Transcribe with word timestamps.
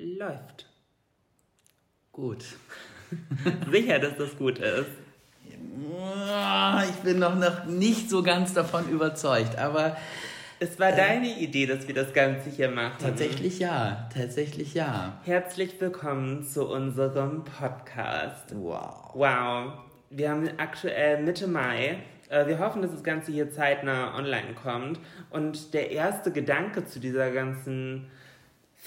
Läuft. 0.00 0.66
Gut. 2.12 2.44
Sicher, 3.72 3.98
dass 3.98 4.16
das 4.16 4.36
gut 4.36 4.58
ist. 4.60 4.86
Ich 6.88 6.96
bin 7.02 7.18
noch, 7.18 7.34
noch 7.34 7.64
nicht 7.64 8.08
so 8.08 8.22
ganz 8.22 8.54
davon 8.54 8.88
überzeugt, 8.90 9.58
aber 9.58 9.96
Es 10.60 10.78
war 10.78 10.92
deine 10.92 11.38
Idee, 11.40 11.66
dass 11.66 11.88
wir 11.88 11.94
das 11.96 12.12
Ganze 12.12 12.48
hier 12.50 12.70
machen. 12.70 12.94
tatsächlich 13.00 13.58
ja, 13.58 14.08
tatsächlich 14.14 14.74
ja. 14.74 15.18
Herzlich 15.24 15.80
willkommen 15.80 16.44
zu 16.44 16.68
unserem 16.68 17.42
Podcast. 17.44 18.54
Wow. 18.54 19.10
Wow. 19.14 19.72
Wir 20.10 20.30
haben 20.30 20.48
aktuell 20.58 21.22
Mitte 21.24 21.48
Mai. 21.48 21.98
Äh, 22.28 22.46
Wir 22.46 22.60
hoffen, 22.60 22.82
dass 22.82 22.92
das 22.92 23.02
Ganze 23.02 23.32
hier 23.32 23.50
zeitnah 23.50 24.16
online 24.16 24.54
kommt. 24.54 25.00
Und 25.30 25.74
der 25.74 25.90
erste 25.90 26.30
Gedanke 26.30 26.84
zu 26.86 27.00
dieser 27.00 27.30
ganzen 27.32 28.06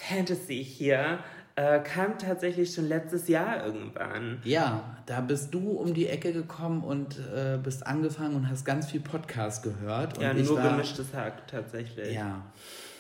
Fantasy 0.08 0.64
hier 0.64 1.20
äh, 1.56 1.80
kam 1.80 2.18
tatsächlich 2.18 2.74
schon 2.74 2.88
letztes 2.88 3.28
Jahr 3.28 3.66
irgendwann. 3.66 4.42
Ja, 4.44 4.98
da 5.06 5.22
bist 5.22 5.54
du 5.54 5.72
um 5.72 5.94
die 5.94 6.08
Ecke 6.08 6.34
gekommen 6.34 6.84
und 6.84 7.20
äh, 7.36 7.58
bist 7.62 7.86
angefangen 7.86 8.36
und 8.36 8.50
hast 8.50 8.66
ganz 8.66 8.90
viel 8.90 9.02
Podcast 9.02 9.64
gehört. 9.64 10.18
Und 10.18 10.24
Ja, 10.24 10.34
ich 10.34 10.48
nur 10.48 10.58
war, 10.58 10.72
gemischtes 10.72 11.14
Hack 11.14 11.48
tatsächlich. 11.48 12.14
Ja. 12.14 12.46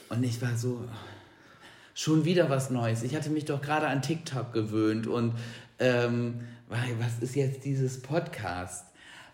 Und 0.09 0.23
ich 0.23 0.41
war 0.41 0.55
so, 0.55 0.83
schon 1.93 2.25
wieder 2.25 2.49
was 2.49 2.69
Neues. 2.69 3.03
Ich 3.03 3.15
hatte 3.15 3.29
mich 3.29 3.45
doch 3.45 3.61
gerade 3.61 3.87
an 3.87 4.01
TikTok 4.01 4.53
gewöhnt 4.53 5.07
und 5.07 5.33
ähm, 5.79 6.41
was 6.67 7.19
ist 7.21 7.35
jetzt 7.35 7.65
dieses 7.65 8.01
Podcast? 8.01 8.85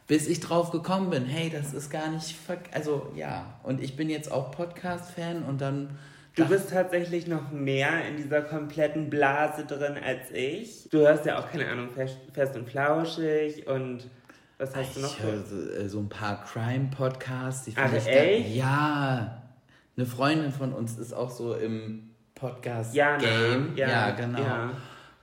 Bis 0.07 0.27
ich 0.27 0.39
drauf 0.39 0.71
gekommen 0.71 1.09
bin, 1.09 1.25
hey, 1.25 1.49
das 1.49 1.73
ist 1.73 1.89
gar 1.89 2.09
nicht, 2.09 2.35
also 2.71 3.11
ja. 3.15 3.59
Und 3.63 3.81
ich 3.81 3.97
bin 3.97 4.09
jetzt 4.09 4.31
auch 4.31 4.51
Podcast-Fan 4.51 5.43
und 5.43 5.59
dann 5.59 5.97
Du 6.37 6.45
bist 6.45 6.69
tatsächlich 6.69 7.25
noch 7.25 7.51
mehr 7.51 8.07
in 8.07 8.15
dieser 8.15 8.43
kompletten 8.43 9.09
Blase 9.09 9.65
drin 9.65 9.95
als 10.03 10.29
ich. 10.31 10.87
Du 10.91 10.99
hörst 10.99 11.25
ja 11.25 11.39
auch, 11.39 11.51
keine 11.51 11.67
Ahnung, 11.67 11.89
Fest, 11.89 12.17
fest 12.31 12.55
und 12.55 12.69
Flauschig 12.69 13.65
und 13.67 14.07
was 14.59 14.75
hast 14.75 14.95
du 14.95 14.99
noch? 14.99 15.17
Ich 15.17 15.23
höre 15.23 15.43
so, 15.43 15.69
äh, 15.69 15.89
so 15.89 15.99
ein 15.99 16.09
paar 16.09 16.43
Crime-Podcasts. 16.43 17.65
die 17.65 17.73
Ach, 17.75 17.89
finde 17.89 17.97
ich 17.97 18.07
echt? 18.07 18.55
Ja. 18.55 19.41
Eine 19.95 20.05
Freundin 20.05 20.51
von 20.51 20.73
uns 20.73 20.99
ist 20.99 21.11
auch 21.11 21.31
so 21.31 21.55
im 21.55 22.11
Podcast-Game. 22.35 22.95
Jana, 22.95 23.75
ja, 23.75 23.89
ja, 23.89 24.11
genau. 24.11 24.39
ja. 24.39 24.71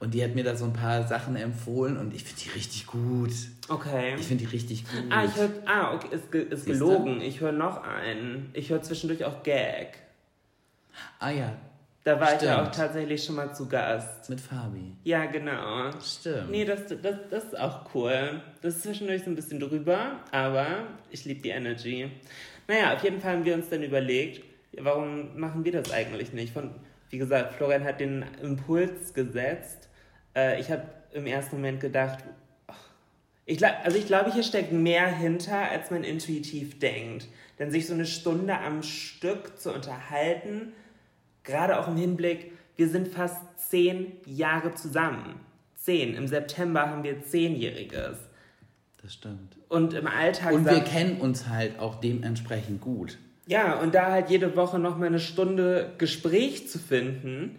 Und 0.00 0.14
die 0.14 0.24
hat 0.24 0.34
mir 0.34 0.42
da 0.42 0.56
so 0.56 0.64
ein 0.64 0.72
paar 0.72 1.06
Sachen 1.06 1.36
empfohlen 1.36 1.96
und 1.96 2.12
ich 2.12 2.24
finde 2.24 2.42
die 2.42 2.50
richtig 2.50 2.86
gut. 2.88 3.32
Okay. 3.68 4.16
Ich 4.18 4.26
finde 4.26 4.44
die 4.44 4.50
richtig 4.50 4.84
gut. 4.84 5.04
Ah, 5.10 5.24
ich 5.24 5.36
höre, 5.36 5.50
ah, 5.64 5.94
okay, 5.94 6.08
ist, 6.10 6.32
ge, 6.32 6.42
ist 6.42 6.66
gelogen. 6.66 7.20
Ich 7.20 7.40
höre 7.40 7.52
noch 7.52 7.84
einen. 7.84 8.50
Ich 8.52 8.70
höre 8.70 8.82
zwischendurch 8.82 9.24
auch 9.24 9.44
Gag. 9.44 9.98
Ah 11.18 11.30
ja, 11.30 11.56
Da 12.04 12.20
war 12.20 12.34
ich 12.36 12.42
ja 12.42 12.54
Stimmt. 12.54 12.68
auch 12.68 12.70
tatsächlich 12.76 13.24
schon 13.24 13.36
mal 13.36 13.54
zu 13.54 13.66
Gast. 13.68 14.28
mit 14.28 14.40
Fabi. 14.40 14.96
Ja, 15.04 15.24
genau. 15.26 15.90
Stimmt. 16.02 16.50
Nee, 16.50 16.64
das, 16.64 16.80
das, 17.02 17.16
das 17.30 17.44
ist 17.44 17.58
auch 17.58 17.94
cool. 17.94 18.42
Das 18.60 18.76
ist 18.76 18.82
zwischendurch 18.82 19.24
so 19.24 19.30
ein 19.30 19.36
bisschen 19.36 19.58
drüber, 19.60 20.20
aber 20.30 20.66
ich 21.10 21.24
liebe 21.24 21.40
die 21.40 21.48
Energy. 21.50 22.10
Naja, 22.68 22.94
auf 22.94 23.02
jeden 23.04 23.20
Fall 23.20 23.32
haben 23.36 23.44
wir 23.44 23.54
uns 23.54 23.68
dann 23.70 23.82
überlegt, 23.82 24.42
warum 24.78 25.38
machen 25.38 25.64
wir 25.64 25.72
das 25.72 25.90
eigentlich 25.92 26.32
nicht? 26.32 26.52
Von, 26.52 26.74
wie 27.10 27.18
gesagt, 27.18 27.54
Florian 27.54 27.84
hat 27.84 28.00
den 28.00 28.24
Impuls 28.42 29.14
gesetzt. 29.14 29.88
Äh, 30.36 30.60
ich 30.60 30.70
habe 30.70 30.82
im 31.12 31.26
ersten 31.26 31.56
Moment 31.56 31.80
gedacht, 31.80 32.18
ach, 32.66 32.76
ich 33.46 33.58
glaub, 33.58 33.72
also 33.84 33.96
ich 33.96 34.06
glaube, 34.06 34.32
hier 34.32 34.42
steckt 34.42 34.72
mehr 34.72 35.06
hinter, 35.06 35.70
als 35.70 35.90
man 35.90 36.04
intuitiv 36.04 36.78
denkt. 36.78 37.28
Denn 37.58 37.70
sich 37.70 37.86
so 37.86 37.94
eine 37.94 38.04
Stunde 38.06 38.58
am 38.58 38.82
Stück 38.82 39.58
zu 39.60 39.72
unterhalten, 39.72 40.72
gerade 41.44 41.78
auch 41.78 41.88
im 41.88 41.96
Hinblick, 41.96 42.52
wir 42.76 42.88
sind 42.88 43.08
fast 43.08 43.40
zehn 43.56 44.12
Jahre 44.26 44.74
zusammen. 44.74 45.40
Zehn. 45.76 46.14
Im 46.14 46.26
September 46.26 46.88
haben 46.88 47.04
wir 47.04 47.22
Zehnjähriges. 47.22 48.18
Das 49.02 49.12
stimmt. 49.12 49.56
Und 49.68 49.92
im 49.94 50.06
Alltag. 50.06 50.52
Und 50.52 50.64
wir 50.64 50.80
kennen 50.80 51.20
uns 51.20 51.48
halt 51.48 51.78
auch 51.78 51.96
dementsprechend 51.96 52.80
gut. 52.80 53.18
Ja, 53.46 53.74
und 53.74 53.94
da 53.94 54.10
halt 54.10 54.30
jede 54.30 54.56
Woche 54.56 54.78
noch 54.78 54.96
mal 54.96 55.06
eine 55.06 55.20
Stunde 55.20 55.92
Gespräch 55.98 56.68
zu 56.70 56.78
finden. 56.78 57.58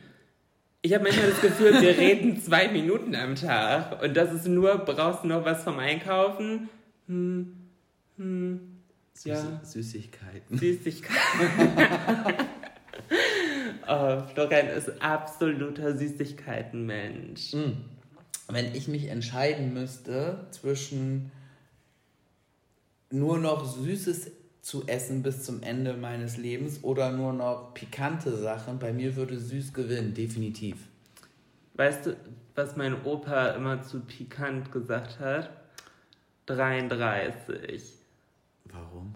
Ich 0.81 0.93
habe 0.93 1.03
manchmal 1.03 1.29
das 1.29 1.41
Gefühl, 1.41 1.79
wir 1.79 1.97
reden 1.97 2.41
zwei 2.41 2.67
Minuten 2.67 3.15
am 3.15 3.35
Tag. 3.35 4.01
Und 4.01 4.17
das 4.17 4.33
ist 4.33 4.47
nur, 4.47 4.79
brauchst 4.79 5.23
du 5.23 5.27
noch 5.27 5.45
was 5.45 5.63
vom 5.63 5.77
Einkaufen? 5.77 6.69
Hm, 7.07 7.55
hm, 8.17 8.59
Süße, 9.13 9.29
Ja. 9.29 9.61
Süßigkeiten. 9.63 10.57
Süßigkeiten. 10.57 11.15
oh, 13.87 14.21
Florian 14.33 14.67
ist 14.67 15.01
absoluter 15.01 15.97
Süßigkeitenmensch. 15.97 17.55
Wenn 18.47 18.75
ich 18.75 18.87
mich 18.87 19.07
entscheiden 19.07 19.73
müsste 19.73 20.47
zwischen 20.51 21.31
nur 23.11 23.37
noch 23.37 23.65
Süßes 23.65 24.31
zu 24.61 24.87
essen 24.87 25.21
bis 25.23 25.43
zum 25.43 25.61
Ende 25.61 25.93
meines 25.93 26.37
Lebens 26.37 26.83
oder 26.83 27.11
nur 27.11 27.33
noch 27.33 27.73
pikante 27.73 28.35
Sachen, 28.35 28.79
bei 28.79 28.93
mir 28.93 29.15
würde 29.15 29.39
süß 29.39 29.73
gewinnen, 29.73 30.13
definitiv. 30.13 30.77
Weißt 31.75 32.07
du, 32.07 32.15
was 32.55 32.75
mein 32.75 33.03
Opa 33.05 33.49
immer 33.49 33.81
zu 33.81 33.99
pikant 33.99 34.71
gesagt 34.71 35.19
hat? 35.19 35.49
33. 36.47 37.93
Warum? 38.65 39.15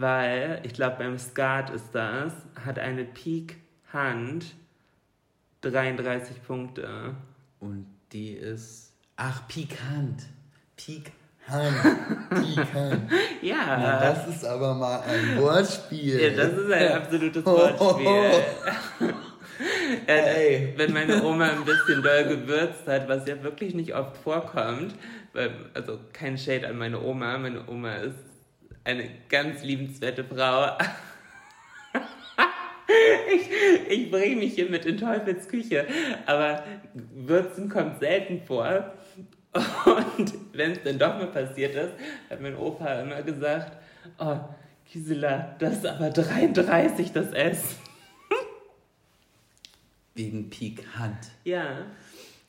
Weil, 0.00 0.60
ich 0.62 0.74
glaube, 0.74 0.94
beim 1.00 1.18
Skat 1.18 1.70
ist 1.70 1.92
das, 1.92 2.32
hat 2.64 2.78
eine 2.78 3.02
Pik-Hand 3.04 4.54
33 5.62 6.40
Punkte. 6.46 7.16
Und 7.58 7.84
die 8.12 8.30
ist. 8.30 8.92
Ach, 9.16 9.48
pikant. 9.48 10.22
Pikant. 10.76 11.12
Pikant. 12.30 13.10
Ja, 13.42 13.56
Na, 13.80 14.00
das 14.00 14.28
ist 14.28 14.44
aber 14.44 14.74
mal 14.74 15.00
ein 15.00 15.40
Wortspiel. 15.42 16.20
ja 16.20 16.30
das 16.30 16.52
ist 16.52 16.70
ein 16.70 16.92
absolutes 16.92 17.44
Wortspiel. 17.46 19.10
Ey. 20.06 20.74
Wenn 20.76 20.92
meine 20.92 21.24
Oma 21.24 21.46
ein 21.50 21.64
bisschen 21.64 22.04
doll 22.04 22.24
gewürzt 22.24 22.86
hat, 22.86 23.08
was 23.08 23.26
ja 23.26 23.42
wirklich 23.42 23.74
nicht 23.74 23.96
oft 23.96 24.16
vorkommt, 24.18 24.94
weil, 25.32 25.50
also 25.74 25.98
kein 26.12 26.38
Shade 26.38 26.68
an 26.68 26.78
meine 26.78 27.02
Oma, 27.02 27.36
meine 27.38 27.66
Oma 27.68 27.96
ist 27.96 28.27
eine 28.88 29.10
ganz 29.28 29.62
liebenswerte 29.62 30.24
Frau. 30.24 30.76
Ich, 33.30 33.50
ich 33.90 34.10
bringe 34.10 34.36
mich 34.36 34.54
hier 34.54 34.70
mit 34.70 34.86
in 34.86 34.96
Teufels 34.96 35.46
Küche, 35.46 35.86
aber 36.24 36.64
Würzen 36.94 37.68
kommt 37.68 38.00
selten 38.00 38.40
vor. 38.46 38.94
Und 40.16 40.32
wenn 40.54 40.72
es 40.72 40.82
dann 40.82 40.98
doch 40.98 41.18
mal 41.18 41.26
passiert 41.26 41.74
ist, 41.74 41.92
hat 42.30 42.40
mein 42.40 42.56
Opa 42.56 43.02
immer 43.02 43.20
gesagt, 43.22 43.76
oh, 44.18 44.38
Gisela, 44.90 45.54
das 45.58 45.78
ist 45.78 45.86
aber 45.86 46.08
33 46.08 47.12
das 47.12 47.30
S. 47.32 47.76
Wegen 50.14 50.48
pikant. 50.48 51.28
Ja. 51.44 51.84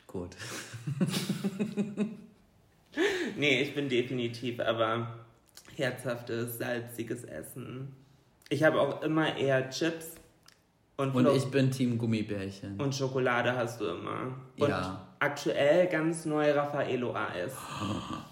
Gut. 0.08 0.38
Nee, 3.38 3.62
ich 3.62 3.76
bin 3.76 3.90
definitiv 3.90 4.60
aber 4.60 5.19
herzhaftes, 5.80 6.58
salziges 6.58 7.24
Essen. 7.24 7.96
Ich 8.50 8.64
habe 8.64 8.80
auch 8.82 9.02
immer 9.02 9.36
eher 9.38 9.70
Chips 9.70 10.08
und, 10.98 11.16
Und 11.16 11.24
Flo- 11.26 11.36
ich 11.36 11.46
bin 11.46 11.72
Team 11.72 11.98
Gummibärchen. 11.98 12.80
und 12.80 12.94
Schokolade 12.94 13.56
hast 13.56 13.80
du 13.80 13.86
immer. 13.86 14.36
Und 14.58 14.68
Ja. 14.70 15.08
aktuell 15.20 15.88
ganz 15.88 16.26
neu 16.26 16.52
Raffaello 16.52 17.16
Eis. 17.16 17.54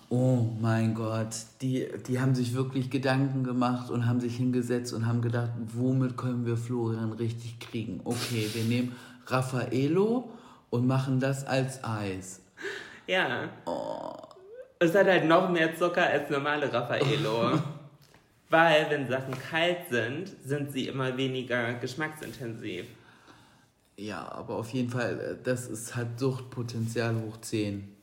Oh 0.10 0.46
mein 0.62 0.94
Gott, 0.96 1.36
die, 1.62 1.86
die 2.08 2.22
haben 2.22 2.34
sich 2.34 2.54
wirklich 2.54 2.90
Gedanken 2.90 3.44
gemacht 3.44 3.90
und 3.92 4.06
haben 4.08 4.22
sich 4.22 4.38
hingesetzt 4.38 4.94
und 4.94 5.06
haben 5.06 5.22
gedacht, 5.22 5.52
womit 5.74 6.16
können 6.16 6.46
wir 6.46 6.56
Florian 6.56 7.12
richtig 7.12 7.60
kriegen? 7.60 8.00
Okay, 8.06 8.50
wir 8.54 8.64
nehmen 8.64 8.96
Raffaello 9.26 10.30
und 10.70 10.88
machen 10.88 11.20
das 11.20 11.46
als 11.46 11.84
Eis. 11.84 12.40
Ja. 13.06 13.50
Es 14.80 14.94
hat 14.94 15.08
halt 15.08 15.26
noch 15.26 15.50
mehr 15.50 15.76
Zucker 15.76 16.06
als 16.06 16.30
normale 16.30 16.72
Raffaello. 16.72 17.60
Weil, 18.50 18.90
wenn 18.90 19.08
Sachen 19.10 19.34
kalt 19.50 19.90
sind, 19.90 20.32
sind 20.46 20.72
sie 20.72 20.88
immer 20.88 21.18
weniger 21.18 21.74
geschmacksintensiv. 21.74 22.86
Ja, 23.98 24.32
aber 24.32 24.56
auf 24.56 24.70
jeden 24.70 24.90
Fall, 24.90 25.20
äh, 25.20 25.44
das 25.44 25.68
ist 25.68 25.96
halt 25.96 26.20
Suchtpotenzial 26.20 27.16
hoch 27.16 27.38
10. 27.42 27.94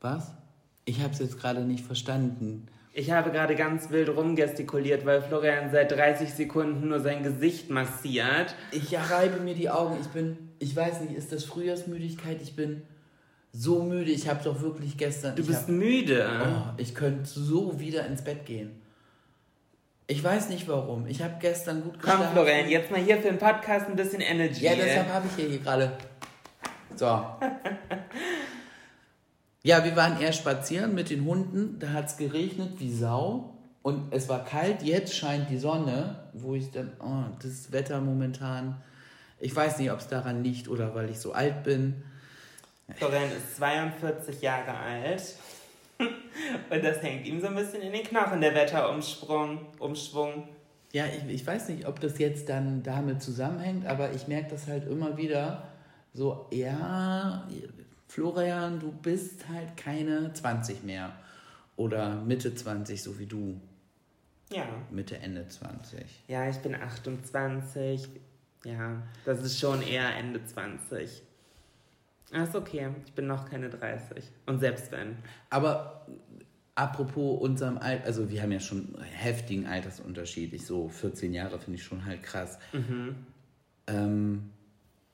Was? 0.00 0.32
Ich 0.86 1.00
habe 1.00 1.12
es 1.12 1.20
jetzt 1.20 1.38
gerade 1.38 1.60
nicht 1.60 1.84
verstanden. 1.84 2.66
Ich 2.92 3.10
habe 3.10 3.30
gerade 3.30 3.56
ganz 3.56 3.90
wild 3.90 4.08
rumgestikuliert, 4.08 5.04
weil 5.04 5.20
Florian 5.20 5.70
seit 5.70 5.92
30 5.92 6.32
Sekunden 6.32 6.88
nur 6.88 7.00
sein 7.00 7.22
Gesicht 7.22 7.70
massiert. 7.70 8.54
Ich 8.70 8.96
reibe 8.96 9.40
mir 9.40 9.54
die 9.54 9.68
Augen. 9.68 9.96
Ich 10.00 10.08
bin, 10.08 10.50
ich 10.58 10.74
weiß 10.74 11.00
nicht, 11.00 11.14
ist 11.14 11.32
das 11.32 11.44
Frühjahrsmüdigkeit? 11.44 12.40
Ich 12.40 12.54
bin 12.54 12.82
so 13.56 13.82
müde. 13.82 14.10
Ich 14.10 14.28
habe 14.28 14.42
doch 14.42 14.60
wirklich 14.60 14.96
gestern. 14.96 15.36
Du 15.36 15.46
bist 15.46 15.62
hab, 15.62 15.68
müde. 15.68 16.28
oh, 16.44 16.72
ich 16.76 16.94
könnte 16.94 17.24
so 17.24 17.78
wieder 17.78 18.06
ins 18.06 18.22
Bett 18.22 18.44
gehen. 18.44 18.72
Ich 20.06 20.22
weiß 20.22 20.50
nicht 20.50 20.68
warum. 20.68 21.06
Ich 21.06 21.22
habe 21.22 21.36
gestern 21.40 21.82
gut 21.82 21.94
Komm, 21.94 22.10
geschlafen. 22.10 22.32
Florian, 22.32 22.68
jetzt 22.68 22.90
mal 22.90 23.00
hier 23.00 23.16
für 23.16 23.28
den 23.28 23.38
Podcast 23.38 23.88
ein 23.88 23.96
bisschen 23.96 24.20
Energy. 24.20 24.64
Ja, 24.64 24.74
deshalb 24.74 25.08
habe 25.08 25.26
ich 25.26 25.44
hier 25.44 25.58
gerade. 25.58 25.92
So. 26.96 27.06
Ja, 29.66 29.82
wir 29.82 29.96
waren 29.96 30.20
eher 30.20 30.34
spazieren 30.34 30.94
mit 30.94 31.08
den 31.08 31.24
Hunden. 31.24 31.78
Da 31.78 31.94
hat 31.94 32.08
es 32.08 32.18
geregnet 32.18 32.72
wie 32.80 32.92
Sau. 32.92 33.54
Und 33.80 34.12
es 34.12 34.28
war 34.28 34.44
kalt. 34.44 34.82
Jetzt 34.82 35.16
scheint 35.16 35.48
die 35.48 35.56
Sonne, 35.56 36.16
wo 36.34 36.54
ich 36.54 36.70
dann, 36.70 36.92
oh, 37.00 37.34
das 37.42 37.72
Wetter 37.72 38.02
momentan. 38.02 38.76
Ich 39.40 39.56
weiß 39.56 39.78
nicht, 39.78 39.90
ob 39.90 40.00
es 40.00 40.08
daran 40.08 40.44
liegt 40.44 40.68
oder 40.68 40.94
weil 40.94 41.08
ich 41.08 41.18
so 41.18 41.32
alt 41.32 41.64
bin. 41.64 42.02
Florian 42.96 43.30
ist 43.30 43.56
42 43.56 44.42
Jahre 44.42 44.76
alt. 44.76 45.36
Und 45.98 46.84
das 46.84 47.02
hängt 47.02 47.26
ihm 47.26 47.40
so 47.40 47.46
ein 47.46 47.54
bisschen 47.54 47.82
in 47.82 47.92
den 47.92 48.04
Knochen, 48.04 48.40
der 48.40 48.54
Wetterumschwung. 48.54 49.66
Umschwung. 49.78 50.48
Ja, 50.92 51.06
ich, 51.06 51.32
ich 51.32 51.46
weiß 51.46 51.70
nicht, 51.70 51.86
ob 51.86 52.00
das 52.00 52.18
jetzt 52.18 52.48
dann 52.48 52.82
damit 52.82 53.22
zusammenhängt, 53.22 53.86
aber 53.86 54.12
ich 54.12 54.28
merke 54.28 54.50
das 54.50 54.66
halt 54.66 54.86
immer 54.86 55.16
wieder 55.16 55.68
so, 56.12 56.46
ja, 56.52 57.48
Florian, 58.06 58.78
du 58.78 58.92
bist 58.92 59.48
halt 59.48 59.76
keine 59.76 60.32
20 60.32 60.84
mehr. 60.84 61.12
Oder 61.76 62.14
Mitte 62.22 62.54
20, 62.54 63.02
so 63.02 63.18
wie 63.18 63.26
du. 63.26 63.60
Ja. 64.52 64.66
Mitte, 64.90 65.18
Ende 65.18 65.48
20. 65.48 66.04
Ja, 66.28 66.48
ich 66.48 66.58
bin 66.58 66.76
28. 66.76 68.08
Ja, 68.64 69.02
das 69.24 69.42
ist 69.42 69.58
schon 69.58 69.82
eher 69.82 70.14
Ende 70.16 70.44
20. 70.44 71.22
Ah, 72.34 72.42
ist 72.42 72.56
okay. 72.56 72.88
Ich 73.06 73.12
bin 73.12 73.26
noch 73.26 73.48
keine 73.48 73.70
30. 73.70 74.24
Und 74.46 74.58
selbst 74.58 74.90
wenn. 74.90 75.16
Aber 75.50 76.06
apropos 76.74 77.40
unserem 77.40 77.78
Alter, 77.78 78.04
also 78.06 78.28
wir 78.30 78.42
haben 78.42 78.52
ja 78.52 78.60
schon 78.60 78.94
einen 78.96 79.04
heftigen 79.04 79.66
Altersunterschied. 79.66 80.52
Ich 80.52 80.66
so 80.66 80.88
14 80.88 81.32
Jahre 81.32 81.58
finde 81.58 81.78
ich 81.78 81.84
schon 81.84 82.04
halt 82.04 82.22
krass. 82.22 82.58
Ähm, 83.86 84.50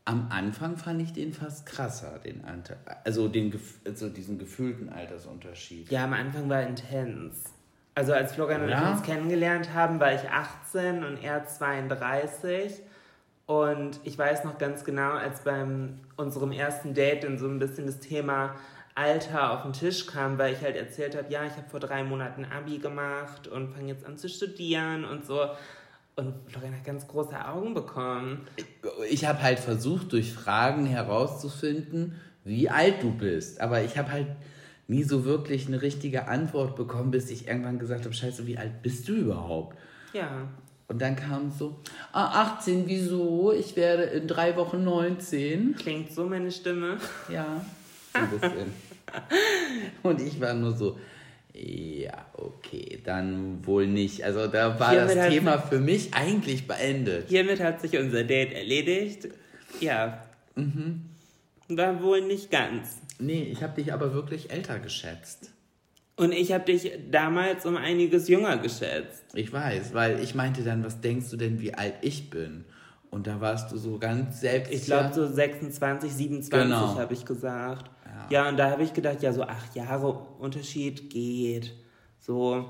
am 0.06 0.28
Anfang 0.30 0.76
fand 0.76 1.02
ich 1.02 1.12
den 1.12 1.32
fast 1.32 1.66
krasser, 1.66 2.18
den 2.18 2.44
Alter, 2.44 2.78
also, 3.04 3.28
den, 3.28 3.52
also 3.84 4.08
diesen 4.08 4.38
gefühlten 4.38 4.88
Altersunterschied. 4.88 5.90
Ja, 5.90 6.04
am 6.04 6.14
Anfang 6.14 6.48
war 6.48 6.62
intens. 6.62 7.44
Also 7.94 8.12
als 8.14 8.32
Florian 8.32 8.62
und 8.62 8.70
Ja? 8.70 8.82
ich 8.82 8.96
uns 8.96 9.02
kennengelernt 9.02 9.74
haben, 9.74 10.00
war 10.00 10.14
ich 10.14 10.28
18 10.30 11.04
und 11.04 11.22
er 11.22 11.44
32. 11.44 12.80
Und 13.50 13.98
ich 14.04 14.16
weiß 14.16 14.44
noch 14.44 14.58
ganz 14.58 14.84
genau, 14.84 15.10
als 15.10 15.40
beim 15.40 15.98
unserem 16.16 16.52
ersten 16.52 16.94
Date 16.94 17.24
dann 17.24 17.36
so 17.36 17.48
ein 17.48 17.58
bisschen 17.58 17.86
das 17.86 17.98
Thema 17.98 18.54
Alter 18.94 19.50
auf 19.50 19.62
den 19.62 19.72
Tisch 19.72 20.06
kam, 20.06 20.38
weil 20.38 20.52
ich 20.52 20.60
halt 20.60 20.76
erzählt 20.76 21.16
habe, 21.16 21.32
ja, 21.32 21.44
ich 21.44 21.54
habe 21.54 21.68
vor 21.68 21.80
drei 21.80 22.04
Monaten 22.04 22.44
Abi 22.44 22.78
gemacht 22.78 23.48
und 23.48 23.74
fange 23.74 23.88
jetzt 23.88 24.06
an 24.06 24.16
zu 24.16 24.28
studieren 24.28 25.04
und 25.04 25.26
so. 25.26 25.46
Und 26.14 26.34
Florian 26.46 26.76
hat 26.76 26.84
ganz 26.84 27.08
große 27.08 27.44
Augen 27.44 27.74
bekommen. 27.74 28.46
Ich 29.10 29.24
habe 29.24 29.42
halt 29.42 29.58
versucht, 29.58 30.12
durch 30.12 30.32
Fragen 30.32 30.86
herauszufinden, 30.86 32.20
wie 32.44 32.70
alt 32.70 33.02
du 33.02 33.10
bist. 33.10 33.60
Aber 33.60 33.82
ich 33.82 33.98
habe 33.98 34.12
halt 34.12 34.28
nie 34.86 35.02
so 35.02 35.24
wirklich 35.24 35.66
eine 35.66 35.82
richtige 35.82 36.28
Antwort 36.28 36.76
bekommen, 36.76 37.10
bis 37.10 37.28
ich 37.32 37.48
irgendwann 37.48 37.80
gesagt 37.80 38.04
habe, 38.04 38.14
scheiße, 38.14 38.46
wie 38.46 38.58
alt 38.58 38.80
bist 38.82 39.08
du 39.08 39.12
überhaupt? 39.12 39.76
Ja. 40.12 40.46
Und 40.90 41.00
dann 41.00 41.14
kam 41.14 41.52
so, 41.52 41.76
ah, 42.10 42.56
18, 42.58 42.88
wieso? 42.88 43.52
Ich 43.52 43.76
werde 43.76 44.02
in 44.02 44.26
drei 44.26 44.56
Wochen 44.56 44.82
19. 44.82 45.76
Klingt 45.78 46.12
so 46.12 46.24
meine 46.24 46.50
Stimme. 46.50 46.98
Ja, 47.32 47.64
so 48.12 48.18
ein 48.18 48.30
bisschen. 48.30 48.72
Und 50.02 50.20
ich 50.20 50.40
war 50.40 50.52
nur 50.52 50.76
so, 50.76 50.98
ja, 51.54 52.26
okay, 52.32 53.00
dann 53.04 53.64
wohl 53.64 53.86
nicht. 53.86 54.24
Also 54.24 54.48
da 54.48 54.80
war 54.80 54.90
Hiermit 54.90 55.16
das 55.16 55.28
Thema 55.28 55.58
für 55.58 55.78
mich 55.78 56.12
eigentlich 56.12 56.66
beendet. 56.66 57.28
Hiermit 57.28 57.60
hat 57.60 57.80
sich 57.80 57.96
unser 57.96 58.24
Date 58.24 58.52
erledigt. 58.52 59.28
Ja. 59.78 60.24
War 61.68 62.02
wohl 62.02 62.22
nicht 62.22 62.50
ganz. 62.50 62.98
Nee, 63.20 63.44
ich 63.44 63.62
habe 63.62 63.80
dich 63.80 63.92
aber 63.92 64.12
wirklich 64.12 64.50
älter 64.50 64.80
geschätzt. 64.80 65.52
Und 66.20 66.32
ich 66.32 66.52
habe 66.52 66.64
dich 66.64 66.92
damals 67.10 67.64
um 67.64 67.78
einiges 67.78 68.28
jünger 68.28 68.58
geschätzt. 68.58 69.24
Ich 69.32 69.50
weiß, 69.50 69.94
weil 69.94 70.20
ich 70.20 70.34
meinte 70.34 70.62
dann, 70.62 70.84
was 70.84 71.00
denkst 71.00 71.30
du 71.30 71.38
denn, 71.38 71.60
wie 71.60 71.72
alt 71.72 71.94
ich 72.02 72.28
bin? 72.28 72.66
Und 73.10 73.26
da 73.26 73.40
warst 73.40 73.72
du 73.72 73.78
so 73.78 73.98
ganz 73.98 74.38
selbst. 74.40 74.70
Ich 74.70 74.84
glaube 74.84 75.14
so 75.14 75.26
26, 75.26 76.12
27 76.12 76.50
Genau. 76.50 76.98
habe 76.98 77.14
ich 77.14 77.24
gesagt. 77.24 77.90
Ja. 78.04 78.42
Ja. 78.42 78.48
und 78.50 78.58
da 78.58 78.70
habe 78.70 78.82
ich 78.82 78.92
gedacht, 78.92 79.22
ja, 79.22 79.32
so 79.32 79.44
acht 79.44 79.74
Jahre 79.74 80.12
Unterschied 80.38 81.08
geht. 81.08 81.74
So 82.18 82.66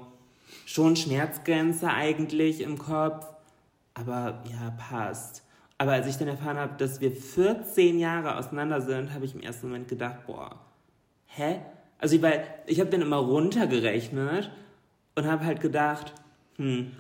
schon 0.65 0.95
Schmerzgrenze 0.95 1.89
eigentlich 1.89 2.61
im 2.61 2.79
Kopf. 2.79 3.27
Aber 3.95 4.45
ja, 4.49 4.71
passt. 4.79 5.43
Aber 5.77 5.91
als 5.95 6.07
ich 6.07 6.17
dann 6.19 6.29
erfahren 6.29 6.57
habe, 6.59 6.77
dass 6.79 7.01
wir 7.01 7.11
14 7.11 7.99
Jahre 7.99 8.37
auseinander 8.37 8.81
sind, 8.81 9.13
habe 9.13 9.25
ich 9.25 9.35
im 9.35 9.41
ersten 9.41 9.67
Moment 9.67 9.89
gedacht, 9.89 10.25
boah, 10.29 10.55
hä? 11.27 11.57
Also 12.01 12.17
ich, 12.17 12.23
weil 12.23 12.45
ich 12.67 12.81
habe 12.81 12.91
dann 12.91 13.03
immer 13.03 13.19
runtergerechnet 13.19 14.51
und 15.15 15.27
habe 15.27 15.45
halt 15.45 15.61
gedacht, 15.61 16.15
hm, 16.57 16.91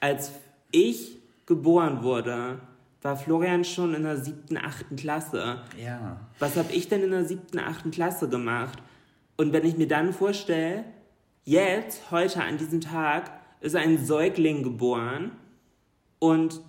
als 0.00 0.32
ich 0.72 1.18
geboren 1.46 2.02
wurde, 2.02 2.60
war 3.02 3.16
Florian 3.16 3.64
schon 3.64 3.94
in 3.94 4.02
der 4.02 4.16
siebten, 4.16 4.56
achten 4.56 4.96
Klasse. 4.96 5.60
Ja. 5.82 6.20
Was 6.38 6.56
habe 6.56 6.72
ich 6.72 6.88
denn 6.88 7.02
in 7.02 7.10
der 7.10 7.24
siebten, 7.24 7.58
achten 7.58 7.90
Klasse 7.90 8.28
gemacht? 8.28 8.78
Und 9.36 9.52
wenn 9.52 9.64
ich 9.64 9.76
mir 9.76 9.86
dann 9.86 10.12
vorstelle, 10.12 10.84
jetzt, 11.44 12.10
heute 12.10 12.42
an 12.42 12.58
diesem 12.58 12.80
Tag, 12.80 13.30
ist 13.60 13.76
ein 13.76 14.04
Säugling 14.04 14.62
geboren 14.62 15.32
und 16.18 16.60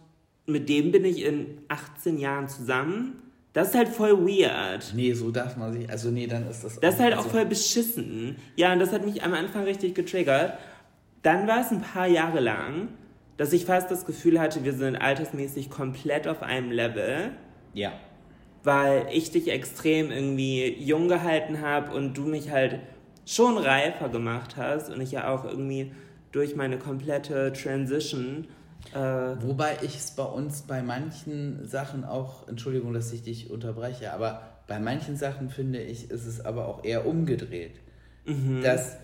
mit 0.46 0.70
dem 0.70 0.92
bin 0.92 1.06
ich 1.06 1.24
in 1.24 1.60
18 1.68 2.18
Jahren 2.18 2.48
zusammen, 2.48 3.22
das 3.58 3.70
ist 3.70 3.76
halt 3.76 3.90
voll 3.90 4.16
weird. 4.20 4.94
Nee, 4.94 5.14
so 5.14 5.32
darf 5.32 5.58
man 5.58 5.74
sich. 5.74 5.90
Also, 5.90 6.12
nee, 6.12 6.28
dann 6.28 6.48
ist 6.48 6.64
das. 6.64 6.80
Das 6.80 6.94
ist 6.94 7.02
halt 7.02 7.14
auch 7.14 7.24
also, 7.24 7.30
voll 7.30 7.46
beschissen. 7.46 8.36
Ja, 8.56 8.72
und 8.72 8.78
das 8.78 8.92
hat 8.92 9.04
mich 9.04 9.24
am 9.24 9.34
Anfang 9.34 9.64
richtig 9.64 9.96
getriggert. 9.96 10.60
Dann 11.24 11.48
war 11.48 11.62
es 11.62 11.72
ein 11.72 11.82
paar 11.82 12.06
Jahre 12.06 12.40
lang, 12.40 12.90
dass 13.38 13.54
ich 13.54 13.66
fast 13.66 13.90
das 13.90 14.06
Gefühl 14.06 14.40
hatte, 14.40 14.64
wir 14.64 14.74
sind 14.74 14.96
altersmäßig 14.96 15.72
komplett 15.72 16.28
auf 16.28 16.44
einem 16.44 16.70
Level, 16.70 17.32
Ja. 17.74 17.94
weil 18.64 19.08
ich 19.12 19.32
dich 19.32 19.50
extrem 19.50 20.12
irgendwie 20.12 20.76
jung 20.80 21.08
gehalten 21.08 21.60
habe 21.62 21.96
und 21.96 22.16
du 22.16 22.26
mich 22.28 22.52
halt 22.52 22.80
schon 23.26 23.58
reifer 23.58 24.10
gemacht 24.10 24.56
hast 24.56 24.92
und 24.92 25.02
ich 25.02 25.14
ja 25.14 25.34
auch 25.34 25.46
irgendwie 25.46 25.92
durch 26.32 26.56
meine 26.56 26.78
komplette 26.78 27.52
Transition 27.54 28.46
äh, 28.98 29.44
Wobei 29.44 29.78
ich 29.84 29.96
es 29.98 30.12
bei 30.12 30.24
uns 30.24 30.64
bei 30.64 30.82
manchen 30.82 31.68
Sachen 31.68 32.04
auch, 32.04 32.48
Entschuldigung, 32.48 32.94
dass 32.94 33.14
ich 33.14 33.22
dich 33.22 33.50
unterbreche, 33.52 34.12
aber 34.12 34.42
bei 34.68 34.80
manchen 34.80 35.16
Sachen 35.16 35.50
finde 35.50 35.82
ich, 35.82 36.10
ist 36.10 36.26
es 36.26 36.44
aber 36.44 36.68
auch 36.68 36.84
eher 36.84 37.06
umgedreht. 37.06 37.80
Dass, 38.62 38.98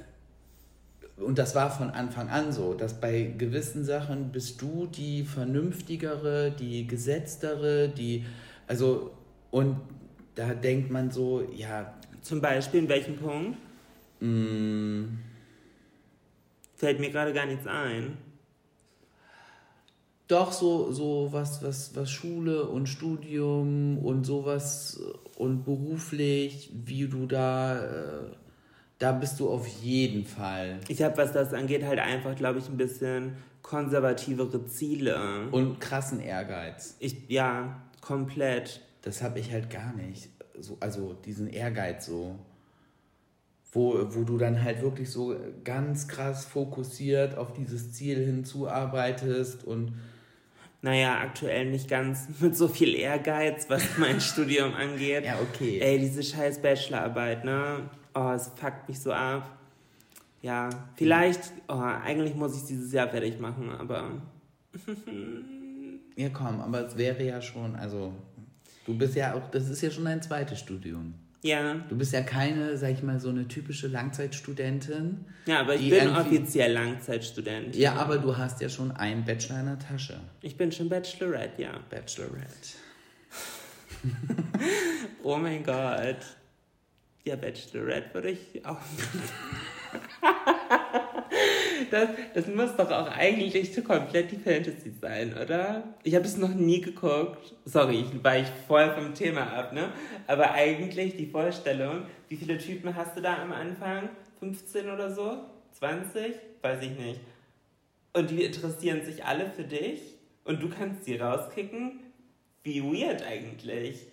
und 1.17 1.37
das 1.37 1.53
war 1.55 1.69
von 1.69 1.91
Anfang 1.91 2.29
an 2.29 2.51
so, 2.51 2.73
dass 2.73 2.99
bei 2.99 3.33
gewissen 3.37 3.85
Sachen 3.85 4.31
bist 4.31 4.61
du 4.61 4.87
die 4.87 5.23
vernünftigere, 5.23 6.51
die 6.51 6.87
gesetztere, 6.87 7.89
die, 7.89 8.25
also, 8.67 9.11
und 9.51 9.77
da 10.35 10.55
denkt 10.55 10.89
man 10.89 11.11
so, 11.11 11.47
ja, 11.55 11.93
zum 12.21 12.41
Beispiel 12.41 12.81
in 12.81 12.89
welchem 12.89 13.15
Punkt? 13.17 13.57
Fällt 16.75 16.99
mir 16.99 17.11
gerade 17.11 17.31
gar 17.31 17.45
nichts 17.45 17.67
ein. 17.67 18.17
Doch, 20.33 20.51
so, 20.51 20.91
so 20.91 21.27
was, 21.29 21.61
was, 21.61 21.95
was 21.95 22.09
Schule 22.09 22.65
und 22.65 22.89
Studium 22.89 23.99
und 23.99 24.23
sowas 24.23 24.99
und 25.35 25.63
beruflich, 25.63 26.71
wie 26.73 27.07
du 27.07 27.27
da, 27.27 27.83
äh, 27.83 28.31
da 28.97 29.11
bist 29.11 29.39
du 29.39 29.47
auf 29.47 29.67
jeden 29.67 30.25
Fall. 30.25 30.79
Ich 30.87 31.03
habe, 31.03 31.17
was 31.17 31.33
das 31.33 31.53
angeht, 31.53 31.83
halt 31.83 31.99
einfach, 31.99 32.35
glaube 32.35 32.57
ich, 32.57 32.67
ein 32.67 32.77
bisschen 32.77 33.33
konservativere 33.61 34.65
Ziele. 34.65 35.49
Und 35.51 35.79
krassen 35.79 36.19
Ehrgeiz. 36.19 36.95
Ich, 36.97 37.29
ja, 37.29 37.83
komplett. 38.01 38.81
Das 39.03 39.21
habe 39.21 39.37
ich 39.37 39.51
halt 39.51 39.69
gar 39.69 39.93
nicht. 39.93 40.29
So, 40.59 40.77
also 40.79 41.13
diesen 41.13 41.47
Ehrgeiz 41.47 42.07
so. 42.07 42.39
Wo, 43.71 44.03
wo 44.09 44.23
du 44.23 44.39
dann 44.39 44.63
halt 44.63 44.81
wirklich 44.81 45.11
so 45.11 45.35
ganz 45.63 46.07
krass 46.07 46.45
fokussiert 46.45 47.37
auf 47.37 47.53
dieses 47.53 47.93
Ziel 47.93 48.25
hinzuarbeitest 48.25 49.63
und 49.63 49.93
naja, 50.83 51.21
aktuell 51.21 51.71
nicht 51.71 51.89
ganz 51.89 52.27
mit 52.39 52.55
so 52.55 52.67
viel 52.67 52.93
Ehrgeiz, 52.93 53.65
was 53.69 53.83
mein 53.97 54.21
Studium 54.21 54.75
angeht. 54.75 55.25
Ja, 55.25 55.39
okay. 55.39 55.79
Ey, 55.79 55.97
diese 55.97 56.21
scheiß 56.21 56.61
Bachelorarbeit, 56.61 57.43
ne? 57.45 57.89
Oh, 58.13 58.31
es 58.35 58.51
fuckt 58.55 58.87
mich 58.87 58.99
so 58.99 59.11
ab. 59.11 59.57
Ja, 60.41 60.69
vielleicht, 60.95 61.53
oh, 61.69 61.79
eigentlich 61.79 62.35
muss 62.35 62.55
ich 62.57 62.65
dieses 62.65 62.91
Jahr 62.91 63.07
fertig 63.07 63.39
machen, 63.39 63.71
aber. 63.71 64.21
ja, 66.17 66.29
komm, 66.29 66.59
aber 66.59 66.85
es 66.85 66.97
wäre 66.97 67.23
ja 67.23 67.41
schon, 67.41 67.77
also, 67.77 68.13
du 68.85 68.97
bist 68.97 69.15
ja 69.15 69.35
auch, 69.35 69.49
das 69.51 69.69
ist 69.69 69.81
ja 69.81 69.89
schon 69.89 70.03
dein 70.03 70.21
zweites 70.21 70.59
Studium. 70.59 71.13
Ja. 71.43 71.75
Du 71.89 71.97
bist 71.97 72.13
ja 72.13 72.21
keine, 72.21 72.77
sag 72.77 72.91
ich 72.91 73.03
mal, 73.03 73.19
so 73.19 73.27
eine 73.27 73.47
typische 73.47 73.87
Langzeitstudentin. 73.87 75.25
Ja, 75.45 75.59
aber 75.59 75.75
ich 75.75 75.89
bin 75.89 76.09
offiziell 76.15 76.71
Langzeitstudentin. 76.71 77.79
Ja, 77.79 77.95
aber 77.95 78.17
du 78.17 78.37
hast 78.37 78.61
ja 78.61 78.69
schon 78.69 78.91
einen 78.91 79.25
Bachelor 79.25 79.59
in 79.59 79.65
der 79.65 79.79
Tasche. 79.79 80.21
Ich 80.41 80.55
bin 80.55 80.71
schon 80.71 80.87
Bachelorette, 80.87 81.61
ja. 81.61 81.71
Bachelorette. 81.89 82.47
oh 85.23 85.35
mein 85.35 85.63
Gott. 85.63 86.17
Ja, 87.25 87.35
Bachelorette 87.35 88.13
würde 88.13 88.29
ich 88.31 88.65
auch. 88.65 88.79
das, 91.93 92.09
das 92.33 92.47
muss 92.47 92.75
doch 92.75 92.89
auch 92.89 93.07
eigentlich 93.07 93.71
komplett 93.83 94.31
die 94.31 94.37
Fantasy 94.37 94.91
sein, 94.99 95.37
oder? 95.37 95.83
Ich 96.03 96.15
habe 96.15 96.25
es 96.25 96.37
noch 96.37 96.53
nie 96.53 96.81
geguckt. 96.81 97.53
Sorry, 97.65 98.05
ich 98.11 98.23
war 98.23 98.37
ich 98.37 98.47
voll 98.67 98.91
vom 98.93 99.13
Thema 99.13 99.43
ab, 99.53 99.73
ne? 99.73 99.89
Aber 100.25 100.51
eigentlich 100.51 101.15
die 101.15 101.27
Vorstellung, 101.27 102.05
wie 102.29 102.35
viele 102.35 102.57
Typen 102.57 102.95
hast 102.95 103.15
du 103.15 103.21
da 103.21 103.41
am 103.41 103.51
Anfang? 103.51 104.09
15 104.39 104.89
oder 104.89 105.13
so? 105.13 105.37
20? 105.73 106.33
Weiß 106.61 106.81
ich 106.81 106.97
nicht. 106.97 107.19
Und 108.13 108.31
die 108.31 108.43
interessieren 108.43 109.03
sich 109.05 109.23
alle 109.23 109.49
für 109.49 109.63
dich 109.63 110.01
und 110.45 110.61
du 110.61 110.69
kannst 110.69 111.05
sie 111.05 111.17
rauskicken? 111.17 111.99
Wie 112.63 112.81
weird 112.81 113.23
eigentlich. 113.23 114.07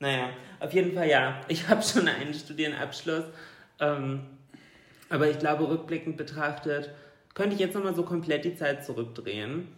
Naja, 0.00 0.30
auf 0.58 0.72
jeden 0.72 0.94
Fall 0.94 1.08
ja. 1.08 1.40
Ich 1.46 1.68
habe 1.68 1.82
schon 1.82 2.08
einen 2.08 2.34
Studienabschluss. 2.34 3.24
Ähm, 3.78 4.22
aber 5.10 5.28
ich 5.28 5.38
glaube, 5.38 5.68
rückblickend 5.68 6.16
betrachtet, 6.16 6.90
könnte 7.34 7.54
ich 7.54 7.60
jetzt 7.60 7.74
nochmal 7.74 7.94
so 7.94 8.04
komplett 8.04 8.44
die 8.44 8.56
Zeit 8.56 8.84
zurückdrehen. 8.84 9.68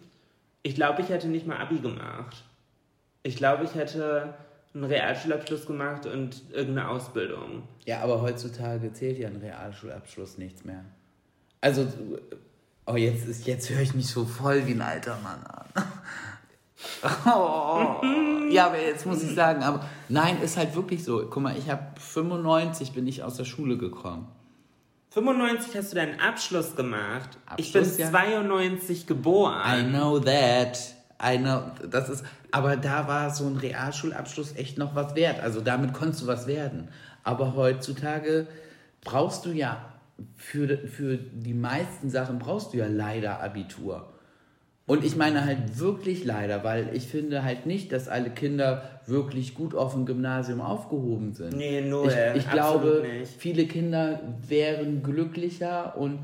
Ich 0.61 0.75
glaube, 0.75 1.01
ich 1.01 1.09
hätte 1.09 1.27
nicht 1.27 1.45
mal 1.45 1.57
Abi 1.57 1.79
gemacht. 1.79 2.43
Ich 3.23 3.35
glaube, 3.35 3.65
ich 3.65 3.75
hätte 3.75 4.33
einen 4.73 4.85
Realschulabschluss 4.85 5.65
gemacht 5.65 6.05
und 6.05 6.41
irgendeine 6.51 6.89
Ausbildung. 6.89 7.63
Ja, 7.85 8.01
aber 8.01 8.21
heutzutage 8.21 8.93
zählt 8.93 9.17
ja 9.17 9.27
ein 9.27 9.37
Realschulabschluss 9.37 10.37
nichts 10.37 10.63
mehr. 10.63 10.83
Also, 11.61 11.87
oh, 12.85 12.95
jetzt, 12.95 13.27
ist, 13.27 13.45
jetzt 13.45 13.69
höre 13.69 13.81
ich 13.81 13.93
mich 13.93 14.07
so 14.07 14.25
voll 14.25 14.65
wie 14.67 14.71
ein 14.71 14.81
alter 14.81 15.17
Mann 15.21 15.43
an. 15.43 15.65
Oh, 17.25 18.01
ja, 18.49 18.65
aber 18.65 18.77
jetzt 18.77 19.05
muss 19.05 19.23
ich 19.23 19.33
sagen, 19.33 19.63
aber 19.63 19.87
nein, 20.09 20.41
ist 20.41 20.57
halt 20.57 20.75
wirklich 20.75 21.01
so. 21.05 21.25
Guck 21.29 21.41
mal, 21.41 21.57
ich 21.57 21.69
habe 21.69 21.97
95 21.97 22.91
bin 22.91 23.07
ich 23.07 23.23
aus 23.23 23.37
der 23.37 23.45
Schule 23.45 23.77
gekommen. 23.77 24.27
95 25.13 25.75
hast 25.77 25.91
du 25.91 25.95
deinen 25.95 26.19
Abschluss 26.19 26.75
gemacht. 26.75 27.37
Abschluss, 27.45 27.67
ich 27.67 27.97
bin 27.97 28.05
ja. 28.05 28.09
92 28.09 29.05
geboren. 29.05 29.61
I 29.65 29.83
know 29.89 30.19
that. 30.19 30.79
I 31.23 31.37
know, 31.37 31.63
das 31.89 32.09
ist, 32.09 32.25
aber 32.51 32.75
da 32.75 33.07
war 33.07 33.29
so 33.29 33.45
ein 33.45 33.55
Realschulabschluss 33.55 34.55
echt 34.55 34.77
noch 34.77 34.95
was 34.95 35.15
wert. 35.15 35.39
Also 35.39 35.61
damit 35.61 35.93
konntest 35.93 36.23
du 36.23 36.27
was 36.27 36.47
werden. 36.47 36.89
Aber 37.23 37.55
heutzutage 37.55 38.47
brauchst 39.01 39.45
du 39.45 39.51
ja 39.51 39.85
für, 40.35 40.79
für 40.87 41.17
die 41.17 41.53
meisten 41.53 42.09
Sachen 42.09 42.39
brauchst 42.39 42.73
du 42.73 42.77
ja 42.77 42.87
leider 42.87 43.41
Abitur. 43.41 44.12
Und 44.85 45.05
ich 45.05 45.15
meine 45.15 45.45
halt 45.45 45.79
wirklich 45.79 46.25
leider, 46.25 46.63
weil 46.65 46.89
ich 46.93 47.07
finde 47.07 47.43
halt 47.43 47.65
nicht, 47.65 47.93
dass 47.93 48.09
alle 48.09 48.29
Kinder 48.29 48.99
wirklich 49.05 49.55
gut 49.55 49.75
auf 49.75 49.93
dem 49.93 50.05
Gymnasium 50.05 50.59
aufgehoben 50.59 51.33
sind. 51.33 51.55
Nee, 51.55 51.81
nur. 51.81 52.07
Ich, 52.07 52.43
ich 52.43 52.51
glaube, 52.51 53.03
nicht. 53.19 53.31
viele 53.37 53.65
Kinder 53.65 54.19
wären 54.45 55.01
glücklicher 55.01 55.95
und 55.97 56.19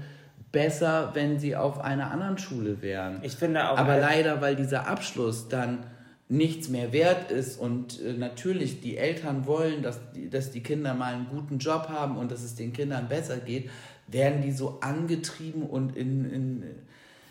besser, 0.51 1.11
wenn 1.13 1.39
sie 1.39 1.55
auf 1.55 1.79
einer 1.79 2.11
anderen 2.11 2.37
Schule 2.37 2.81
wären. 2.81 3.19
Ich 3.21 3.35
finde 3.35 3.69
auch. 3.69 3.77
Aber 3.77 3.97
leider, 3.97 4.41
weil 4.41 4.57
dieser 4.57 4.87
Abschluss 4.87 5.47
dann 5.47 5.85
nichts 6.27 6.69
mehr 6.69 6.91
wert 6.91 7.31
ist 7.31 7.59
und 7.59 8.01
äh, 8.01 8.13
natürlich 8.13 8.81
die 8.81 8.97
Eltern 8.97 9.47
wollen, 9.47 9.81
dass 9.81 9.99
die, 10.11 10.29
dass 10.29 10.51
die 10.51 10.61
Kinder 10.61 10.93
mal 10.93 11.13
einen 11.13 11.27
guten 11.27 11.57
Job 11.59 11.87
haben 11.89 12.17
und 12.17 12.29
dass 12.29 12.43
es 12.43 12.55
den 12.55 12.71
Kindern 12.73 13.07
besser 13.07 13.37
geht, 13.37 13.69
werden 14.07 14.41
die 14.41 14.51
so 14.51 14.79
angetrieben 14.81 15.63
und 15.63 15.95
in, 15.95 16.29
in 16.29 16.63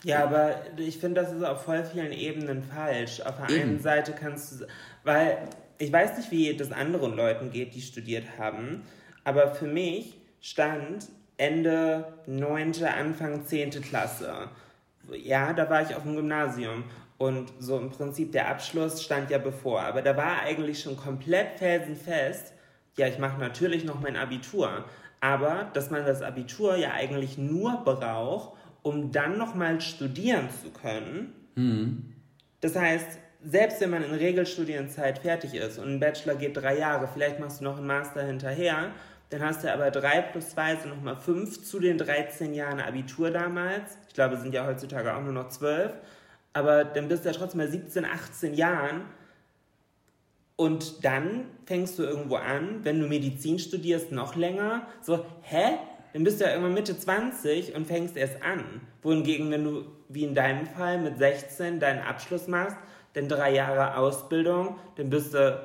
ja, 0.03 0.23
aber 0.23 0.55
ich 0.77 0.97
finde, 0.97 1.21
das 1.21 1.33
ist 1.33 1.43
auf 1.43 1.63
voll 1.63 1.83
vielen 1.83 2.11
Ebenen 2.11 2.63
falsch. 2.63 3.21
Auf 3.21 3.37
der 3.37 3.49
Eben. 3.49 3.69
einen 3.69 3.79
Seite 3.79 4.13
kannst 4.13 4.61
du, 4.61 4.65
weil 5.03 5.37
ich 5.77 5.91
weiß 5.91 6.17
nicht, 6.17 6.31
wie 6.31 6.55
das 6.55 6.71
anderen 6.71 7.15
Leuten 7.15 7.51
geht, 7.51 7.73
die 7.75 7.81
studiert 7.81 8.25
haben, 8.37 8.83
aber 9.23 9.53
für 9.55 9.67
mich 9.67 10.17
stand 10.41 11.07
Ende 11.37 12.13
9., 12.27 12.83
Anfang 12.83 13.45
10. 13.45 13.81
Klasse. 13.81 14.49
Ja, 15.11 15.53
da 15.53 15.69
war 15.69 15.81
ich 15.81 15.95
auf 15.95 16.03
dem 16.03 16.15
Gymnasium 16.15 16.83
und 17.17 17.51
so 17.59 17.77
im 17.77 17.89
Prinzip 17.89 18.31
der 18.31 18.49
Abschluss 18.49 19.03
stand 19.03 19.29
ja 19.31 19.37
bevor, 19.37 19.81
aber 19.81 20.01
da 20.01 20.15
war 20.15 20.41
eigentlich 20.41 20.81
schon 20.81 20.97
komplett 20.97 21.59
felsenfest, 21.59 22.53
ja, 22.97 23.07
ich 23.07 23.17
mache 23.17 23.39
natürlich 23.39 23.85
noch 23.85 24.01
mein 24.01 24.17
Abitur, 24.17 24.85
aber 25.21 25.69
dass 25.73 25.89
man 25.89 26.05
das 26.05 26.21
Abitur 26.21 26.75
ja 26.75 26.91
eigentlich 26.91 27.37
nur 27.37 27.83
braucht, 27.83 28.57
um 28.81 29.11
dann 29.11 29.37
nochmal 29.37 29.81
studieren 29.81 30.49
zu 30.63 30.71
können. 30.71 31.33
Mhm. 31.55 32.13
Das 32.61 32.75
heißt, 32.75 33.19
selbst 33.43 33.79
wenn 33.81 33.89
man 33.89 34.03
in 34.03 34.13
Regelstudienzeit 34.13 35.19
fertig 35.19 35.53
ist 35.53 35.77
und 35.79 35.87
ein 35.87 35.99
Bachelor 35.99 36.35
geht 36.35 36.57
drei 36.57 36.77
Jahre, 36.77 37.09
vielleicht 37.11 37.39
machst 37.39 37.61
du 37.61 37.63
noch 37.63 37.77
einen 37.77 37.87
Master 37.87 38.25
hinterher, 38.25 38.91
dann 39.29 39.41
hast 39.41 39.63
du 39.63 39.71
aber 39.71 39.91
drei 39.91 40.21
plus 40.21 40.49
zwei 40.49 40.75
sind 40.75 40.89
nochmal 40.89 41.15
fünf 41.15 41.63
zu 41.63 41.79
den 41.79 41.97
13 41.97 42.53
Jahren 42.53 42.79
Abitur 42.79 43.29
damals. 43.29 43.97
Ich 44.07 44.15
glaube, 44.15 44.35
es 44.35 44.41
sind 44.41 44.53
ja 44.53 44.65
heutzutage 44.65 45.15
auch 45.15 45.21
nur 45.21 45.33
noch 45.33 45.49
zwölf. 45.49 45.93
Aber 46.53 46.83
dann 46.83 47.07
bist 47.07 47.25
du 47.25 47.29
ja 47.29 47.35
trotzdem 47.35 47.59
bei 47.59 47.67
17, 47.67 48.05
18 48.05 48.55
Jahren. 48.55 49.01
Und 50.55 51.05
dann 51.05 51.45
fängst 51.65 51.99
du 51.99 52.03
irgendwo 52.03 52.35
an, 52.35 52.83
wenn 52.83 52.99
du 52.99 53.07
Medizin 53.07 53.59
studierst, 53.59 54.11
noch 54.11 54.35
länger. 54.35 54.87
So, 55.01 55.25
hä? 55.41 55.77
Dann 56.13 56.23
bist 56.23 56.39
du 56.39 56.45
ja 56.45 56.51
irgendwann 56.51 56.73
Mitte 56.73 56.97
20 56.97 57.75
und 57.75 57.85
fängst 57.85 58.17
erst 58.17 58.41
an. 58.41 58.63
Wohingegen, 59.01 59.51
wenn 59.51 59.63
du, 59.63 59.85
wie 60.07 60.23
in 60.23 60.35
deinem 60.35 60.65
Fall, 60.65 60.99
mit 60.99 61.17
16 61.17 61.79
deinen 61.79 62.01
Abschluss 62.01 62.47
machst, 62.47 62.77
dann 63.13 63.27
drei 63.27 63.53
Jahre 63.53 63.97
Ausbildung, 63.97 64.77
dann 64.95 65.09
bist 65.09 65.33
du 65.33 65.61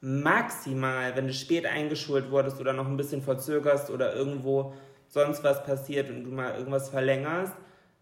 maximal, 0.00 1.16
wenn 1.16 1.26
du 1.26 1.32
spät 1.32 1.66
eingeschult 1.66 2.30
wurdest 2.30 2.60
oder 2.60 2.72
noch 2.72 2.86
ein 2.86 2.96
bisschen 2.96 3.22
verzögerst 3.22 3.90
oder 3.90 4.14
irgendwo 4.14 4.74
sonst 5.08 5.42
was 5.42 5.64
passiert 5.64 6.10
und 6.10 6.24
du 6.24 6.30
mal 6.30 6.54
irgendwas 6.56 6.88
verlängerst, 6.88 7.54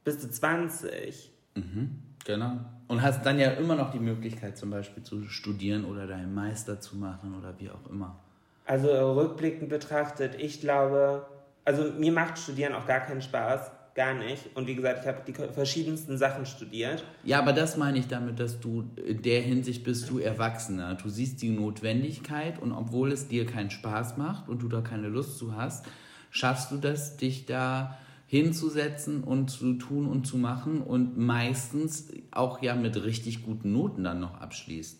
bist 0.04 0.22
du 0.22 0.30
20. 0.30 1.30
Mhm, 1.54 2.02
genau. 2.24 2.60
Und 2.88 3.02
hast 3.02 3.24
dann 3.24 3.38
ja 3.38 3.50
immer 3.52 3.76
noch 3.76 3.90
die 3.90 3.98
Möglichkeit, 3.98 4.58
zum 4.58 4.70
Beispiel 4.70 5.02
zu 5.02 5.24
studieren 5.24 5.84
oder 5.84 6.06
deinen 6.06 6.34
Meister 6.34 6.80
zu 6.80 6.96
machen 6.96 7.34
oder 7.38 7.54
wie 7.58 7.70
auch 7.70 7.90
immer. 7.90 8.18
Also 8.66 9.12
rückblickend 9.12 9.68
betrachtet, 9.68 10.34
ich 10.36 10.60
glaube, 10.60 11.26
also 11.64 11.92
mir 11.98 12.12
macht 12.12 12.38
Studieren 12.38 12.74
auch 12.74 12.86
gar 12.86 13.00
keinen 13.00 13.22
Spaß. 13.22 13.70
Gar 13.94 14.14
nicht. 14.14 14.56
Und 14.56 14.66
wie 14.66 14.74
gesagt, 14.74 15.02
ich 15.02 15.06
habe 15.06 15.22
die 15.24 15.32
verschiedensten 15.32 16.18
Sachen 16.18 16.46
studiert. 16.46 17.04
Ja, 17.22 17.38
aber 17.38 17.52
das 17.52 17.76
meine 17.76 17.98
ich 17.98 18.08
damit, 18.08 18.40
dass 18.40 18.58
du 18.58 18.90
in 18.96 19.22
der 19.22 19.40
Hinsicht 19.40 19.84
bist 19.84 20.10
du 20.10 20.18
Erwachsener. 20.18 20.96
Du 20.96 21.08
siehst 21.08 21.42
die 21.42 21.50
Notwendigkeit 21.50 22.60
und 22.60 22.72
obwohl 22.72 23.12
es 23.12 23.28
dir 23.28 23.46
keinen 23.46 23.70
Spaß 23.70 24.16
macht 24.16 24.48
und 24.48 24.62
du 24.62 24.68
da 24.68 24.80
keine 24.80 25.06
Lust 25.06 25.38
zu 25.38 25.54
hast, 25.54 25.86
schaffst 26.30 26.72
du 26.72 26.78
das, 26.78 27.18
dich 27.18 27.46
da 27.46 27.96
hinzusetzen 28.26 29.22
und 29.22 29.48
zu 29.48 29.74
tun 29.74 30.08
und 30.08 30.26
zu 30.26 30.38
machen 30.38 30.82
und 30.82 31.16
meistens 31.16 32.08
auch 32.32 32.62
ja 32.62 32.74
mit 32.74 33.04
richtig 33.04 33.44
guten 33.44 33.72
Noten 33.72 34.02
dann 34.02 34.18
noch 34.18 34.40
abschließt. 34.40 34.98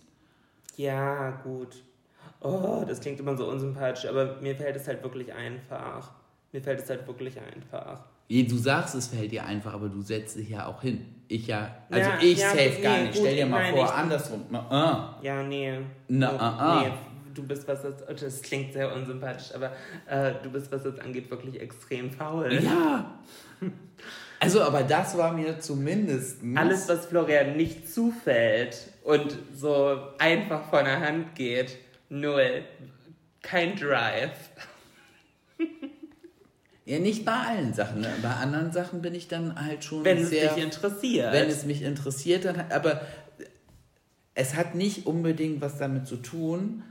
Ja, 0.76 1.32
gut. 1.42 1.82
Oh, 2.40 2.84
das 2.86 3.00
klingt 3.00 3.18
immer 3.18 3.36
so 3.36 3.48
unsympathisch, 3.48 4.08
aber 4.08 4.40
mir 4.40 4.54
fällt 4.54 4.76
es 4.76 4.86
halt 4.86 5.02
wirklich 5.02 5.32
einfach. 5.32 6.12
Mir 6.54 6.62
fällt 6.62 6.80
es 6.80 6.88
halt 6.88 7.04
wirklich 7.08 7.34
einfach. 7.40 8.04
Du 8.30 8.56
sagst, 8.56 8.94
es 8.94 9.08
fällt 9.08 9.32
dir 9.32 9.44
einfach, 9.44 9.74
aber 9.74 9.88
du 9.88 10.00
setzt 10.02 10.36
dich 10.36 10.50
ja 10.50 10.66
auch 10.66 10.80
hin. 10.82 11.04
Ich 11.26 11.48
ja, 11.48 11.74
also 11.90 12.10
Ja, 12.10 12.18
ich 12.22 12.38
ja, 12.38 12.48
safe 12.50 12.80
gar 12.80 12.96
nee, 12.96 13.02
nicht. 13.02 13.12
gut, 13.14 13.22
Stell 13.22 13.36
dir 13.36 13.46
mal 13.46 13.62
nein, 13.62 13.74
vor, 13.74 13.84
ich- 13.86 13.90
andersrum. 13.90 14.44
Na, 14.50 15.18
Ja, 15.20 15.42
nee. 15.42 15.80
Na, 16.06 16.30
Du- 16.30 16.36
ah, 16.40 16.56
ah. 16.60 16.82
Nee, 16.84 16.92
du 17.34 17.42
bist, 17.42 17.66
was 17.66 17.82
das, 17.82 17.94
das 18.20 18.40
klingt 18.42 18.72
sehr 18.72 18.94
unsympathisch, 18.94 19.52
aber 19.52 19.72
äh, 20.06 20.34
du 20.44 20.50
bist, 20.52 20.70
was 20.70 20.84
das 20.84 20.96
angeht, 21.00 21.28
wirklich 21.28 21.60
extrem 21.60 22.10
faul. 22.12 22.52
Ja. 22.62 23.18
Also, 24.40 24.62
aber 24.62 24.82
das 24.82 25.16
war 25.16 25.32
mir 25.32 25.58
zumindest. 25.58 26.38
Alles, 26.54 26.86
was 26.88 27.06
Florian 27.06 27.56
nicht 27.56 27.88
zufällt 27.92 28.76
und 29.02 29.38
so 29.54 29.96
einfach 30.18 30.68
von 30.68 30.84
der 30.84 31.00
Hand 31.00 31.34
geht, 31.34 31.78
null. 32.10 32.62
Kein 33.42 33.74
Drive. 33.74 34.32
Ja, 36.86 36.98
nicht 36.98 37.24
bei 37.24 37.32
allen 37.32 37.72
Sachen. 37.72 38.02
Ne? 38.02 38.08
Bei 38.20 38.30
anderen 38.30 38.72
Sachen 38.72 39.00
bin 39.00 39.14
ich 39.14 39.26
dann 39.28 39.58
halt 39.64 39.84
schon 39.84 40.04
Wenn 40.04 40.18
es 40.18 40.28
sehr. 40.28 40.54
dich 40.54 40.62
interessiert. 40.64 41.32
wenn 41.32 41.48
es 41.48 41.64
mich 41.64 41.82
interessiert, 41.82 42.44
dann. 42.44 42.60
Aber 42.70 43.00
es 44.34 44.54
hat 44.54 44.74
nicht 44.74 45.06
unbedingt 45.06 45.60
was 45.60 45.78
damit 45.78 46.06
zu 46.06 46.16
tun, 46.16 46.82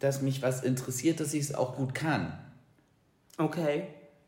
dass 0.00 0.20
mich 0.22 0.42
was 0.42 0.62
interessiert, 0.62 1.20
dass 1.20 1.32
ich 1.34 1.40
es 1.40 1.54
auch 1.54 1.76
gut 1.76 1.94
kann. 1.94 2.32
okay. 3.38 3.84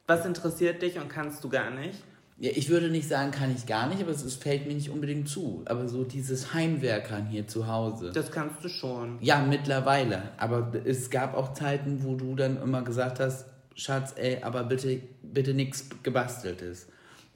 Was 0.07 0.27
interessiert 0.27 0.83
dich 0.83 0.99
und 0.99 1.09
kannst 1.09 1.45
du 1.45 1.49
gar 1.49 1.71
nicht? 1.71 2.03
Ja, 2.37 2.51
ich 2.53 2.69
würde 2.69 2.89
nicht 2.91 3.07
sagen, 3.07 3.31
kann 3.31 3.55
ich 3.55 3.67
gar 3.67 3.87
nicht, 3.87 4.03
aber 4.03 4.11
es, 4.11 4.25
es 4.25 4.35
fällt 4.35 4.67
mir 4.67 4.75
nicht 4.75 4.91
unbedingt 4.91 5.29
zu. 5.29 5.63
Aber 5.67 5.87
so 5.87 6.03
dieses 6.03 6.53
Heimwerkern 6.53 7.27
hier 7.27 7.47
zu 7.47 7.69
Hause. 7.69 8.11
Das 8.13 8.33
kannst 8.33 8.65
du 8.65 8.69
schon. 8.69 9.19
Ja, 9.21 9.39
mittlerweile. 9.41 10.23
Aber 10.37 10.73
es 10.85 11.11
gab 11.11 11.37
auch 11.37 11.53
Zeiten, 11.53 12.03
wo 12.03 12.17
du 12.17 12.35
dann 12.35 12.61
immer 12.61 12.83
gesagt 12.83 13.21
hast, 13.21 13.45
Schatz, 13.75 14.15
ey, 14.17 14.39
aber 14.43 14.65
bitte, 14.65 15.01
bitte 15.23 15.55
nichts 15.55 15.89
gebasteltes. 16.03 16.89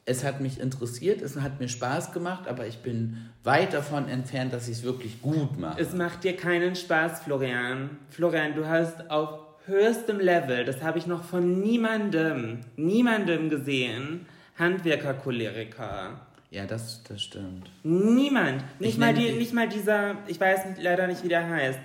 Es 0.06 0.22
hat 0.22 0.40
mich 0.42 0.60
interessiert, 0.60 1.22
es 1.22 1.36
hat 1.40 1.60
mir 1.60 1.68
Spaß 1.68 2.12
gemacht, 2.12 2.46
aber 2.46 2.66
ich 2.66 2.78
bin 2.78 3.30
weit 3.42 3.72
davon 3.72 4.06
entfernt, 4.08 4.52
dass 4.52 4.68
ich 4.68 4.78
es 4.78 4.82
wirklich 4.82 5.22
gut 5.22 5.58
mache. 5.58 5.80
Es 5.80 5.94
macht 5.94 6.24
dir 6.24 6.36
keinen 6.36 6.76
Spaß, 6.76 7.20
Florian. 7.20 7.90
Florian, 8.10 8.54
du 8.54 8.66
hast 8.68 9.10
auf 9.10 9.38
höchstem 9.66 10.20
Level, 10.20 10.66
das 10.66 10.82
habe 10.82 10.98
ich 10.98 11.06
noch 11.06 11.24
von 11.24 11.58
niemandem, 11.60 12.60
niemandem 12.76 13.48
gesehen, 13.48 14.26
Handwerker-Choleriker. 14.58 16.20
Ja, 16.50 16.66
das, 16.66 17.02
das 17.04 17.22
stimmt. 17.22 17.70
Niemand. 17.82 18.62
Nicht, 18.78 18.92
Ich 18.92 18.98
mal 18.98 19.14
die, 19.14 19.26
ich- 19.26 19.38
nicht 19.38 19.52
mal 19.54 19.68
dieser, 19.68 20.16
ich 20.26 20.38
weiß 20.40 20.66
nicht, 20.66 20.82
leider 20.82 21.06
nicht, 21.06 21.24
wie 21.24 21.28
der 21.28 21.48
heißt. 21.48 21.78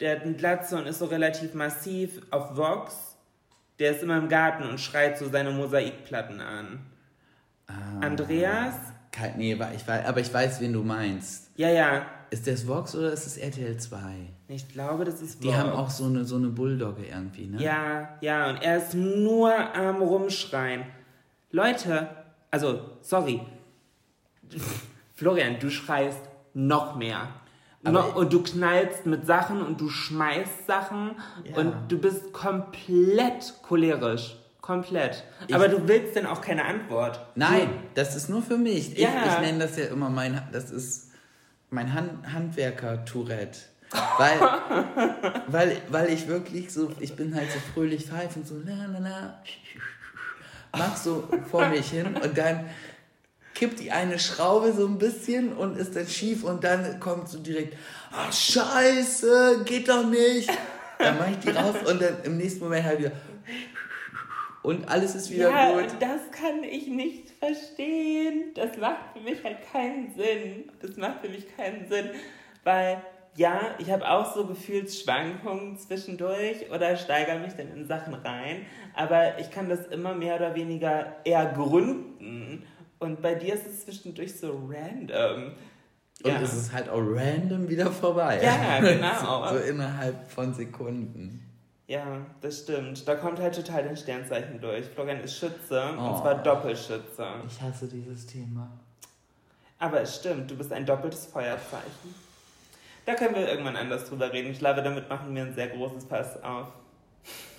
Der 0.00 0.16
hat 0.16 0.22
eine 0.24 0.34
Glatze 0.34 0.76
und 0.76 0.86
ist 0.86 0.98
so 0.98 1.06
relativ 1.06 1.54
massiv 1.54 2.20
auf 2.30 2.56
Vox. 2.56 3.15
Der 3.78 3.90
ist 3.92 4.02
immer 4.02 4.16
im 4.16 4.28
Garten 4.28 4.64
und 4.64 4.80
schreit 4.80 5.18
so 5.18 5.28
seine 5.28 5.50
Mosaikplatten 5.50 6.40
an. 6.40 6.80
Andreas? 8.00 8.74
Kein, 9.12 9.36
nee, 9.38 9.52
ich 9.74 9.86
weiß, 9.88 10.06
aber 10.06 10.20
ich 10.20 10.32
weiß, 10.32 10.60
wen 10.60 10.72
du 10.72 10.82
meinst. 10.82 11.50
Ja, 11.56 11.68
ja. 11.70 12.06
Ist 12.30 12.46
das 12.46 12.66
Vox 12.66 12.94
oder 12.94 13.12
ist 13.12 13.26
es 13.26 13.36
RTL 13.36 13.76
2? 13.76 13.98
Ich 14.48 14.68
glaube, 14.68 15.04
das 15.04 15.20
ist 15.22 15.42
Die 15.42 15.48
Vox. 15.48 15.56
haben 15.58 15.70
auch 15.70 15.90
so 15.90 16.04
eine, 16.04 16.24
so 16.24 16.36
eine 16.36 16.48
Bulldogge 16.48 17.04
irgendwie, 17.06 17.46
ne? 17.46 17.62
Ja, 17.62 18.16
ja, 18.20 18.50
und 18.50 18.62
er 18.62 18.78
ist 18.78 18.94
nur 18.94 19.52
am 19.74 20.02
Rumschreien. 20.02 20.84
Leute, 21.50 22.08
also, 22.50 22.80
sorry. 23.00 23.40
Florian, 25.14 25.58
du 25.58 25.70
schreist 25.70 26.20
noch 26.52 26.96
mehr. 26.96 27.28
Aber 27.86 28.16
und 28.16 28.32
du 28.32 28.42
knallst 28.42 29.06
mit 29.06 29.26
Sachen 29.26 29.62
und 29.62 29.80
du 29.80 29.88
schmeißt 29.88 30.66
Sachen 30.66 31.12
Ja. 31.44 31.56
und 31.58 31.74
du 31.88 31.98
bist 31.98 32.32
komplett 32.32 33.54
cholerisch. 33.62 34.36
Komplett. 34.60 35.22
Aber 35.52 35.68
du 35.68 35.86
willst 35.86 36.16
denn 36.16 36.26
auch 36.26 36.40
keine 36.40 36.64
Antwort. 36.64 37.20
Nein, 37.36 37.68
das 37.94 38.16
ist 38.16 38.28
nur 38.28 38.42
für 38.42 38.56
mich. 38.56 38.92
Ich, 38.94 38.98
Ja. 38.98 39.10
ich 39.26 39.38
nenne 39.40 39.60
das 39.60 39.76
ja 39.76 39.84
immer 39.86 40.10
mein, 40.10 40.42
das 40.52 40.70
ist 40.72 41.12
mein 41.70 41.94
Han 41.94 42.20
Handwerker-Tourette. 42.32 43.58
Weil, 44.18 44.40
weil, 45.46 45.76
weil 45.88 46.08
ich 46.12 46.26
wirklich 46.26 46.72
so, 46.72 46.90
ich 46.98 47.14
bin 47.14 47.34
halt 47.34 47.50
so 47.52 47.58
fröhlich 47.72 48.06
pfeifend, 48.06 48.46
so 48.48 48.56
la 48.64 48.86
la 48.86 48.98
la, 48.98 49.42
mach 50.76 50.96
so 50.96 51.28
vor 51.50 51.66
mich 51.68 51.90
hin 51.90 52.16
und 52.16 52.36
dann 52.36 52.64
kippt 53.56 53.80
die 53.80 53.90
eine 53.90 54.18
Schraube 54.18 54.72
so 54.72 54.86
ein 54.86 54.98
bisschen 54.98 55.52
und 55.54 55.76
ist 55.76 55.96
dann 55.96 56.06
schief 56.06 56.44
und 56.44 56.62
dann 56.62 57.00
kommt 57.00 57.28
so 57.28 57.38
direkt, 57.38 57.76
ach 58.12 58.32
scheiße, 58.32 59.62
geht 59.64 59.88
doch 59.88 60.06
nicht. 60.06 60.50
Dann 60.98 61.18
mache 61.18 61.30
ich 61.32 61.38
die 61.38 61.50
raus 61.50 61.74
und 61.90 62.00
dann 62.00 62.16
im 62.24 62.36
nächsten 62.36 62.62
Moment 62.64 62.84
halt 62.86 62.98
wieder 63.00 63.12
und 64.66 64.88
alles 64.88 65.14
ist 65.14 65.30
wieder 65.30 65.48
Ja, 65.48 65.72
gut. 65.72 65.90
das 66.00 66.28
kann 66.32 66.64
ich 66.64 66.88
nicht 66.88 67.30
verstehen. 67.38 68.52
Das 68.54 68.76
macht 68.76 68.98
für 69.14 69.20
mich 69.20 69.44
halt 69.44 69.58
keinen 69.72 70.12
Sinn. 70.16 70.64
Das 70.82 70.96
macht 70.96 71.20
für 71.20 71.28
mich 71.28 71.46
keinen 71.56 71.88
Sinn, 71.88 72.10
weil 72.64 73.00
ja, 73.36 73.60
ich 73.78 73.90
habe 73.92 74.10
auch 74.10 74.34
so 74.34 74.44
Gefühlsschwankungen 74.46 75.78
zwischendurch 75.78 76.68
oder 76.72 76.96
steigere 76.96 77.38
mich 77.38 77.52
dann 77.52 77.70
in 77.76 77.86
Sachen 77.86 78.14
rein, 78.14 78.66
aber 78.94 79.38
ich 79.38 79.52
kann 79.52 79.68
das 79.68 79.86
immer 79.86 80.14
mehr 80.14 80.34
oder 80.36 80.54
weniger 80.56 81.14
eher 81.22 81.46
gründen. 81.46 82.66
Und 82.98 83.20
bei 83.22 83.34
dir 83.34 83.54
ist 83.54 83.66
es 83.66 83.84
zwischendurch 83.84 84.38
so 84.38 84.52
random. 84.70 85.52
Und 86.24 86.30
ja. 86.30 86.40
es 86.40 86.54
ist 86.54 86.72
halt 86.72 86.88
auch 86.88 87.00
random 87.02 87.68
wieder 87.68 87.90
vorbei. 87.90 88.40
Ja, 88.42 88.80
genau. 88.80 89.48
so, 89.50 89.58
so 89.58 89.64
innerhalb 89.64 90.30
von 90.30 90.54
Sekunden. 90.54 91.42
ja, 91.88 92.24
das 92.40 92.60
stimmt. 92.60 93.06
Da 93.06 93.14
kommt 93.16 93.38
halt 93.38 93.54
total 93.54 93.82
den 93.84 93.96
Sternzeichen 93.96 94.60
durch. 94.60 94.86
Florian 94.86 95.20
ist 95.20 95.36
Schütze 95.36 95.82
und 95.90 95.98
Oh. 95.98 96.20
zwar 96.20 96.36
Doppelschütze. 96.42 97.26
Ich 97.46 97.60
hasse 97.60 97.86
dieses 97.86 98.26
Thema. 98.26 98.70
Aber 99.78 100.00
es 100.00 100.16
stimmt, 100.16 100.50
du 100.50 100.56
bist 100.56 100.72
ein 100.72 100.86
doppeltes 100.86 101.26
Feuerzeichen. 101.26 102.14
Da 103.04 103.14
können 103.14 103.34
wir 103.34 103.46
irgendwann 103.46 103.76
anders 103.76 104.06
drüber 104.08 104.32
reden. 104.32 104.50
Ich 104.50 104.58
glaube, 104.58 104.82
damit 104.82 105.08
machen 105.10 105.34
wir 105.34 105.42
ein 105.44 105.54
sehr 105.54 105.68
großes 105.68 106.06
Pass 106.06 106.42
auf. 106.42 106.68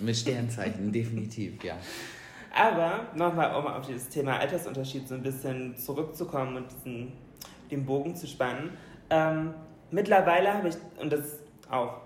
Mit 0.00 0.16
Sternzeichen, 0.16 0.90
definitiv, 0.92 1.62
ja. 1.62 1.76
Aber 2.54 3.06
nochmal, 3.14 3.54
um 3.54 3.66
auf 3.66 3.86
dieses 3.86 4.08
Thema 4.08 4.38
Altersunterschied 4.38 5.06
so 5.08 5.14
ein 5.14 5.22
bisschen 5.22 5.76
zurückzukommen 5.76 6.56
und 6.56 6.66
diesen, 6.72 7.12
den 7.70 7.84
Bogen 7.84 8.16
zu 8.16 8.26
spannen. 8.26 8.70
Ähm, 9.10 9.54
mittlerweile 9.90 10.54
habe 10.54 10.68
ich, 10.68 10.76
und 11.00 11.12
das 11.12 11.38
auch, 11.70 12.00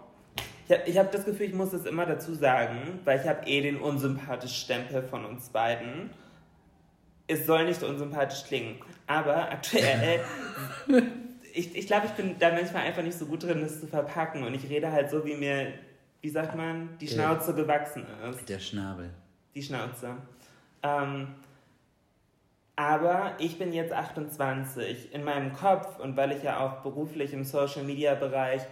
ich 0.69 0.73
habe 0.73 0.91
ich 0.91 0.99
hab 0.99 1.13
das 1.13 1.25
Gefühl, 1.25 1.47
ich 1.47 1.55
muss 1.55 1.71
das 1.71 1.85
immer 1.87 2.07
dazu 2.07 2.35
sagen, 2.35 3.01
weil 3.05 3.21
ich 3.21 3.29
habe 3.29 3.47
eh 3.47 3.61
den 3.61 3.79
unsympathisch 3.79 4.63
Stempel 4.63 5.03
von 5.03 5.25
uns 5.25 5.49
beiden. 5.49 6.11
Es 7.27 7.47
soll 7.47 7.65
nicht 7.65 7.83
unsympathisch 7.83 8.45
klingen, 8.45 8.77
aber 9.07 9.51
aktuell, 9.51 10.21
ich, 11.55 11.75
ich 11.77 11.87
glaube, 11.87 12.07
ich 12.07 12.13
bin 12.13 12.37
da 12.39 12.51
manchmal 12.53 12.83
einfach 12.83 13.03
nicht 13.03 13.19
so 13.19 13.27
gut 13.27 13.45
drin, 13.45 13.61
das 13.61 13.81
zu 13.81 13.87
verpacken 13.87 14.45
und 14.45 14.55
ich 14.55 14.69
rede 14.69 14.91
halt 14.91 15.11
so, 15.11 15.25
wie 15.25 15.35
mir, 15.35 15.73
wie 16.21 16.31
sagt 16.31 16.57
man, 16.57 16.91
die. 17.01 17.09
Schnauze 17.09 17.55
gewachsen 17.55 18.05
ist 18.31 18.49
Der 18.49 18.59
Schnabel. 18.59 19.11
Die 19.55 19.63
Schnauze. 19.63 20.17
Ähm, 20.83 21.29
aber 22.77 23.35
ich 23.39 23.59
bin 23.59 23.73
jetzt 23.73 23.93
28. 23.93 25.13
In 25.13 25.25
meinem 25.25 25.53
Kopf 25.53 25.99
und 25.99 26.17
weil 26.17 26.33
ich 26.33 26.43
ja 26.43 26.61
auch 26.61 26.83
beruflich 26.83 27.33
im 27.33 27.45
Social 27.45 27.85
Media 27.85 28.15
Bereich 28.15 28.63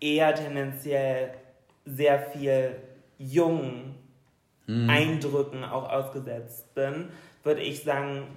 eher 0.00 0.34
tendenziell 0.34 1.34
sehr 1.84 2.18
viel 2.18 2.76
jungen 3.18 3.94
Eindrücken 4.66 5.64
auch 5.64 5.90
ausgesetzt 5.90 6.74
bin, 6.74 7.10
würde 7.42 7.60
ich 7.60 7.82
sagen, 7.82 8.28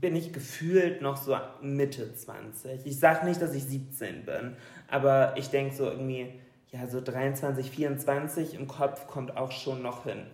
bin 0.00 0.16
ich 0.16 0.32
gefühlt 0.32 1.00
noch 1.00 1.16
so 1.16 1.36
Mitte 1.62 2.14
20. 2.14 2.86
Ich 2.86 2.98
sage 2.98 3.26
nicht, 3.26 3.40
dass 3.40 3.54
ich 3.54 3.64
17 3.64 4.24
bin, 4.24 4.56
aber 4.88 5.34
ich 5.36 5.48
denke 5.48 5.74
so 5.74 5.84
irgendwie, 5.84 6.40
ja, 6.72 6.86
so 6.86 7.00
23, 7.00 7.70
24 7.70 8.54
im 8.54 8.66
Kopf 8.66 9.06
kommt 9.06 9.36
auch 9.36 9.52
schon 9.52 9.82
noch 9.82 10.04
hin. 10.04 10.26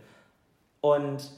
Und 0.82 1.30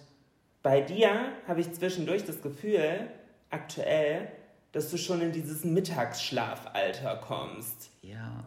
bei 0.63 0.81
dir 0.81 1.11
habe 1.47 1.61
ich 1.61 1.73
zwischendurch 1.73 2.25
das 2.25 2.43
Gefühl, 2.43 3.09
aktuell, 3.51 4.29
dass 4.73 4.91
du 4.91 4.97
schon 4.97 5.21
in 5.21 5.31
dieses 5.31 5.65
Mittagsschlafalter 5.65 7.17
kommst. 7.17 7.91
Ja. 8.03 8.43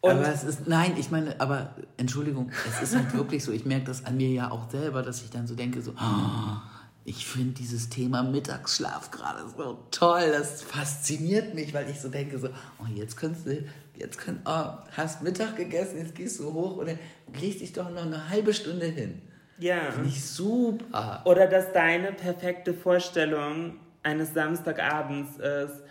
Und- 0.00 0.10
aber 0.10 0.28
es 0.28 0.42
ist, 0.42 0.66
nein, 0.66 0.94
ich 0.98 1.10
meine, 1.12 1.40
aber 1.40 1.76
Entschuldigung, 1.96 2.50
es 2.68 2.82
ist 2.82 2.96
halt 2.96 3.14
wirklich 3.14 3.44
so, 3.44 3.52
ich 3.52 3.64
merke 3.64 3.86
das 3.86 4.04
an 4.04 4.16
mir 4.16 4.28
ja 4.30 4.50
auch 4.50 4.68
selber, 4.68 5.02
dass 5.02 5.22
ich 5.22 5.30
dann 5.30 5.46
so 5.46 5.54
denke, 5.54 5.80
so, 5.80 5.92
oh, 5.92 6.56
ich 7.04 7.24
finde 7.24 7.52
dieses 7.54 7.88
Thema 7.88 8.24
Mittagsschlaf 8.24 9.12
gerade 9.12 9.48
so 9.56 9.78
toll, 9.92 10.32
das 10.32 10.62
fasziniert 10.62 11.54
mich, 11.54 11.72
weil 11.72 11.88
ich 11.88 12.00
so 12.00 12.08
denke, 12.08 12.38
so, 12.38 12.48
oh, 12.80 12.86
jetzt 12.92 13.16
kannst 13.16 13.46
du, 13.46 13.64
jetzt 13.96 14.18
könnt, 14.18 14.40
oh, 14.44 14.72
hast 14.96 15.22
Mittag 15.22 15.56
gegessen, 15.56 15.98
jetzt 15.98 16.16
gehst 16.16 16.40
du 16.40 16.52
hoch 16.52 16.78
und 16.78 16.88
dann 16.88 16.98
legst 17.40 17.60
dich 17.60 17.72
doch 17.72 17.88
noch 17.88 18.02
eine 18.04 18.28
halbe 18.28 18.52
Stunde 18.52 18.86
hin. 18.86 19.22
Ja. 19.62 19.92
Finde 19.92 20.08
ich 20.08 20.24
super. 20.24 21.22
Oder 21.24 21.46
dass 21.46 21.72
deine 21.72 22.12
perfekte 22.12 22.74
Vorstellung 22.74 23.74
eines 24.02 24.34
Samstagabends 24.34 25.38
ist, 25.38 25.82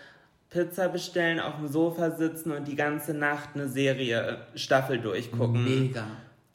Pizza 0.50 0.90
bestellen, 0.90 1.40
auf 1.40 1.56
dem 1.56 1.68
Sofa 1.68 2.12
sitzen 2.12 2.52
und 2.52 2.68
die 2.68 2.76
ganze 2.76 3.14
Nacht 3.14 3.50
eine 3.54 3.70
Serie, 3.70 4.40
Staffel 4.56 5.00
durchgucken. 5.00 5.64
Mega. 5.64 6.04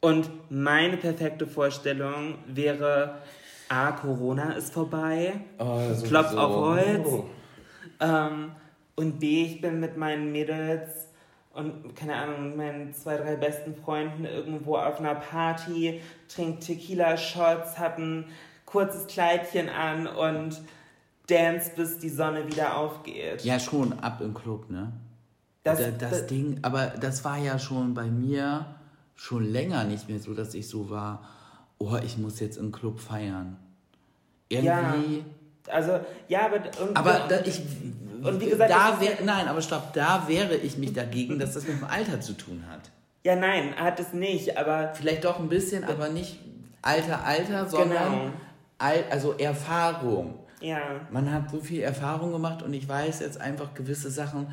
Und 0.00 0.28
meine 0.50 0.98
perfekte 0.98 1.46
Vorstellung 1.46 2.36
wäre 2.46 3.14
A, 3.70 3.92
Corona 3.92 4.52
ist 4.52 4.72
vorbei. 4.72 5.40
Oh. 5.58 5.80
Klopf 6.06 6.34
auf 6.34 6.54
Holz. 6.54 7.06
Oh. 7.06 7.24
Ähm, 8.00 8.52
und 8.94 9.18
B, 9.18 9.44
ich 9.44 9.60
bin 9.62 9.80
mit 9.80 9.96
meinen 9.96 10.30
Mädels 10.30 11.05
und, 11.56 11.96
keine 11.96 12.14
Ahnung, 12.14 12.56
meinen 12.56 12.92
zwei, 12.94 13.16
drei 13.16 13.36
besten 13.36 13.74
Freunden 13.74 14.24
irgendwo 14.24 14.76
auf 14.76 15.00
einer 15.00 15.14
Party, 15.14 16.00
trinkt 16.28 16.64
Tequila-Shots, 16.64 17.78
hab 17.78 17.98
ein 17.98 18.26
kurzes 18.64 19.06
Kleidchen 19.06 19.68
an 19.68 20.06
und 20.06 20.60
dance, 21.28 21.70
bis 21.74 21.98
die 21.98 22.08
Sonne 22.08 22.46
wieder 22.46 22.76
aufgeht. 22.76 23.42
Ja, 23.44 23.58
schon 23.58 23.92
ab 24.00 24.20
im 24.20 24.34
Club, 24.34 24.70
ne? 24.70 24.92
Das- 25.64 25.78
das, 25.78 25.98
das, 25.98 26.10
das- 26.10 26.26
Ding, 26.26 26.58
aber 26.62 26.86
das 27.00 27.24
war 27.24 27.38
ja 27.38 27.58
schon 27.58 27.94
bei 27.94 28.04
mir 28.06 28.66
schon 29.16 29.44
länger 29.44 29.84
nicht 29.84 30.08
mehr 30.08 30.20
so, 30.20 30.34
dass 30.34 30.54
ich 30.54 30.68
so 30.68 30.90
war, 30.90 31.24
oh, 31.78 31.96
ich 32.04 32.18
muss 32.18 32.38
jetzt 32.40 32.56
im 32.58 32.70
Club 32.70 33.00
feiern. 33.00 33.56
Ja. 34.52 34.60
Irgendwie. 34.94 35.24
Also, 35.68 35.98
ja, 36.28 36.46
aber... 36.46 36.56
Und, 36.80 36.96
Aber 36.96 37.24
da, 37.28 37.40
ich, 37.44 37.60
und 38.28 38.40
wie 38.40 38.46
gesagt, 38.46 38.70
da 38.70 39.00
wär, 39.00 39.18
nein, 39.24 39.48
aber 39.48 39.60
stopp, 39.62 39.92
da 39.92 40.24
wehre 40.26 40.54
ich 40.56 40.76
mich 40.78 40.92
dagegen, 40.92 41.38
dass 41.38 41.54
das 41.54 41.66
mit 41.66 41.78
dem 41.78 41.84
Alter 41.84 42.20
zu 42.20 42.32
tun 42.34 42.64
hat. 42.70 42.90
ja, 43.24 43.34
nein, 43.36 43.74
hat 43.76 43.98
es 44.00 44.12
nicht, 44.12 44.56
aber... 44.56 44.92
Vielleicht 44.94 45.24
doch 45.24 45.38
ein 45.40 45.48
bisschen, 45.48 45.84
aber 45.84 46.08
nicht 46.08 46.38
Alter, 46.82 47.24
Alter, 47.24 47.68
sondern 47.68 48.12
Genau. 48.12 48.30
Al, 48.78 49.04
also 49.10 49.32
Erfahrung. 49.38 50.34
Ja, 50.60 50.80
Man 51.10 51.32
hat 51.32 51.50
so 51.50 51.60
viel 51.60 51.80
Erfahrung 51.82 52.30
gemacht 52.32 52.62
und 52.62 52.72
ich 52.74 52.88
weiß 52.88 53.20
jetzt 53.20 53.40
einfach 53.40 53.74
gewisse 53.74 54.10
Sachen, 54.10 54.46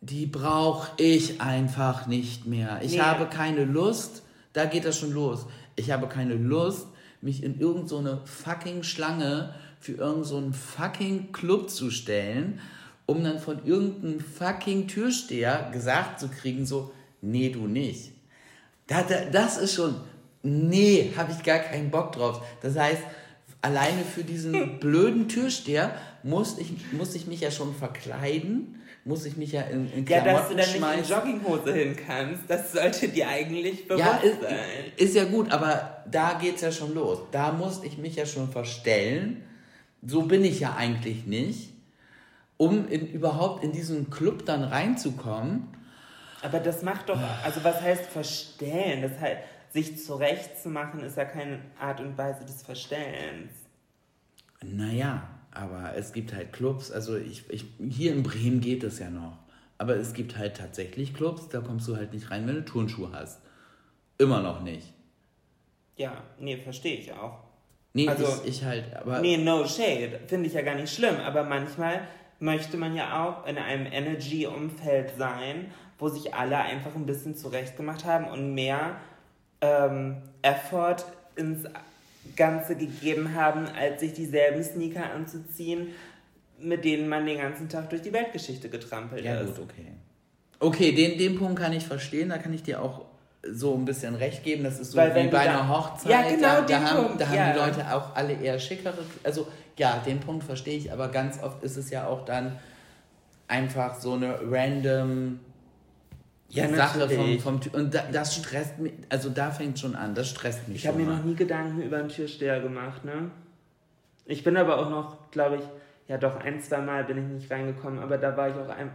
die 0.00 0.26
brauche 0.26 0.90
ich 0.96 1.40
einfach 1.40 2.06
nicht 2.06 2.46
mehr. 2.46 2.80
Ich 2.82 2.92
Nee. 2.92 3.00
habe 3.00 3.26
keine 3.26 3.64
Lust, 3.64 4.22
da 4.52 4.64
geht 4.66 4.84
das 4.84 4.98
schon 4.98 5.12
los. 5.12 5.46
Ich 5.76 5.90
habe 5.90 6.06
keine 6.08 6.34
Lust, 6.34 6.86
mich 7.20 7.42
in 7.42 7.58
irgendeine 7.58 8.10
so 8.10 8.20
fucking 8.24 8.82
Schlange 8.82 9.54
für 9.82 9.92
irgendeinen 9.92 10.24
so 10.24 10.36
einen 10.36 10.54
fucking 10.54 11.32
Club 11.32 11.68
zu 11.68 11.90
stellen, 11.90 12.60
um 13.06 13.22
dann 13.24 13.38
von 13.40 13.64
irgendeinem 13.66 14.20
fucking 14.20 14.86
Türsteher 14.86 15.70
gesagt 15.72 16.20
zu 16.20 16.28
kriegen, 16.28 16.64
so, 16.64 16.92
nee, 17.20 17.50
du 17.50 17.66
nicht. 17.66 18.12
Da, 18.86 19.02
da, 19.02 19.24
das 19.30 19.58
ist 19.58 19.74
schon, 19.74 19.96
nee, 20.42 21.12
habe 21.16 21.32
ich 21.32 21.42
gar 21.42 21.58
keinen 21.58 21.90
Bock 21.90 22.12
drauf. 22.12 22.42
Das 22.62 22.76
heißt, 22.76 23.02
alleine 23.60 24.04
für 24.04 24.22
diesen 24.22 24.78
blöden 24.80 25.28
Türsteher 25.28 25.94
muss 26.22 26.58
ich, 26.58 26.92
muss 26.92 27.14
ich 27.16 27.26
mich 27.26 27.40
ja 27.40 27.50
schon 27.50 27.74
verkleiden, 27.74 28.80
muss 29.04 29.26
ich 29.26 29.36
mich 29.36 29.50
ja 29.50 29.62
in, 29.62 29.92
in 29.92 30.06
ja 30.06 30.20
Klamotten 30.20 30.56
dass 30.56 30.72
du 30.72 30.78
da 30.78 30.96
nicht 30.96 31.10
in. 31.10 31.16
Jogginghose 31.16 31.72
hin 31.74 31.96
kannst, 32.06 32.42
das 32.46 32.70
sollte 32.72 33.08
dir 33.08 33.26
eigentlich 33.26 33.88
bewusst 33.88 34.04
Ja, 34.04 34.16
ist, 34.18 34.40
sein. 34.40 34.58
ist 34.96 35.16
ja 35.16 35.24
gut, 35.24 35.50
aber 35.50 36.04
da 36.08 36.38
geht's 36.40 36.60
ja 36.62 36.70
schon 36.70 36.94
los. 36.94 37.18
Da 37.32 37.50
muss 37.50 37.82
ich 37.82 37.98
mich 37.98 38.14
ja 38.14 38.26
schon 38.26 38.48
verstellen. 38.52 39.42
So 40.02 40.22
bin 40.22 40.44
ich 40.44 40.60
ja 40.60 40.74
eigentlich 40.74 41.26
nicht. 41.26 41.70
Um 42.56 42.88
in, 42.88 43.08
überhaupt 43.08 43.64
in 43.64 43.72
diesen 43.72 44.10
Club 44.10 44.44
dann 44.46 44.62
reinzukommen, 44.62 45.68
Aber 46.42 46.60
das 46.60 46.82
macht 46.82 47.08
doch, 47.08 47.18
also 47.44 47.64
was 47.64 47.80
heißt 47.80 48.06
verstellen? 48.06 49.02
Das 49.02 49.18
heißt, 49.18 49.40
sich 49.70 50.04
zurechtzumachen 50.04 51.00
ist 51.00 51.16
ja 51.16 51.24
keine 51.24 51.60
Art 51.80 52.00
und 52.00 52.18
Weise 52.18 52.44
des 52.44 52.62
Verstellens. 52.62 53.52
Naja, 54.62 55.28
aber 55.50 55.94
es 55.96 56.12
gibt 56.12 56.32
halt 56.34 56.52
Clubs, 56.52 56.90
also 56.90 57.16
ich, 57.16 57.48
ich, 57.50 57.64
hier 57.88 58.12
in 58.12 58.22
Bremen 58.22 58.60
geht 58.60 58.84
es 58.84 58.98
ja 58.98 59.10
noch. 59.10 59.38
Aber 59.78 59.96
es 59.96 60.12
gibt 60.12 60.36
halt 60.38 60.56
tatsächlich 60.56 61.14
Clubs, 61.14 61.48
da 61.48 61.60
kommst 61.60 61.88
du 61.88 61.96
halt 61.96 62.12
nicht 62.12 62.30
rein, 62.30 62.46
wenn 62.46 62.56
du 62.56 62.64
Turnschuhe 62.64 63.10
hast. 63.12 63.40
Immer 64.18 64.40
noch 64.40 64.62
nicht. 64.62 64.92
Ja, 65.96 66.22
nee, 66.38 66.56
verstehe 66.56 66.96
ich 66.96 67.12
auch. 67.12 67.40
Nee, 67.94 68.08
Also- 68.08 68.42
ich, 68.44 68.64
halt, 68.64 68.84
aber. 68.96 69.20
Nee, 69.20 69.36
no 69.36 69.66
shade, 69.66 70.20
finde 70.26 70.46
ich 70.48 70.54
ja 70.54 70.62
gar 70.62 70.74
nicht 70.74 70.92
schlimm, 70.94 71.16
aber 71.16 71.42
manchmal 71.44 72.00
möchte 72.40 72.76
man 72.76 72.96
ja 72.96 73.24
auch 73.26 73.46
in 73.46 73.58
einem 73.58 73.86
Energy-Umfeld 73.86 75.12
sein, 75.18 75.70
wo 75.98 76.08
sich 76.08 76.34
alle 76.34 76.56
einfach 76.58 76.94
ein 76.96 77.06
bisschen 77.06 77.36
zurechtgemacht 77.36 78.04
haben 78.04 78.26
und 78.26 78.54
mehr 78.54 78.96
ähm, 79.60 80.16
Effort 80.42 81.04
ins 81.36 81.64
Ganze 82.34 82.76
gegeben 82.76 83.34
haben, 83.34 83.66
als 83.78 84.00
sich 84.00 84.12
dieselben 84.12 84.62
Sneaker 84.64 85.12
anzuziehen, 85.12 85.88
mit 86.58 86.84
denen 86.84 87.08
man 87.08 87.26
den 87.26 87.38
ganzen 87.38 87.68
Tag 87.68 87.90
durch 87.90 88.02
die 88.02 88.12
Weltgeschichte 88.12 88.68
getrampelt 88.68 89.24
Ja, 89.24 89.40
ist. 89.40 89.56
gut, 89.56 89.68
okay. 89.70 89.86
Okay, 90.58 90.92
den, 90.92 91.18
den 91.18 91.36
Punkt 91.38 91.58
kann 91.60 91.72
ich 91.72 91.84
verstehen, 91.86 92.28
da 92.30 92.38
kann 92.38 92.52
ich 92.54 92.62
dir 92.62 92.80
auch 92.82 93.04
so 93.50 93.74
ein 93.74 93.84
bisschen 93.84 94.14
recht 94.14 94.44
geben. 94.44 94.64
Das 94.64 94.78
ist 94.78 94.92
so 94.92 94.98
Weil 94.98 95.14
wie 95.14 95.28
bei 95.28 95.44
da- 95.44 95.50
einer 95.50 95.68
Hochzeit. 95.68 96.10
Ja, 96.12 96.22
genau, 96.22 96.40
da, 96.42 96.60
da, 96.60 96.66
den 96.66 96.84
haben, 96.90 97.02
Punkt, 97.06 97.20
da 97.20 97.26
haben 97.28 97.34
ja. 97.36 97.52
die 97.52 97.58
Leute 97.58 97.94
auch 97.94 98.14
alle 98.14 98.34
eher 98.34 98.58
schickere. 98.58 98.94
Also, 99.24 99.46
ja, 99.78 100.00
den 100.06 100.20
Punkt 100.20 100.44
verstehe 100.44 100.76
ich, 100.78 100.92
aber 100.92 101.08
ganz 101.08 101.42
oft 101.42 101.62
ist 101.62 101.76
es 101.76 101.90
ja 101.90 102.06
auch 102.06 102.24
dann 102.24 102.58
einfach 103.48 103.94
so 103.96 104.12
eine 104.14 104.38
random 104.48 105.40
Ja, 106.50 106.68
Sache 106.68 107.08
vom, 107.40 107.60
Ty- 107.60 107.70
Und 107.70 107.94
da, 107.94 108.02
das 108.12 108.36
stresst 108.36 108.78
mich, 108.78 108.92
also 109.08 109.30
da 109.30 109.50
fängt 109.50 109.78
schon 109.78 109.94
an, 109.96 110.14
das 110.14 110.28
stresst 110.28 110.68
mich 110.68 110.78
Ich 110.78 110.86
habe 110.86 110.98
mir 110.98 111.06
noch 111.10 111.24
nie 111.24 111.34
Gedanken 111.34 111.82
über 111.82 111.96
einen 111.98 112.08
Türsteher 112.10 112.60
gemacht, 112.60 113.04
ne? 113.04 113.30
Ich 114.26 114.44
bin 114.44 114.56
aber 114.56 114.78
auch 114.78 114.88
noch, 114.90 115.30
glaube 115.32 115.56
ich, 115.56 115.62
ja 116.08 116.16
doch, 116.18 116.36
ein, 116.36 116.60
zwei 116.60 116.78
Mal 116.78 117.04
bin 117.04 117.18
ich 117.18 117.24
nicht 117.42 117.50
reingekommen, 117.50 117.98
aber 117.98 118.18
da 118.18 118.36
war 118.36 118.48
ich 118.48 118.54
auch 118.54 118.68
ein, 118.68 118.90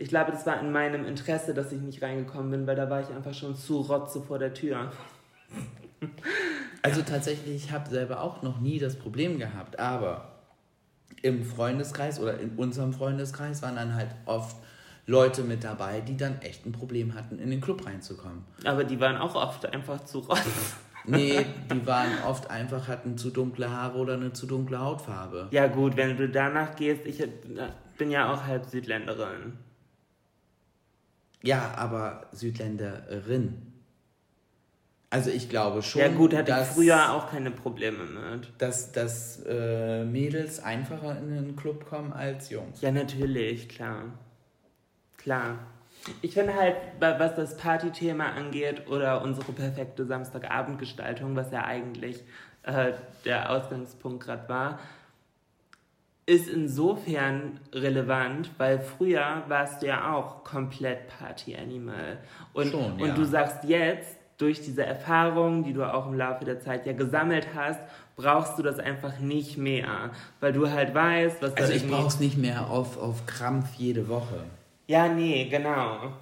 ich 0.00 0.08
glaube, 0.08 0.32
das 0.32 0.46
war 0.46 0.58
in 0.60 0.72
meinem 0.72 1.04
Interesse, 1.04 1.52
dass 1.52 1.72
ich 1.72 1.80
nicht 1.82 2.02
reingekommen 2.02 2.50
bin, 2.50 2.66
weil 2.66 2.74
da 2.74 2.88
war 2.88 3.02
ich 3.02 3.08
einfach 3.08 3.34
schon 3.34 3.54
zu 3.54 3.82
rotze 3.82 4.22
vor 4.22 4.38
der 4.38 4.54
Tür. 4.54 4.90
Also 6.80 7.02
tatsächlich, 7.02 7.66
ich 7.66 7.72
habe 7.72 7.90
selber 7.90 8.22
auch 8.22 8.40
noch 8.40 8.60
nie 8.60 8.78
das 8.78 8.96
Problem 8.96 9.38
gehabt, 9.38 9.78
aber 9.78 10.40
im 11.20 11.44
Freundeskreis 11.44 12.18
oder 12.18 12.40
in 12.40 12.56
unserem 12.56 12.94
Freundeskreis 12.94 13.60
waren 13.60 13.76
dann 13.76 13.94
halt 13.94 14.08
oft 14.24 14.56
Leute 15.06 15.42
mit 15.42 15.64
dabei, 15.64 16.00
die 16.00 16.16
dann 16.16 16.40
echt 16.40 16.64
ein 16.64 16.72
Problem 16.72 17.14
hatten, 17.14 17.38
in 17.38 17.50
den 17.50 17.60
Club 17.60 17.84
reinzukommen. 17.84 18.44
Aber 18.64 18.84
die 18.84 18.98
waren 19.00 19.18
auch 19.18 19.34
oft 19.34 19.66
einfach 19.66 20.02
zu 20.06 20.20
rotz. 20.20 20.40
Nee, 21.04 21.44
die 21.70 21.86
waren 21.86 22.10
oft 22.26 22.50
einfach, 22.50 22.88
hatten 22.88 23.18
zu 23.18 23.28
dunkle 23.28 23.70
Haare 23.70 23.98
oder 23.98 24.14
eine 24.14 24.32
zu 24.32 24.46
dunkle 24.46 24.80
Hautfarbe. 24.80 25.48
Ja 25.50 25.66
gut, 25.66 25.98
wenn 25.98 26.16
du 26.16 26.26
danach 26.30 26.74
gehst, 26.76 27.04
ich 27.04 27.22
bin 27.98 28.10
ja 28.10 28.32
auch 28.32 28.44
halb 28.44 28.64
Südländerin. 28.64 29.58
Ja, 31.42 31.72
aber 31.76 32.26
Südländerin. 32.32 33.66
Also 35.12 35.30
ich 35.30 35.48
glaube 35.48 35.82
schon, 35.82 36.00
Ja 36.02 36.08
gut, 36.08 36.34
hatte 36.34 36.52
ich 36.52 36.56
dass, 36.56 36.74
früher 36.74 37.12
auch 37.12 37.30
keine 37.30 37.50
Probleme 37.50 38.04
mit. 38.04 38.52
dass, 38.58 38.92
dass 38.92 39.42
äh, 39.44 40.04
Mädels 40.04 40.60
einfacher 40.62 41.18
in 41.18 41.30
den 41.34 41.56
Club 41.56 41.84
kommen 41.88 42.12
als 42.12 42.50
Jungs. 42.50 42.80
Ja, 42.80 42.92
natürlich, 42.92 43.68
klar. 43.68 44.04
Klar. 45.16 45.58
Ich 46.22 46.34
finde 46.34 46.54
halt, 46.54 46.76
wa- 47.00 47.18
was 47.18 47.34
das 47.34 47.56
Partythema 47.56 48.26
angeht 48.30 48.86
oder 48.88 49.20
unsere 49.22 49.52
perfekte 49.52 50.06
Samstagabendgestaltung, 50.06 51.34
was 51.34 51.50
ja 51.50 51.64
eigentlich 51.64 52.22
äh, 52.62 52.92
der 53.24 53.50
Ausgangspunkt 53.50 54.24
gerade 54.24 54.48
war, 54.48 54.78
ist 56.26 56.48
insofern 56.48 57.60
relevant, 57.72 58.50
weil 58.58 58.78
früher 58.78 59.42
warst 59.48 59.82
du 59.82 59.86
ja 59.86 60.12
auch 60.14 60.44
komplett 60.44 61.08
Party-Animal. 61.08 62.18
Und, 62.52 62.70
Schon, 62.70 62.92
und 63.00 63.08
ja. 63.08 63.14
du 63.14 63.24
sagst 63.24 63.64
jetzt, 63.64 64.16
durch 64.40 64.62
diese 64.62 64.84
Erfahrung, 64.84 65.64
die 65.64 65.72
du 65.72 65.84
auch 65.84 66.06
im 66.06 66.14
Laufe 66.14 66.44
der 66.44 66.60
Zeit 66.60 66.86
ja 66.86 66.92
gesammelt 66.94 67.48
hast, 67.54 67.80
brauchst 68.16 68.58
du 68.58 68.62
das 68.62 68.78
einfach 68.78 69.18
nicht 69.18 69.58
mehr. 69.58 70.10
Weil 70.40 70.52
du 70.52 70.70
halt 70.70 70.94
weißt, 70.94 71.42
was 71.42 71.54
Also 71.56 71.72
ich 71.72 71.86
brauch's 71.86 72.20
nicht 72.20 72.38
mehr 72.38 72.70
auf, 72.70 72.96
auf 72.96 73.26
Krampf 73.26 73.74
jede 73.76 74.08
Woche. 74.08 74.44
Ja, 74.86 75.08
nee, 75.08 75.46
genau. 75.50 76.12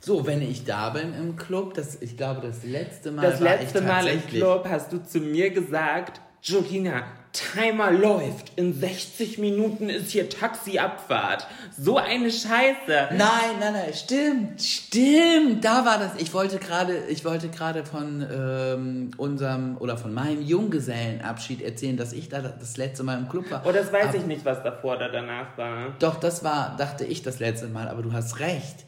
So, 0.00 0.26
wenn 0.26 0.42
ich 0.42 0.64
da 0.64 0.90
bin 0.90 1.14
im 1.14 1.36
Club, 1.36 1.74
das, 1.74 2.00
ich 2.00 2.16
glaube, 2.16 2.42
das 2.46 2.62
letzte 2.62 3.10
Mal 3.10 3.22
Das 3.22 3.40
letzte 3.40 3.80
Mal 3.80 4.06
im 4.06 4.24
Club 4.26 4.66
hast 4.68 4.92
du 4.92 5.02
zu 5.02 5.18
mir 5.18 5.50
gesagt, 5.50 6.20
Jolina, 6.42 7.04
Timer 7.34 7.90
läuft. 7.90 8.52
In 8.56 8.72
60 8.78 9.38
Minuten 9.38 9.90
ist 9.90 10.12
hier 10.12 10.30
Taxiabfahrt. 10.30 11.46
So 11.76 11.98
eine 11.98 12.30
Scheiße. 12.30 13.08
Nein, 13.10 13.18
nein, 13.60 13.72
nein, 13.72 13.92
stimmt, 13.92 14.62
stimmt, 14.62 15.64
da 15.64 15.84
war 15.84 15.98
das. 15.98 16.12
Ich 16.18 16.32
wollte 16.32 16.58
gerade, 16.58 16.96
ich 17.08 17.24
wollte 17.24 17.48
gerade 17.48 17.84
von 17.84 18.24
ähm, 18.32 19.10
unserem 19.16 19.76
oder 19.78 19.98
von 19.98 20.14
meinem 20.14 20.40
Junggesellenabschied 20.42 21.60
erzählen, 21.62 21.96
dass 21.96 22.12
ich 22.12 22.28
da 22.28 22.40
das 22.40 22.76
letzte 22.76 23.02
Mal 23.02 23.18
im 23.18 23.28
Club 23.28 23.50
war. 23.50 23.62
Oh, 23.66 23.72
das 23.72 23.92
weiß 23.92 24.06
Aber- 24.08 24.16
ich 24.16 24.26
nicht, 24.26 24.44
was 24.44 24.62
davor 24.62 24.96
oder 24.96 25.08
danach 25.10 25.56
war. 25.58 25.94
Doch, 25.98 26.16
das 26.20 26.44
war, 26.44 26.76
dachte 26.76 27.04
ich, 27.04 27.22
das 27.22 27.40
letzte 27.40 27.66
Mal, 27.68 27.88
aber 27.88 28.02
du 28.02 28.12
hast 28.12 28.38
recht. 28.40 28.84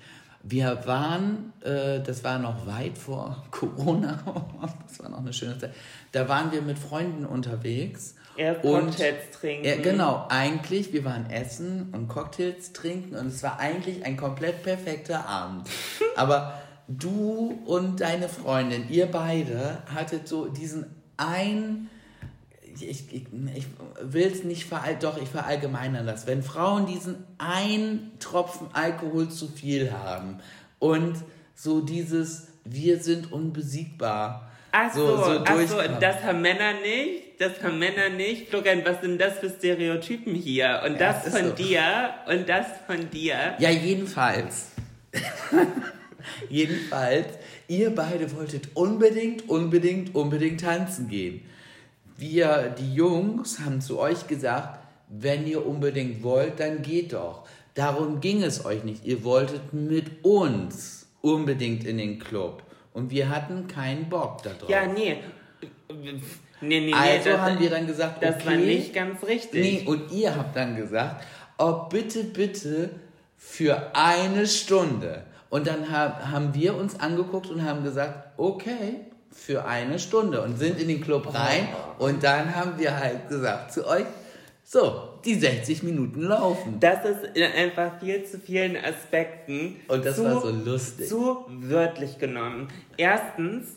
Wir 0.49 0.87
waren, 0.87 1.53
äh, 1.63 2.01
das 2.01 2.23
war 2.23 2.39
noch 2.39 2.67
weit 2.69 2.99
vor 2.99 3.45
Corona, 3.51 4.21
das 4.87 5.01
war 5.01 5.09
noch 5.09 5.19
eine 5.19 5.33
schöne 5.33 5.59
Zeit. 5.59 5.75
Da 6.13 6.29
waren 6.29 6.53
wir 6.53 6.63
mit 6.63 6.79
Freunden 6.79 7.27
unterwegs. 7.27 8.15
Erst 8.37 8.65
und- 8.65 8.87
Cocktails 8.87 9.31
trinken. 9.33 9.65
Ja, 9.65 9.77
genau, 9.77 10.27
eigentlich, 10.29 10.93
wir 10.93 11.05
waren 11.05 11.31
essen 11.31 11.93
und 11.93 12.09
Cocktails 12.09 12.73
trinken 12.73 13.17
und 13.17 13.29
es 13.29 13.43
war 13.43 13.59
eigentlich 13.59 14.05
ein 14.05 14.17
komplett 14.17 14.63
perfekter 14.63 15.27
Abend. 15.27 15.69
Aber 16.17 16.61
du 16.89 17.61
und 17.67 18.01
deine 18.01 18.29
Freundin, 18.29 18.89
ihr 18.89 19.07
beide, 19.07 19.83
hattet 19.95 20.29
so 20.29 20.47
diesen 20.47 20.87
ein, 21.17 21.89
ich, 22.63 23.13
ich, 23.13 23.27
ich 23.55 23.67
will 24.03 24.31
es 24.31 24.45
nicht 24.45 24.67
verall 24.67 24.97
doch 25.01 25.21
ich 25.21 25.29
verallgemeinern 25.29 26.07
das. 26.07 26.27
Wenn 26.27 26.43
Frauen 26.43 26.87
diesen 26.87 27.25
einen 27.39 28.13
Tropfen 28.19 28.69
Alkohol 28.75 29.31
zu 29.31 29.49
viel 29.49 29.93
haben 29.93 30.41
und 30.79 31.17
so 31.55 31.81
dieses 31.81 32.49
wir 32.69 33.03
sind 33.03 33.33
unbesiegbar. 33.33 34.51
Ach 34.73 34.93
so, 34.93 35.17
so, 35.17 35.25
so 35.25 35.45
ach 35.45 35.67
so, 35.67 35.77
das 36.01 36.23
haben 36.23 36.43
Männer 36.43 36.75
nicht, 36.81 37.41
das 37.41 37.63
haben 37.63 37.79
Männer 37.79 38.11
nicht. 38.11 38.49
Florian, 38.49 38.83
was 38.85 39.01
sind 39.01 39.21
das 39.21 39.39
für 39.39 39.49
Stereotypen 39.49 40.35
hier? 40.35 40.83
Und 40.85 41.01
das 41.01 41.25
ja, 41.25 41.31
von 41.31 41.49
so. 41.49 41.53
dir 41.55 41.83
und 42.29 42.49
das 42.49 42.67
von 42.87 43.11
dir. 43.11 43.55
Ja, 43.59 43.71
jedenfalls. 43.71 44.73
jedenfalls, 46.51 47.27
ihr 47.69 47.95
beide 47.95 48.35
wolltet 48.37 48.69
unbedingt, 48.75 49.49
unbedingt, 49.49 50.15
unbedingt 50.15 50.61
tanzen 50.61 51.09
gehen. 51.09 51.43
Wir, 52.19 52.75
die 52.79 52.95
Jungs, 52.95 53.61
haben 53.61 53.81
zu 53.81 53.99
euch 53.99 54.27
gesagt, 54.27 54.79
wenn 55.09 55.47
ihr 55.47 55.67
unbedingt 55.67 56.23
wollt, 56.23 56.61
dann 56.61 56.83
geht 56.83 57.13
doch. 57.13 57.47
Darum 57.75 58.21
ging 58.21 58.43
es 58.43 58.65
euch 58.65 58.85
nicht. 58.85 59.05
Ihr 59.05 59.23
wolltet 59.23 59.73
mit 59.73 60.25
uns 60.25 61.07
unbedingt 61.21 61.85
in 61.85 61.99
den 61.99 62.19
Club. 62.19 62.63
Und 62.97 63.11
wir 63.11 63.29
hatten 63.29 63.69
keinen 63.69 64.09
Bock 64.09 64.43
darauf. 64.43 64.71
Ja, 64.71 64.87
nee. 64.87 65.19
Nee, 66.63 66.81
nee, 66.81 66.95
also 66.95 67.29
das, 67.29 67.41
haben 67.41 67.61
wir 67.61 67.69
dann 67.69 67.87
gesagt, 67.87 68.17
okay, 68.17 68.33
das 68.33 68.47
war 68.47 68.55
nicht 68.55 68.95
ganz 68.95 69.23
richtig. 69.23 69.85
Nee, 69.85 69.87
und 69.87 70.11
ihr 70.11 70.35
habt 70.35 70.57
dann 70.57 70.77
gesagt, 70.77 71.23
oh 71.59 71.89
bitte, 71.91 72.25
bitte 72.25 72.89
für 73.37 73.91
eine 73.95 74.47
Stunde. 74.47 75.25
Und 75.51 75.67
dann 75.67 75.91
haben 75.93 76.55
wir 76.55 76.75
uns 76.75 76.99
angeguckt 76.99 77.51
und 77.51 77.63
haben 77.67 77.85
gesagt, 77.85 78.33
okay, 78.39 79.01
für 79.31 79.67
eine 79.67 79.99
Stunde. 79.99 80.41
Und 80.41 80.57
sind 80.59 80.81
in 80.81 80.89
den 80.89 81.03
Club 81.03 81.35
rein. 81.35 81.69
Und 81.99 82.25
dann 82.25 82.57
haben 82.57 82.79
wir 82.79 82.99
halt 82.99 83.29
gesagt 83.29 83.75
zu 83.75 83.87
euch, 83.87 84.07
so, 84.69 85.21
die 85.25 85.37
60 85.37 85.85
Minuten 85.85 86.23
laufen. 86.23 86.81
Das 86.81 87.05
ist 87.05 87.37
in 87.37 87.45
einfach 87.45 88.01
viel 88.01 88.25
zu 88.25 88.41
vielen 88.41 88.77
Aspekten. 88.77 89.77
Und 89.87 90.05
das 90.05 90.17
zu, 90.17 90.25
war 90.25 90.41
so 90.41 90.51
lustig. 90.51 91.07
Zu 91.09 91.45
wörtlich 91.49 92.19
genommen. 92.19 92.67
Erstens, 92.97 93.77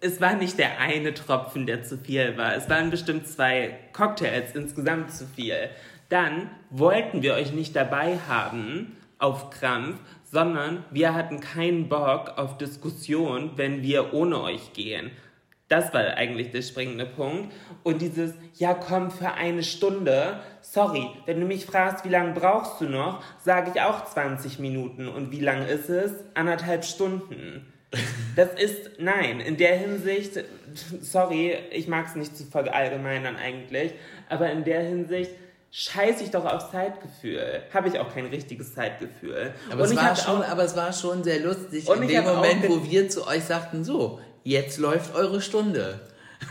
es 0.00 0.22
war 0.22 0.36
nicht 0.36 0.58
der 0.58 0.80
eine 0.80 1.12
Tropfen, 1.12 1.66
der 1.66 1.82
zu 1.82 1.98
viel 1.98 2.38
war. 2.38 2.56
Es 2.56 2.70
waren 2.70 2.88
bestimmt 2.88 3.28
zwei 3.28 3.78
Cocktails 3.92 4.54
insgesamt 4.54 5.12
zu 5.12 5.26
viel. 5.26 5.68
Dann 6.08 6.48
wollten 6.70 7.20
wir 7.20 7.34
euch 7.34 7.52
nicht 7.52 7.76
dabei 7.76 8.18
haben 8.26 8.96
auf 9.18 9.50
Krampf, 9.50 9.98
sondern 10.24 10.82
wir 10.90 11.12
hatten 11.12 11.40
keinen 11.40 11.90
Bock 11.90 12.38
auf 12.38 12.56
Diskussion, 12.56 13.50
wenn 13.56 13.82
wir 13.82 14.14
ohne 14.14 14.40
euch 14.40 14.72
gehen. 14.72 15.10
Das 15.68 15.92
war 15.92 16.00
eigentlich 16.16 16.50
der 16.50 16.62
springende 16.62 17.04
Punkt. 17.04 17.52
Und 17.82 18.00
dieses, 18.00 18.32
ja 18.54 18.74
komm, 18.74 19.10
für 19.10 19.32
eine 19.32 19.62
Stunde, 19.62 20.40
sorry, 20.62 21.08
wenn 21.26 21.40
du 21.40 21.46
mich 21.46 21.66
fragst, 21.66 22.04
wie 22.04 22.08
lange 22.08 22.32
brauchst 22.32 22.80
du 22.80 22.86
noch, 22.86 23.22
sage 23.44 23.72
ich 23.74 23.80
auch 23.80 24.06
20 24.06 24.58
Minuten. 24.58 25.08
Und 25.08 25.30
wie 25.30 25.40
lang 25.40 25.66
ist 25.66 25.90
es? 25.90 26.12
Anderthalb 26.34 26.84
Stunden. 26.84 27.72
Das 28.36 28.48
ist, 28.54 28.98
nein, 28.98 29.40
in 29.40 29.56
der 29.56 29.76
Hinsicht, 29.76 30.44
sorry, 31.00 31.56
ich 31.70 31.88
mag 31.88 32.06
es 32.06 32.14
nicht 32.14 32.36
zu 32.36 32.44
verallgemeinern 32.44 33.36
eigentlich, 33.36 33.92
aber 34.28 34.50
in 34.50 34.64
der 34.64 34.82
Hinsicht, 34.82 35.30
scheiße 35.70 36.24
ich 36.24 36.30
doch 36.30 36.44
auf 36.44 36.70
Zeitgefühl. 36.70 37.62
Habe 37.72 37.88
ich 37.88 37.98
auch 37.98 38.12
kein 38.12 38.26
richtiges 38.26 38.74
Zeitgefühl. 38.74 39.52
Aber, 39.70 39.84
es 39.84 39.96
war, 39.96 40.16
schon, 40.16 40.42
auch, 40.42 40.48
aber 40.48 40.64
es 40.64 40.76
war 40.76 40.92
schon 40.92 41.24
sehr 41.24 41.40
lustig 41.40 41.88
in 41.88 42.08
dem 42.08 42.24
Moment, 42.24 42.68
wo 42.68 42.82
wir 42.84 43.08
zu 43.08 43.26
euch 43.26 43.44
sagten, 43.44 43.84
so, 43.84 44.20
jetzt 44.44 44.78
läuft 44.78 45.14
eure 45.14 45.40
Stunde. 45.40 46.00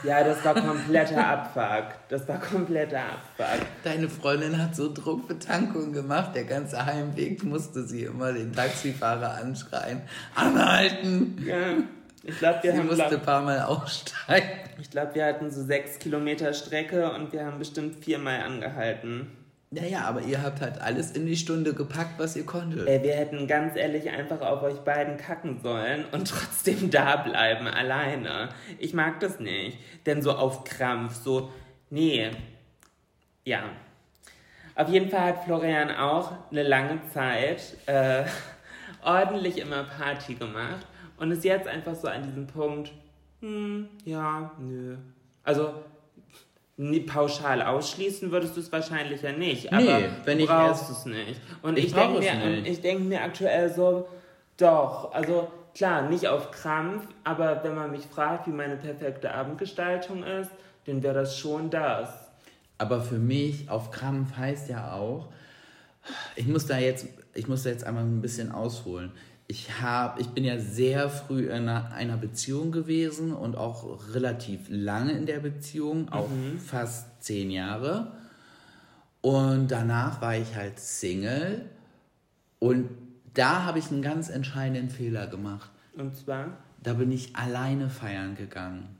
Ja, 0.03 0.23
das 0.23 0.43
war 0.43 0.53
kompletter 0.53 1.25
Abfuck. 1.27 1.95
Das 2.09 2.27
war 2.27 2.39
kompletter 2.39 2.99
Abfuck. 2.99 3.65
Deine 3.83 4.09
Freundin 4.09 4.61
hat 4.61 4.75
so 4.75 4.93
Druckbetankung 4.93 5.93
gemacht, 5.93 6.35
der 6.35 6.43
ganze 6.43 6.85
Heimweg 6.85 7.43
musste 7.43 7.83
sie 7.83 8.03
immer 8.03 8.33
den 8.33 8.53
Taxifahrer 8.53 9.35
anschreien. 9.35 10.01
Anhalten! 10.35 11.43
Ja. 11.45 11.75
Ich 12.23 12.39
glaube, 12.39 12.59
wir 12.63 12.71
sie 12.73 12.77
haben. 12.79 12.87
musste 12.87 13.05
ein 13.05 13.21
paar 13.21 13.41
Mal 13.41 13.61
aussteigen. 13.61 14.49
Ich 14.81 14.89
glaube, 14.89 15.15
wir 15.15 15.25
hatten 15.25 15.49
so 15.49 15.63
sechs 15.63 15.97
Kilometer 15.97 16.53
Strecke 16.53 17.09
und 17.11 17.31
wir 17.31 17.45
haben 17.45 17.57
bestimmt 17.57 18.03
viermal 18.03 18.41
angehalten. 18.41 19.36
Naja, 19.69 20.05
aber 20.05 20.21
ihr 20.21 20.41
habt 20.41 20.61
halt 20.61 20.79
alles 20.79 21.11
in 21.11 21.25
die 21.25 21.35
Stunde 21.35 21.73
gepackt, 21.73 22.17
was 22.19 22.37
ihr 22.37 22.45
konntet. 22.45 22.87
Ey, 22.87 23.03
wir 23.03 23.13
hätten 23.13 23.47
ganz 23.47 23.75
ehrlich 23.75 24.09
einfach 24.09 24.39
auf 24.39 24.63
euch 24.63 24.77
beiden 24.79 25.17
kacken 25.17 25.59
sollen 25.61 26.05
und 26.11 26.27
trotzdem 26.29 26.89
da 26.89 27.17
bleiben, 27.17 27.67
alleine. 27.67 28.49
Ich 28.79 28.93
mag 28.93 29.19
das 29.19 29.39
nicht. 29.41 29.77
Denn 30.05 30.21
so 30.21 30.31
auf 30.31 30.63
Krampf, 30.63 31.15
so, 31.15 31.51
nee. 31.89 32.31
Ja. 33.43 33.63
Auf 34.75 34.87
jeden 34.87 35.09
Fall 35.09 35.21
hat 35.21 35.43
Florian 35.43 35.91
auch 35.91 36.31
eine 36.49 36.63
lange 36.63 37.01
Zeit 37.13 37.75
äh, 37.87 38.23
ordentlich 39.03 39.57
immer 39.57 39.83
Party 39.83 40.35
gemacht 40.35 40.87
und 41.17 41.31
ist 41.31 41.43
jetzt 41.43 41.67
einfach 41.67 41.95
so 41.95 42.07
an 42.07 42.23
diesem 42.23 42.47
Punkt, 42.47 42.93
hm, 43.41 43.89
ja, 44.05 44.51
nö. 44.59 44.95
Also, 45.43 45.73
Nee, 46.79 46.99
pauschal 46.99 47.63
ausschließen 47.63 48.29
würdest 48.31 48.55
du 48.55 48.61
es 48.61 48.71
wahrscheinlich 48.71 49.23
ja 49.23 49.31
nicht. 49.31 49.73
Aber 49.73 49.81
nee, 49.81 50.09
wenn 50.25 50.37
du 50.37 50.45
brauchst 50.45 50.91
es 50.91 51.05
nicht. 51.05 51.41
Und 51.63 51.75
ich, 51.77 51.85
ich 51.85 51.93
denke 51.93 52.19
mir, 52.19 52.65
ich 52.65 52.81
denke 52.81 53.03
mir 53.03 53.23
aktuell 53.23 53.73
so, 53.73 54.07
doch, 54.57 55.11
also 55.11 55.47
klar, 55.73 56.07
nicht 56.07 56.27
auf 56.27 56.51
Krampf, 56.51 57.07
aber 57.23 57.63
wenn 57.63 57.73
man 57.73 57.89
mich 57.89 58.05
fragt, 58.05 58.45
wie 58.45 58.51
meine 58.51 58.75
perfekte 58.75 59.33
Abendgestaltung 59.33 60.23
ist, 60.23 60.51
dann 60.85 61.01
wäre 61.01 61.15
das 61.15 61.39
schon 61.39 61.71
das. 61.71 62.09
Aber 62.77 63.01
für 63.01 63.17
mich 63.17 63.67
auf 63.71 63.89
Krampf 63.89 64.37
heißt 64.37 64.69
ja 64.69 64.93
auch, 64.93 65.29
ich 66.35 66.45
muss 66.45 66.67
da 66.67 66.77
jetzt, 66.77 67.07
ich 67.33 67.47
muss 67.47 67.63
da 67.63 67.71
jetzt 67.71 67.85
einmal 67.85 68.03
ein 68.03 68.21
bisschen 68.21 68.51
ausholen 68.51 69.11
ich, 69.47 69.81
hab, 69.81 70.19
ich 70.19 70.27
bin 70.29 70.43
ja 70.43 70.59
sehr 70.59 71.09
früh 71.09 71.45
in 71.45 71.69
einer, 71.69 71.91
einer, 71.93 72.17
Beziehung 72.17 72.71
gewesen 72.71 73.33
und 73.33 73.55
auch 73.55 74.13
relativ 74.13 74.67
lange 74.69 75.13
in 75.13 75.25
der 75.25 75.39
Beziehung, 75.39 76.09
auch 76.11 76.29
mhm. 76.29 76.59
fast 76.59 77.23
zehn 77.23 77.49
Jahre. 77.49 78.11
Und 79.21 79.69
danach 79.71 80.21
war 80.21 80.35
ich 80.35 80.55
halt 80.55 80.79
Single 80.79 81.69
und 82.59 82.89
da 83.33 83.63
habe 83.63 83.79
ich 83.79 83.89
einen 83.91 84.01
ganz 84.01 84.29
entscheidenden 84.29 84.89
Fehler 84.89 85.27
gemacht. 85.27 85.69
Und 85.95 86.15
zwar? 86.15 86.57
Da 86.83 86.93
bin 86.93 87.11
ich 87.11 87.35
alleine 87.35 87.89
feiern 87.89 88.35
gegangen. 88.35 88.95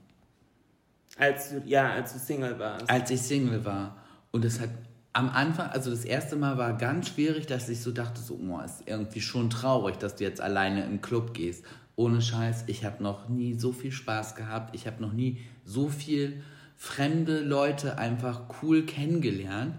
Als 1.18 1.50
du, 1.50 1.62
ja, 1.66 1.92
als 1.92 2.12
du 2.12 2.18
Single 2.18 2.58
warst. 2.58 2.88
Als 2.88 3.10
ich 3.10 3.20
Single 3.20 3.64
war. 3.64 3.96
Und 4.30 4.44
es 4.44 4.60
hat 4.60 4.70
am 5.12 5.30
Anfang, 5.30 5.70
also 5.70 5.90
das 5.90 6.04
erste 6.04 6.36
Mal 6.36 6.58
war 6.58 6.76
ganz 6.76 7.08
schwierig, 7.08 7.46
dass 7.46 7.68
ich 7.68 7.80
so 7.80 7.90
dachte, 7.90 8.20
so, 8.20 8.38
oh, 8.40 8.60
ist 8.60 8.82
irgendwie 8.86 9.20
schon 9.20 9.50
traurig, 9.50 9.96
dass 9.96 10.16
du 10.16 10.24
jetzt 10.24 10.40
alleine 10.40 10.84
im 10.84 11.00
Club 11.00 11.34
gehst. 11.34 11.64
Ohne 11.96 12.22
Scheiß, 12.22 12.64
ich 12.68 12.84
habe 12.84 13.02
noch 13.02 13.28
nie 13.28 13.54
so 13.54 13.72
viel 13.72 13.90
Spaß 13.90 14.36
gehabt. 14.36 14.74
Ich 14.74 14.86
habe 14.86 15.02
noch 15.02 15.12
nie 15.12 15.40
so 15.64 15.88
viel 15.88 16.42
fremde 16.76 17.40
Leute 17.40 17.98
einfach 17.98 18.42
cool 18.62 18.84
kennengelernt. 18.86 19.74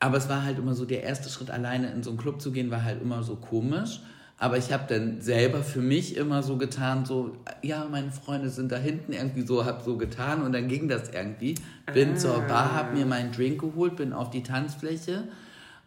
Aber 0.00 0.16
es 0.16 0.28
war 0.28 0.44
halt 0.44 0.58
immer 0.58 0.74
so, 0.74 0.86
der 0.86 1.02
erste 1.02 1.28
Schritt 1.28 1.50
alleine 1.50 1.90
in 1.90 2.02
so 2.02 2.10
einen 2.10 2.18
Club 2.18 2.40
zu 2.40 2.52
gehen, 2.52 2.70
war 2.70 2.84
halt 2.84 3.02
immer 3.02 3.22
so 3.22 3.36
komisch. 3.36 4.00
Aber 4.40 4.56
ich 4.56 4.72
habe 4.72 4.84
dann 4.88 5.20
selber 5.20 5.64
für 5.64 5.80
mich 5.80 6.16
immer 6.16 6.44
so 6.44 6.56
getan, 6.56 7.04
so, 7.04 7.36
ja, 7.60 7.84
meine 7.90 8.12
Freunde 8.12 8.50
sind 8.50 8.70
da 8.70 8.76
hinten 8.76 9.12
irgendwie 9.12 9.44
so, 9.44 9.64
habe 9.64 9.82
so 9.82 9.96
getan 9.96 10.42
und 10.42 10.52
dann 10.52 10.68
ging 10.68 10.88
das 10.88 11.10
irgendwie. 11.10 11.56
Bin 11.92 12.12
ah. 12.12 12.16
zur 12.16 12.40
Bar, 12.42 12.72
habe 12.72 12.96
mir 12.96 13.04
meinen 13.04 13.32
Drink 13.32 13.60
geholt, 13.60 13.96
bin 13.96 14.12
auf 14.12 14.30
die 14.30 14.44
Tanzfläche 14.44 15.24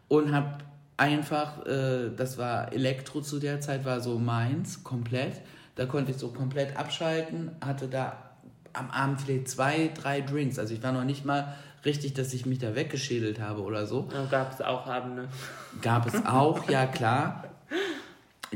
und 0.08 0.34
habe 0.34 0.58
einfach, 0.98 1.64
äh, 1.64 2.10
das 2.14 2.36
war 2.36 2.74
Elektro 2.74 3.22
zu 3.22 3.38
der 3.38 3.62
Zeit, 3.62 3.86
war 3.86 4.00
so 4.00 4.18
meins, 4.18 4.84
komplett. 4.84 5.40
Da 5.74 5.86
konnte 5.86 6.10
ich 6.10 6.18
so 6.18 6.28
komplett 6.28 6.76
abschalten, 6.76 7.52
hatte 7.64 7.88
da 7.88 8.18
am 8.74 8.90
Abend 8.90 9.22
vielleicht 9.22 9.48
zwei, 9.48 9.90
drei 9.94 10.20
Drinks. 10.20 10.58
Also 10.58 10.74
ich 10.74 10.82
war 10.82 10.92
noch 10.92 11.04
nicht 11.04 11.24
mal 11.24 11.54
richtig, 11.86 12.12
dass 12.12 12.34
ich 12.34 12.44
mich 12.44 12.58
da 12.58 12.74
weggeschädelt 12.74 13.40
habe 13.40 13.62
oder 13.62 13.86
so. 13.86 14.08
Ja, 14.12 14.26
gab 14.26 14.52
es 14.52 14.60
auch 14.60 14.86
Abende. 14.86 15.28
Gab 15.80 16.06
es 16.06 16.26
auch, 16.26 16.68
ja 16.68 16.84
klar 16.84 17.44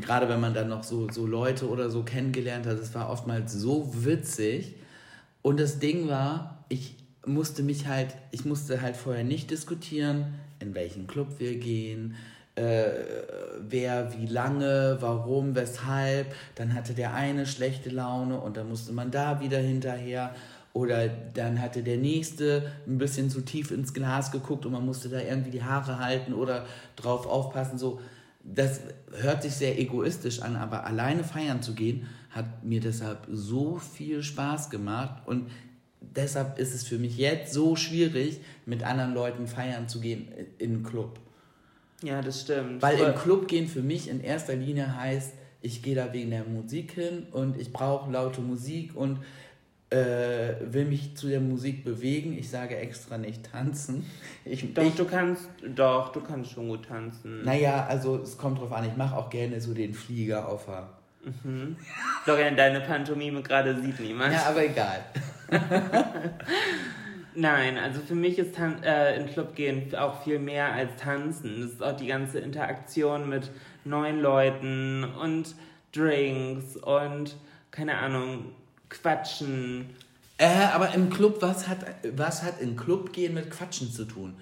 gerade 0.01 0.29
wenn 0.29 0.41
man 0.41 0.55
dann 0.55 0.69
noch 0.69 0.85
so, 0.85 1.11
so 1.11 1.27
Leute 1.27 1.69
oder 1.69 1.91
so 1.91 2.03
kennengelernt 2.03 2.67
hat, 2.67 2.79
es 2.79 2.95
war 2.95 3.11
oftmals 3.11 3.53
so 3.53 3.91
witzig. 4.05 4.75
Und 5.43 5.59
das 5.61 5.79
Ding 5.79 6.09
war, 6.09 6.65
ich 6.69 6.97
musste 7.25 7.63
mich 7.63 7.87
halt, 7.87 8.15
ich 8.31 8.45
musste 8.45 8.83
halt 8.83 8.97
vorher 8.97 9.25
nicht 9.25 9.51
diskutieren, 9.51 10.35
in 10.61 10.75
welchen 10.75 11.07
Club 11.07 11.39
wir 11.39 11.59
gehen, 11.59 12.15
äh, 12.57 12.91
wer 13.61 14.13
wie 14.19 14.27
lange, 14.27 14.97
warum, 15.01 15.55
weshalb. 15.55 16.35
Dann 16.55 16.75
hatte 16.75 16.95
der 16.95 17.15
eine 17.15 17.47
schlechte 17.47 17.91
Laune 17.91 18.41
und 18.41 18.57
dann 18.57 18.69
musste 18.69 18.93
man 18.93 19.11
da 19.11 19.41
wieder 19.41 19.59
hinterher. 19.59 20.35
Oder 20.73 21.09
dann 21.09 21.61
hatte 21.61 21.83
der 21.83 21.97
nächste 21.97 22.71
ein 22.87 22.99
bisschen 22.99 23.31
zu 23.31 23.41
tief 23.41 23.71
ins 23.71 23.95
Glas 23.95 24.31
geguckt 24.31 24.67
und 24.67 24.73
man 24.73 24.85
musste 24.85 25.09
da 25.09 25.21
irgendwie 25.21 25.51
die 25.51 25.63
Haare 25.63 25.99
halten 25.99 26.35
oder 26.35 26.67
drauf 26.97 27.27
aufpassen. 27.27 27.79
So, 27.79 28.01
das 28.55 28.81
hört 29.13 29.43
sich 29.43 29.53
sehr 29.55 29.79
egoistisch 29.79 30.43
an, 30.43 30.57
aber 30.57 30.85
alleine 30.85 31.25
feiern 31.25 31.63
zu 31.63 31.75
gehen, 31.75 32.07
hat 32.31 32.65
mir 32.65 32.81
deshalb 32.81 33.27
so 33.31 33.77
viel 33.77 34.23
Spaß 34.23 34.71
gemacht. 34.71 35.27
Und 35.27 35.51
deshalb 36.01 36.59
ist 36.59 36.75
es 36.75 36.85
für 36.85 36.99
mich 36.99 37.17
jetzt 37.17 37.53
so 37.53 37.77
schwierig, 37.77 38.41
mit 38.65 38.83
anderen 38.83 39.15
Leuten 39.15 39.47
feiern 39.47 39.89
zu 39.89 40.01
gehen 40.01 40.29
in 40.59 40.75
einen 40.75 40.83
Club. 40.85 41.19
Ja, 42.03 42.21
das 42.21 42.43
stimmt. 42.43 42.83
Weil 42.83 42.99
im 42.99 43.15
Club 43.15 43.49
gehen 43.49 43.67
für 43.69 43.83
mich 43.83 44.09
in 44.09 44.21
erster 44.21 44.55
Linie 44.55 44.97
heißt, 44.97 45.33
ich 45.63 45.83
gehe 45.83 45.95
da 45.95 46.13
wegen 46.13 46.31
der 46.31 46.45
Musik 46.45 46.93
hin 46.93 47.27
und 47.33 47.59
ich 47.59 47.73
brauche 47.73 48.11
laute 48.11 48.41
Musik 48.41 48.95
und 48.95 49.19
äh, 49.91 50.55
will 50.61 50.85
mich 50.87 51.17
zu 51.17 51.29
der 51.29 51.41
Musik 51.41 51.85
bewegen. 51.85 52.37
Ich 52.37 52.51
sage 52.51 52.77
extra 52.77 53.19
nicht 53.19 53.51
tanzen. 53.51 54.07
Ich, 54.49 54.75
doch, 54.75 54.85
ich, 54.85 54.95
du 54.95 55.05
kannst, 55.05 55.49
doch, 55.75 56.13
du 56.13 56.21
kannst 56.21 56.53
schon 56.53 56.69
gut 56.69 56.87
tanzen. 56.87 57.43
Naja, 57.43 57.85
also 57.89 58.21
es 58.23 58.39
kommt 58.39 58.61
drauf 58.61 58.71
an. 58.71 58.85
Ich 58.85 58.97
mache 58.97 59.17
auch 59.17 59.29
gerne 59.29 59.61
so 59.61 59.75
den 59.75 59.93
Flieger 59.93 60.49
auf 60.49 60.67
der... 60.67 60.89
Mhm. 61.43 61.77
Florian, 62.23 62.57
deine 62.57 62.81
Pantomime 62.81 63.43
gerade 63.43 63.81
sieht 63.81 63.99
niemand. 63.99 64.33
Ja, 64.33 64.45
aber 64.47 64.65
egal. 64.65 65.01
Nein, 67.35 67.77
also 67.77 68.01
für 68.01 68.15
mich 68.15 68.39
ist 68.39 68.55
Tan 68.55 68.85
äh, 68.85 69.17
in 69.17 69.27
Club 69.27 69.57
gehen 69.57 69.93
auch 69.97 70.23
viel 70.23 70.39
mehr 70.39 70.73
als 70.73 70.95
tanzen. 70.95 71.65
Es 71.65 71.73
ist 71.73 71.83
auch 71.83 71.97
die 71.97 72.07
ganze 72.07 72.39
Interaktion 72.39 73.29
mit 73.29 73.51
neuen 73.85 74.21
Leuten 74.21 75.03
und 75.05 75.57
Drinks 75.93 76.77
und 76.77 77.37
keine 77.73 77.99
Ahnung, 77.99 78.53
Quatschen. 78.89 79.91
Äh, 80.39 80.67
aber 80.73 80.95
im 80.95 81.11
Club, 81.11 81.39
was 81.41 81.69
hat, 81.69 81.79
was 82.15 82.43
hat 82.43 82.61
in 82.61 82.77
Club 82.77 83.13
gehen 83.13 83.35
mit 83.35 83.51
Quatschen 83.51 83.91
zu 83.91 84.05
tun? 84.05 84.35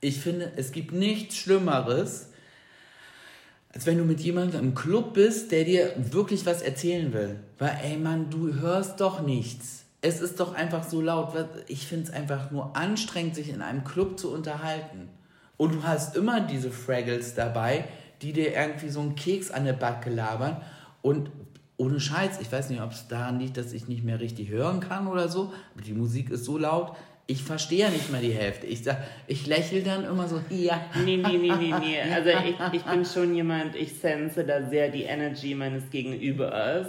Ich 0.00 0.20
finde, 0.20 0.52
es 0.56 0.72
gibt 0.72 0.92
nichts 0.92 1.36
Schlimmeres, 1.36 2.28
als 3.72 3.86
wenn 3.86 3.98
du 3.98 4.04
mit 4.04 4.20
jemandem 4.20 4.60
im 4.60 4.74
Club 4.74 5.14
bist, 5.14 5.50
der 5.50 5.64
dir 5.64 5.92
wirklich 5.96 6.46
was 6.46 6.62
erzählen 6.62 7.12
will. 7.12 7.40
Weil, 7.58 7.78
ey 7.82 7.96
Mann, 7.96 8.30
du 8.30 8.54
hörst 8.54 9.00
doch 9.00 9.20
nichts. 9.20 9.84
Es 10.00 10.20
ist 10.20 10.38
doch 10.38 10.54
einfach 10.54 10.88
so 10.88 11.00
laut. 11.00 11.34
Ich 11.66 11.86
finde 11.86 12.06
es 12.06 12.10
einfach 12.12 12.50
nur 12.50 12.76
anstrengend, 12.76 13.34
sich 13.34 13.48
in 13.48 13.62
einem 13.62 13.84
Club 13.84 14.18
zu 14.18 14.32
unterhalten. 14.32 15.08
Und 15.56 15.74
du 15.74 15.82
hast 15.82 16.14
immer 16.16 16.40
diese 16.40 16.70
Fraggles 16.70 17.34
dabei, 17.34 17.84
die 18.22 18.32
dir 18.32 18.54
irgendwie 18.54 18.88
so 18.88 19.00
einen 19.00 19.16
Keks 19.16 19.50
an 19.50 19.64
der 19.64 19.72
Backe 19.72 20.10
labern. 20.10 20.62
Und 21.02 21.30
ohne 21.78 22.00
Scheiß, 22.00 22.40
ich 22.40 22.52
weiß 22.52 22.68
nicht, 22.70 22.82
ob 22.82 22.92
es 22.92 23.08
daran 23.08 23.40
liegt, 23.40 23.56
dass 23.56 23.72
ich 23.72 23.88
nicht 23.88 24.04
mehr 24.04 24.20
richtig 24.20 24.50
hören 24.50 24.80
kann 24.80 25.06
oder 25.06 25.28
so, 25.28 25.52
aber 25.74 25.82
die 25.82 25.94
Musik 25.94 26.28
ist 26.30 26.44
so 26.44 26.58
laut, 26.58 26.94
ich 27.30 27.42
verstehe 27.42 27.80
ja 27.80 27.90
nicht 27.90 28.10
mal 28.10 28.22
die 28.22 28.32
Hälfte. 28.32 28.66
Ich 28.66 28.82
sag, 28.82 29.02
ich 29.26 29.46
lächle 29.46 29.82
dann 29.82 30.04
immer 30.04 30.26
so, 30.28 30.40
ja. 30.48 30.80
Nee, 31.04 31.18
nee, 31.18 31.36
nee, 31.36 31.52
nee, 31.52 31.74
nee. 31.78 32.00
Also 32.12 32.30
ich, 32.30 32.56
ich 32.72 32.82
bin 32.82 33.04
schon 33.04 33.34
jemand, 33.34 33.76
ich 33.76 33.92
sense 33.98 34.44
da 34.44 34.68
sehr 34.68 34.88
die 34.88 35.02
Energy 35.02 35.54
meines 35.54 35.88
Gegenübers 35.90 36.86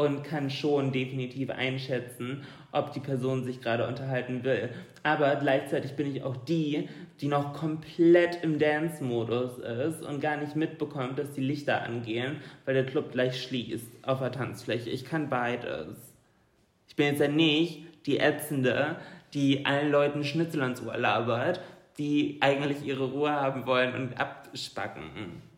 und 0.00 0.24
kann 0.24 0.48
schon 0.48 0.92
definitiv 0.92 1.50
einschätzen, 1.50 2.42
ob 2.72 2.94
die 2.94 3.00
Person 3.00 3.44
sich 3.44 3.60
gerade 3.60 3.86
unterhalten 3.86 4.44
will. 4.44 4.70
Aber 5.02 5.36
gleichzeitig 5.36 5.92
bin 5.92 6.14
ich 6.14 6.22
auch 6.22 6.36
die, 6.36 6.88
die 7.20 7.28
noch 7.28 7.52
komplett 7.52 8.42
im 8.42 8.58
Dance-Modus 8.58 9.58
ist 9.58 10.02
und 10.02 10.22
gar 10.22 10.38
nicht 10.38 10.56
mitbekommt, 10.56 11.18
dass 11.18 11.32
die 11.32 11.42
Lichter 11.42 11.82
angehen, 11.82 12.38
weil 12.64 12.72
der 12.72 12.86
Club 12.86 13.12
gleich 13.12 13.42
schließt 13.42 14.06
auf 14.06 14.20
der 14.20 14.32
Tanzfläche. 14.32 14.88
Ich 14.88 15.04
kann 15.04 15.28
beides. 15.28 16.14
Ich 16.88 16.96
bin 16.96 17.08
jetzt 17.08 17.20
ja 17.20 17.28
nicht 17.28 17.82
die 18.06 18.20
Ätzende, 18.20 18.96
die 19.34 19.66
allen 19.66 19.90
Leuten 19.90 20.24
Schnitzel 20.24 20.62
ans 20.62 20.82
Ohr 20.82 20.96
labert, 20.96 21.60
die 21.98 22.38
eigentlich 22.40 22.86
ihre 22.86 23.04
Ruhe 23.04 23.32
haben 23.32 23.66
wollen 23.66 23.94
und 23.94 24.18
abspacken. 24.18 25.49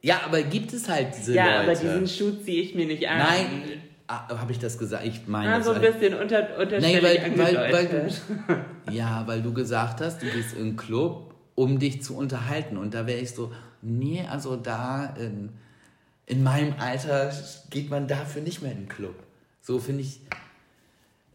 Ja, 0.00 0.20
aber 0.24 0.42
gibt 0.42 0.72
es 0.72 0.88
halt 0.88 1.08
diese 1.16 1.34
ja, 1.34 1.44
Leute? 1.44 1.54
Ja, 1.84 1.90
aber 1.90 2.00
diesen 2.00 2.08
Schuh 2.08 2.42
ziehe 2.42 2.62
ich 2.62 2.74
mir 2.74 2.86
nicht 2.86 3.06
an. 3.08 3.18
Nein, 3.18 3.46
ah, 4.06 4.28
habe 4.38 4.52
ich 4.52 4.58
das 4.58 4.78
gesagt? 4.78 5.04
Ich 5.04 5.26
meine 5.26 5.54
ah, 5.54 5.60
so 5.60 5.72
ein 5.72 5.80
bisschen 5.80 6.14
unter, 6.14 6.58
unterschwellig 6.58 7.20
Nein, 7.20 7.38
weil, 7.38 7.54
weil, 7.54 7.72
weil 7.72 7.86
du, 7.86 8.92
Ja, 8.92 9.24
weil 9.26 9.42
du 9.42 9.52
gesagt 9.52 10.00
hast, 10.00 10.22
du 10.22 10.26
gehst 10.26 10.54
in 10.54 10.62
einen 10.62 10.76
Club, 10.76 11.34
um 11.54 11.78
dich 11.78 12.02
zu 12.02 12.16
unterhalten. 12.16 12.76
Und 12.76 12.94
da 12.94 13.06
wäre 13.06 13.18
ich 13.18 13.32
so, 13.32 13.52
nee, 13.82 14.24
also 14.30 14.56
da 14.56 15.14
in, 15.18 15.50
in 16.26 16.42
meinem 16.42 16.74
Alter 16.78 17.32
geht 17.70 17.90
man 17.90 18.06
dafür 18.06 18.42
nicht 18.42 18.62
mehr 18.62 18.72
in 18.72 18.82
den 18.82 18.88
Club. 18.88 19.14
So 19.60 19.78
finde 19.78 20.02
ich, 20.02 20.20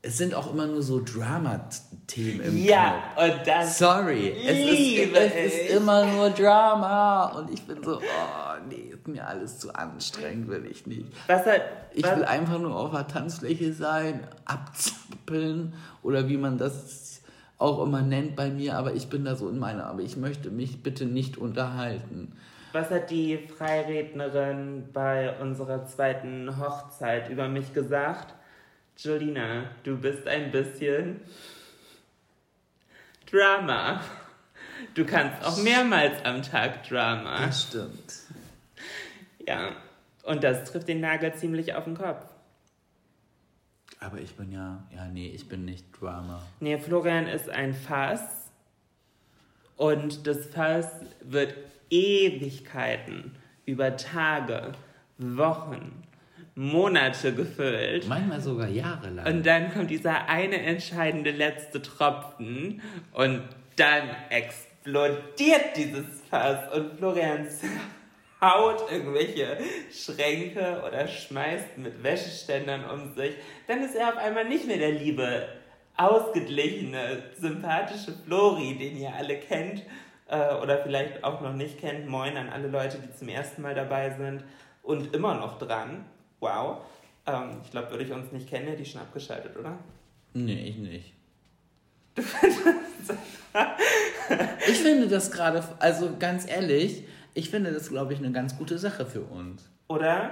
es 0.06 0.18
sind 0.18 0.36
auch 0.36 0.52
immer 0.52 0.68
nur 0.68 0.82
so 0.82 1.02
Drama-Themen 1.02 2.42
im 2.42 2.58
Ja, 2.58 3.02
Club. 3.16 3.38
und 3.38 3.48
das. 3.48 3.78
Sorry, 3.80 4.34
es, 4.46 4.60
ist, 4.60 5.16
es 5.16 5.54
ist, 5.54 5.76
immer 5.78 6.06
nur 6.06 6.30
Drama 6.30 7.28
und 7.38 7.50
ich 7.50 7.62
bin 7.66 7.82
so, 7.82 8.00
oh 8.00 8.68
nee, 8.68 8.92
ist 8.94 9.08
mir 9.08 9.26
alles 9.26 9.60
zu 9.60 9.74
anstrengend, 9.74 10.50
will 10.50 10.66
ich 10.70 10.86
nicht. 10.86 11.08
Was 11.28 11.46
hat, 11.46 11.62
ich 11.94 12.04
was? 12.04 12.18
will 12.18 12.26
einfach 12.26 12.60
nur 12.60 12.76
auf 12.76 12.92
der 12.92 13.08
Tanzfläche 13.08 13.72
sein, 13.72 14.28
abzappeln 14.44 15.74
oder 16.04 16.28
wie 16.28 16.38
man 16.38 16.58
das 16.58 17.22
auch 17.58 17.82
immer 17.82 18.02
nennt 18.02 18.36
bei 18.36 18.50
mir, 18.50 18.76
aber 18.76 18.94
ich 18.94 19.08
bin 19.08 19.24
da 19.24 19.38
so 19.38 19.48
in 19.48 19.58
meiner, 19.58 19.86
aber 19.86 20.02
ich 20.02 20.18
möchte 20.18 20.52
mich 20.52 20.84
bitte 20.84 21.06
nicht 21.06 21.38
unterhalten. 21.38 22.34
Was 22.74 22.89
hat 22.89 23.10
die 23.10 23.38
Freirednerin 23.38 24.89
bei 24.92 25.39
unserer 25.39 25.86
zweiten 25.86 26.60
Hochzeit 26.60 27.30
über 27.30 27.48
mich 27.48 27.74
gesagt? 27.74 28.34
Jolina, 28.98 29.72
du 29.84 29.98
bist 29.98 30.28
ein 30.28 30.52
bisschen 30.52 31.22
Drama. 33.30 34.02
Du 34.94 35.06
kannst 35.06 35.44
auch 35.44 35.58
mehrmals 35.58 36.24
am 36.24 36.42
Tag 36.42 36.88
Drama. 36.88 37.46
Das 37.46 37.64
stimmt. 37.64 38.14
Ja, 39.48 39.76
und 40.24 40.44
das 40.44 40.70
trifft 40.70 40.88
den 40.88 41.02
Nagel 41.02 41.34
ziemlich 41.34 41.74
auf 41.74 41.86
den 41.86 41.98
Kopf. 41.98 42.26
Aber 44.00 44.20
ich 44.20 44.36
bin 44.36 44.52
ja, 44.52 44.84
ja, 44.94 45.08
nee, 45.08 45.30
ich 45.30 45.48
bin 45.48 45.66
nicht 45.66 45.86
Drama. 46.00 46.42
Nee, 46.60 46.78
Florian 46.78 47.28
ist 47.28 47.50
ein 47.50 47.74
Fass 47.74 48.52
und 49.78 50.28
das 50.28 50.46
Fass 50.48 50.88
wird 51.22 51.56
Ewigkeiten, 51.90 53.36
über 53.66 53.96
Tage, 53.96 54.74
Wochen, 55.18 56.03
Monate 56.56 57.34
gefüllt. 57.34 58.08
Manchmal 58.08 58.42
sogar 58.42 58.68
jahrelang. 58.68 59.26
Und 59.26 59.46
dann 59.46 59.74
kommt 59.74 59.89
dieser 59.89 60.30
eine 60.30 60.62
entscheidende 60.62 61.32
letzte 61.32 61.82
Tropfen 61.82 62.82
und 63.13 63.42
dann 63.76 64.10
explodiert 64.30 65.76
dieses 65.76 66.22
Fass 66.30 66.72
und 66.76 66.98
Florian 66.98 67.48
haut 68.44 68.92
irgendwelche 68.92 69.58
Schränke 69.92 70.84
oder 70.86 71.08
schmeißt 71.08 71.78
mit 71.78 72.04
Wäscheständern 72.04 72.84
um 72.86 73.16
sich. 73.16 73.36
Dann 73.68 73.82
ist 73.84 73.96
er 73.96 74.10
auf 74.10 74.18
einmal 74.18 74.46
nicht 74.46 74.68
mehr 74.68 74.78
der 74.78 74.92
liebe, 74.92 75.48
ausgeglichene, 75.96 77.24
sympathische 77.39 78.13
Flori, 78.26 78.78
den 78.78 78.98
ihr 78.98 79.13
alle 79.13 79.38
kennt 79.38 79.84
äh, 80.28 80.56
oder 80.56 80.80
vielleicht 80.80 81.24
auch 81.24 81.42
noch 81.42 81.54
nicht 81.54 81.80
kennt. 81.80 82.08
Moin 82.08 82.36
an 82.36 82.50
alle 82.50 82.68
Leute, 82.68 82.98
die 82.98 83.13
zum 83.18 83.30
ersten 83.30 83.62
Mal 83.62 83.76
dabei 83.76 84.10
sind 84.12 84.44
und 84.82 85.16
immer 85.16 85.36
noch 85.36 85.58
dran. 85.58 86.06
Wow. 86.44 86.80
Ähm, 87.26 87.62
ich 87.64 87.72
glaube, 87.72 87.90
würde 87.92 88.04
ich 88.04 88.12
uns 88.12 88.34
nicht 88.34 88.50
kennen, 88.50 88.68
hätte 88.68 88.82
ich 88.82 88.92
schon 88.92 89.00
abgeschaltet, 89.00 89.56
oder? 89.56 89.78
Nee, 90.34 90.68
ich 90.68 90.76
nicht. 90.76 91.14
ich 94.68 94.78
finde 94.80 95.08
das 95.08 95.32
gerade, 95.32 95.64
also 95.80 96.18
ganz 96.20 96.46
ehrlich, 96.50 97.06
ich 97.34 97.50
finde 97.50 97.72
das, 97.72 97.88
glaube 97.88 98.12
ich, 98.12 98.20
eine 98.20 98.34
ganz 98.34 98.58
gute 98.58 98.78
Sache 98.78 99.06
für 99.06 99.22
uns. 99.22 99.70
Oder? 99.88 100.32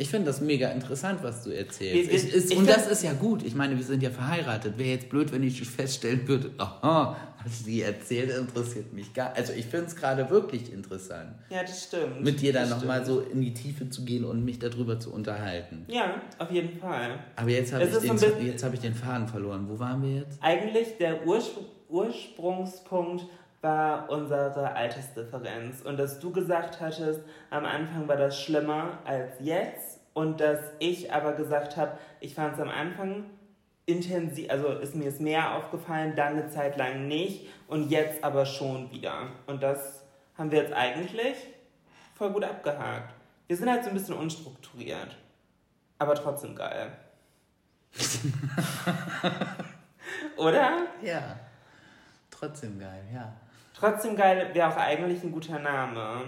Ich 0.00 0.10
finde 0.10 0.26
das 0.26 0.40
mega 0.40 0.68
interessant, 0.68 1.24
was 1.24 1.42
du 1.42 1.50
erzählst. 1.50 2.12
Ich, 2.12 2.50
ich, 2.52 2.56
und 2.56 2.68
das 2.68 2.86
ist 2.86 3.02
ja 3.02 3.14
gut. 3.14 3.42
Ich 3.44 3.56
meine, 3.56 3.76
wir 3.76 3.84
sind 3.84 4.00
ja 4.00 4.10
verheiratet. 4.10 4.78
Wäre 4.78 4.90
jetzt 4.90 5.08
blöd, 5.08 5.32
wenn 5.32 5.42
ich 5.42 5.60
feststellen 5.68 6.26
würde, 6.28 6.52
aha, 6.58 7.16
was 7.42 7.64
sie 7.64 7.82
erzählt, 7.82 8.30
interessiert 8.30 8.92
mich 8.92 9.12
gar 9.12 9.34
Also 9.34 9.52
ich 9.54 9.66
finde 9.66 9.86
es 9.86 9.96
gerade 9.96 10.30
wirklich 10.30 10.72
interessant. 10.72 11.32
Ja, 11.50 11.62
das 11.62 11.82
stimmt. 11.82 12.22
Mit 12.22 12.40
dir 12.40 12.52
dann 12.52 12.68
nochmal 12.68 13.04
so 13.04 13.22
in 13.22 13.40
die 13.40 13.52
Tiefe 13.52 13.90
zu 13.90 14.04
gehen 14.04 14.24
und 14.24 14.44
mich 14.44 14.60
darüber 14.60 15.00
zu 15.00 15.12
unterhalten. 15.12 15.84
Ja, 15.88 16.22
auf 16.38 16.52
jeden 16.52 16.78
Fall. 16.78 17.18
Aber 17.34 17.50
jetzt 17.50 17.72
habe 17.72 17.82
ich, 17.82 17.90
den, 17.90 18.62
hab 18.62 18.74
ich 18.74 18.80
den 18.80 18.94
Faden 18.94 19.26
verloren. 19.26 19.66
Wo 19.68 19.80
waren 19.80 20.00
wir 20.00 20.20
jetzt? 20.20 20.38
Eigentlich 20.40 20.96
der 20.98 21.26
Urspr 21.26 21.62
Ursprungspunkt 21.88 23.24
war 23.60 24.08
unsere 24.10 24.72
Altersdifferenz. 24.72 25.82
Und 25.82 25.98
dass 25.98 26.20
du 26.20 26.32
gesagt 26.32 26.80
hattest, 26.80 27.20
am 27.50 27.64
Anfang 27.64 28.08
war 28.08 28.16
das 28.16 28.40
schlimmer 28.40 28.98
als 29.04 29.34
jetzt. 29.40 30.00
Und 30.14 30.40
dass 30.40 30.60
ich 30.78 31.12
aber 31.12 31.32
gesagt 31.32 31.76
habe, 31.76 31.98
ich 32.20 32.34
fand 32.34 32.54
es 32.54 32.60
am 32.60 32.68
Anfang 32.68 33.24
intensiv, 33.86 34.50
also 34.50 34.68
ist 34.68 34.94
mir 34.94 35.08
es 35.08 35.18
mehr 35.18 35.54
aufgefallen, 35.54 36.14
dann 36.14 36.34
eine 36.34 36.50
Zeit 36.50 36.76
lang 36.76 37.08
nicht 37.08 37.46
und 37.68 37.90
jetzt 37.90 38.22
aber 38.22 38.44
schon 38.44 38.90
wieder. 38.90 39.28
Und 39.46 39.62
das 39.62 40.04
haben 40.36 40.50
wir 40.50 40.62
jetzt 40.62 40.74
eigentlich 40.74 41.36
voll 42.14 42.32
gut 42.32 42.44
abgehakt. 42.44 43.14
Wir 43.46 43.56
sind 43.56 43.70
halt 43.70 43.84
so 43.84 43.90
ein 43.90 43.94
bisschen 43.94 44.14
unstrukturiert, 44.14 45.16
aber 45.98 46.14
trotzdem 46.14 46.54
geil. 46.54 46.92
Oder? 50.36 50.86
Ja. 51.02 51.38
Trotzdem 52.30 52.78
geil, 52.78 53.04
ja. 53.12 53.32
Trotzdem 53.78 54.16
geil 54.16 54.50
wäre 54.54 54.68
auch 54.68 54.76
eigentlich 54.76 55.22
ein 55.22 55.30
guter 55.30 55.58
Name. 55.58 56.24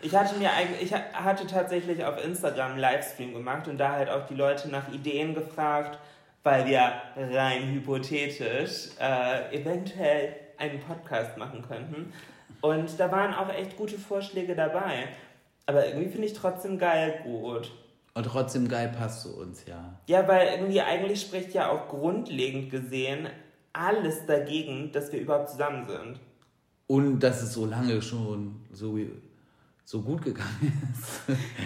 Ich 0.00 0.14
hatte 0.14 0.36
mir 0.36 0.52
eigentlich, 0.52 0.82
ich 0.82 0.94
hatte 0.94 1.46
tatsächlich 1.46 2.04
auf 2.04 2.22
Instagram 2.22 2.72
einen 2.72 2.80
Livestream 2.80 3.32
gemacht 3.32 3.66
und 3.68 3.78
da 3.78 3.92
halt 3.92 4.10
auch 4.10 4.26
die 4.26 4.34
Leute 4.34 4.68
nach 4.68 4.92
Ideen 4.92 5.34
gefragt, 5.34 5.98
weil 6.42 6.66
wir 6.66 6.92
rein 7.16 7.72
hypothetisch 7.72 8.90
äh, 9.00 9.56
eventuell 9.56 10.36
einen 10.58 10.78
Podcast 10.80 11.36
machen 11.36 11.64
könnten. 11.66 12.12
Und 12.60 13.00
da 13.00 13.10
waren 13.10 13.34
auch 13.34 13.48
echt 13.52 13.76
gute 13.76 13.98
Vorschläge 13.98 14.54
dabei. 14.54 15.08
Aber 15.66 15.86
irgendwie 15.86 16.10
finde 16.10 16.26
ich 16.26 16.34
trotzdem 16.34 16.78
geil 16.78 17.20
gut. 17.24 17.72
Und 18.14 18.24
trotzdem 18.24 18.68
geil 18.68 18.92
passt 18.96 19.22
zu 19.22 19.36
uns, 19.36 19.64
ja. 19.66 19.98
Ja, 20.06 20.28
weil 20.28 20.48
irgendwie 20.48 20.80
eigentlich 20.80 21.20
spricht 21.20 21.54
ja 21.54 21.70
auch 21.70 21.88
grundlegend 21.88 22.70
gesehen 22.70 23.28
alles 23.72 24.24
dagegen, 24.26 24.92
dass 24.92 25.10
wir 25.10 25.20
überhaupt 25.20 25.50
zusammen 25.50 25.86
sind. 25.86 26.20
Und 26.94 27.18
dass 27.18 27.42
es 27.42 27.52
so 27.52 27.66
lange 27.66 28.00
schon 28.00 28.54
so, 28.72 28.96
so 29.84 30.00
gut 30.02 30.22
gegangen 30.22 30.92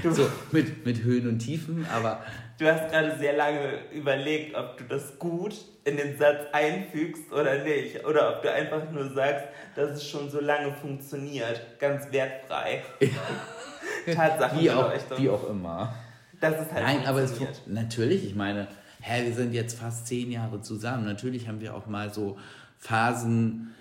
ist. 0.02 0.16
so 0.16 0.26
mit, 0.52 0.86
mit 0.86 1.02
Höhen 1.02 1.28
und 1.28 1.38
Tiefen, 1.38 1.86
aber. 1.94 2.22
Du 2.58 2.66
hast 2.66 2.90
gerade 2.90 3.16
sehr 3.18 3.36
lange 3.36 3.90
überlegt, 3.92 4.56
ob 4.56 4.78
du 4.78 4.84
das 4.84 5.18
gut 5.18 5.54
in 5.84 5.98
den 5.98 6.16
Satz 6.16 6.46
einfügst 6.52 7.30
oder 7.30 7.62
nicht. 7.62 8.06
Oder 8.06 8.36
ob 8.36 8.42
du 8.42 8.50
einfach 8.50 8.90
nur 8.90 9.12
sagst, 9.12 9.44
dass 9.76 9.90
es 9.90 10.08
schon 10.08 10.30
so 10.30 10.40
lange 10.40 10.72
funktioniert. 10.72 11.60
Ganz 11.78 12.10
wertfrei. 12.10 12.82
Ja. 13.00 14.14
Tatsache. 14.14 14.60
Wie 14.60 14.70
auch, 14.70 14.92
wie 15.18 15.28
auch 15.28 15.50
immer. 15.50 15.94
Das 16.40 16.54
ist 16.54 16.72
halt 16.72 16.84
Nein, 16.84 17.06
aber 17.06 17.20
es 17.20 17.34
natürlich, 17.66 18.24
ich 18.24 18.34
meine, 18.34 18.68
hä, 19.02 19.26
wir 19.26 19.34
sind 19.34 19.52
jetzt 19.52 19.78
fast 19.78 20.06
zehn 20.06 20.32
Jahre 20.32 20.62
zusammen. 20.62 21.04
Natürlich 21.04 21.48
haben 21.48 21.60
wir 21.60 21.74
auch 21.74 21.86
mal 21.86 22.14
so 22.14 22.38
Phasen, 22.78 23.74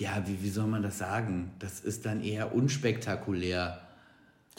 ja, 0.00 0.22
wie, 0.26 0.42
wie 0.42 0.50
soll 0.50 0.66
man 0.66 0.82
das 0.82 0.98
sagen? 0.98 1.52
Das 1.58 1.80
ist 1.80 2.06
dann 2.06 2.22
eher 2.22 2.54
unspektakulär. 2.54 3.80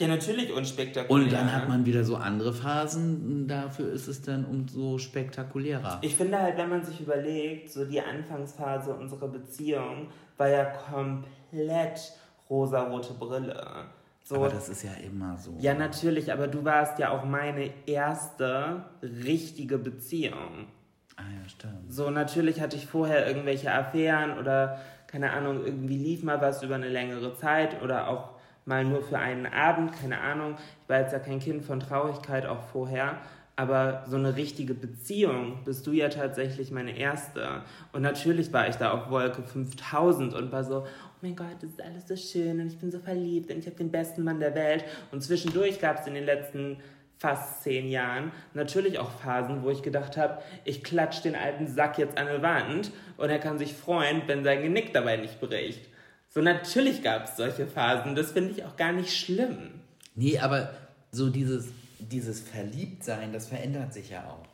Ja, 0.00 0.08
natürlich 0.08 0.52
unspektakulär. 0.52 1.24
Und 1.24 1.32
dann 1.32 1.52
hat 1.52 1.68
man 1.68 1.84
wieder 1.84 2.04
so 2.04 2.16
andere 2.16 2.52
Phasen, 2.52 3.46
dafür 3.46 3.92
ist 3.92 4.08
es 4.08 4.22
dann 4.22 4.44
umso 4.44 4.98
spektakulärer. 4.98 5.98
Ich 6.02 6.16
finde 6.16 6.38
halt, 6.38 6.56
wenn 6.56 6.70
man 6.70 6.82
sich 6.82 7.00
überlegt, 7.00 7.70
so 7.70 7.84
die 7.84 8.00
Anfangsphase 8.00 8.94
unserer 8.94 9.28
Beziehung 9.28 10.08
war 10.38 10.48
ja 10.48 10.64
komplett 10.64 12.12
rosarote 12.48 13.14
Brille. 13.14 13.86
So, 14.24 14.36
aber 14.36 14.48
das 14.48 14.68
ist 14.68 14.82
ja 14.82 14.92
immer 15.04 15.36
so. 15.36 15.54
Ja, 15.58 15.74
natürlich, 15.74 16.32
aber 16.32 16.46
du 16.46 16.64
warst 16.64 16.98
ja 16.98 17.10
auch 17.10 17.24
meine 17.24 17.70
erste 17.86 18.84
richtige 19.02 19.78
Beziehung. 19.78 20.68
Ah 21.16 21.22
ja, 21.22 21.48
stimmt. 21.48 21.92
So, 21.92 22.10
natürlich 22.10 22.60
hatte 22.60 22.76
ich 22.76 22.86
vorher 22.86 23.26
irgendwelche 23.26 23.72
Affären 23.72 24.38
oder 24.38 24.80
keine 25.12 25.30
Ahnung, 25.30 25.64
irgendwie 25.64 25.98
lief 25.98 26.22
mal 26.22 26.40
was 26.40 26.62
über 26.62 26.74
eine 26.74 26.88
längere 26.88 27.36
Zeit 27.36 27.82
oder 27.82 28.08
auch 28.08 28.30
mal 28.64 28.82
nur 28.82 29.02
für 29.02 29.18
einen 29.18 29.46
Abend, 29.46 29.92
keine 29.92 30.18
Ahnung. 30.20 30.56
Ich 30.82 30.88
war 30.88 31.00
jetzt 31.00 31.12
ja 31.12 31.18
kein 31.18 31.38
Kind 31.38 31.64
von 31.64 31.80
Traurigkeit 31.80 32.46
auch 32.46 32.62
vorher, 32.72 33.18
aber 33.54 34.04
so 34.06 34.16
eine 34.16 34.36
richtige 34.36 34.72
Beziehung 34.72 35.58
bist 35.66 35.86
du 35.86 35.92
ja 35.92 36.08
tatsächlich 36.08 36.70
meine 36.70 36.96
erste. 36.96 37.62
Und 37.92 38.00
natürlich 38.00 38.52
war 38.54 38.68
ich 38.68 38.76
da 38.76 38.92
auf 38.92 39.10
Wolke 39.10 39.42
5000 39.42 40.32
und 40.32 40.50
war 40.50 40.64
so, 40.64 40.78
oh 40.78 41.18
mein 41.20 41.36
Gott, 41.36 41.56
das 41.60 41.70
ist 41.70 41.82
alles 41.82 42.08
so 42.08 42.16
schön 42.16 42.60
und 42.60 42.68
ich 42.68 42.78
bin 42.78 42.90
so 42.90 42.98
verliebt 42.98 43.50
und 43.50 43.58
ich 43.58 43.66
habe 43.66 43.76
den 43.76 43.90
besten 43.90 44.24
Mann 44.24 44.40
der 44.40 44.54
Welt. 44.54 44.84
Und 45.10 45.22
zwischendurch 45.22 45.78
gab 45.78 46.00
es 46.00 46.06
in 46.06 46.14
den 46.14 46.24
letzten 46.24 46.78
fast 47.22 47.62
zehn 47.62 47.88
Jahren 47.88 48.32
natürlich 48.52 48.98
auch 48.98 49.12
Phasen, 49.12 49.62
wo 49.62 49.70
ich 49.70 49.82
gedacht 49.82 50.16
habe, 50.16 50.42
ich 50.64 50.82
klatsch 50.82 51.22
den 51.22 51.36
alten 51.36 51.68
Sack 51.68 51.96
jetzt 51.96 52.18
an 52.18 52.26
die 52.26 52.42
Wand 52.42 52.90
und 53.16 53.30
er 53.30 53.38
kann 53.38 53.58
sich 53.58 53.74
freuen, 53.74 54.22
wenn 54.26 54.42
sein 54.42 54.60
Genick 54.60 54.92
dabei 54.92 55.16
nicht 55.16 55.40
bricht. 55.40 55.88
So 56.28 56.42
natürlich 56.42 57.00
gab 57.00 57.24
es 57.24 57.36
solche 57.36 57.68
Phasen, 57.68 58.16
das 58.16 58.32
finde 58.32 58.50
ich 58.50 58.64
auch 58.64 58.76
gar 58.76 58.90
nicht 58.90 59.16
schlimm. 59.16 59.70
Nee, 60.16 60.40
aber 60.40 60.72
so 61.12 61.30
dieses, 61.30 61.68
dieses 62.00 62.40
Verliebtsein, 62.40 63.32
das 63.32 63.46
verändert 63.46 63.94
sich 63.94 64.10
ja 64.10 64.24
auch. 64.24 64.48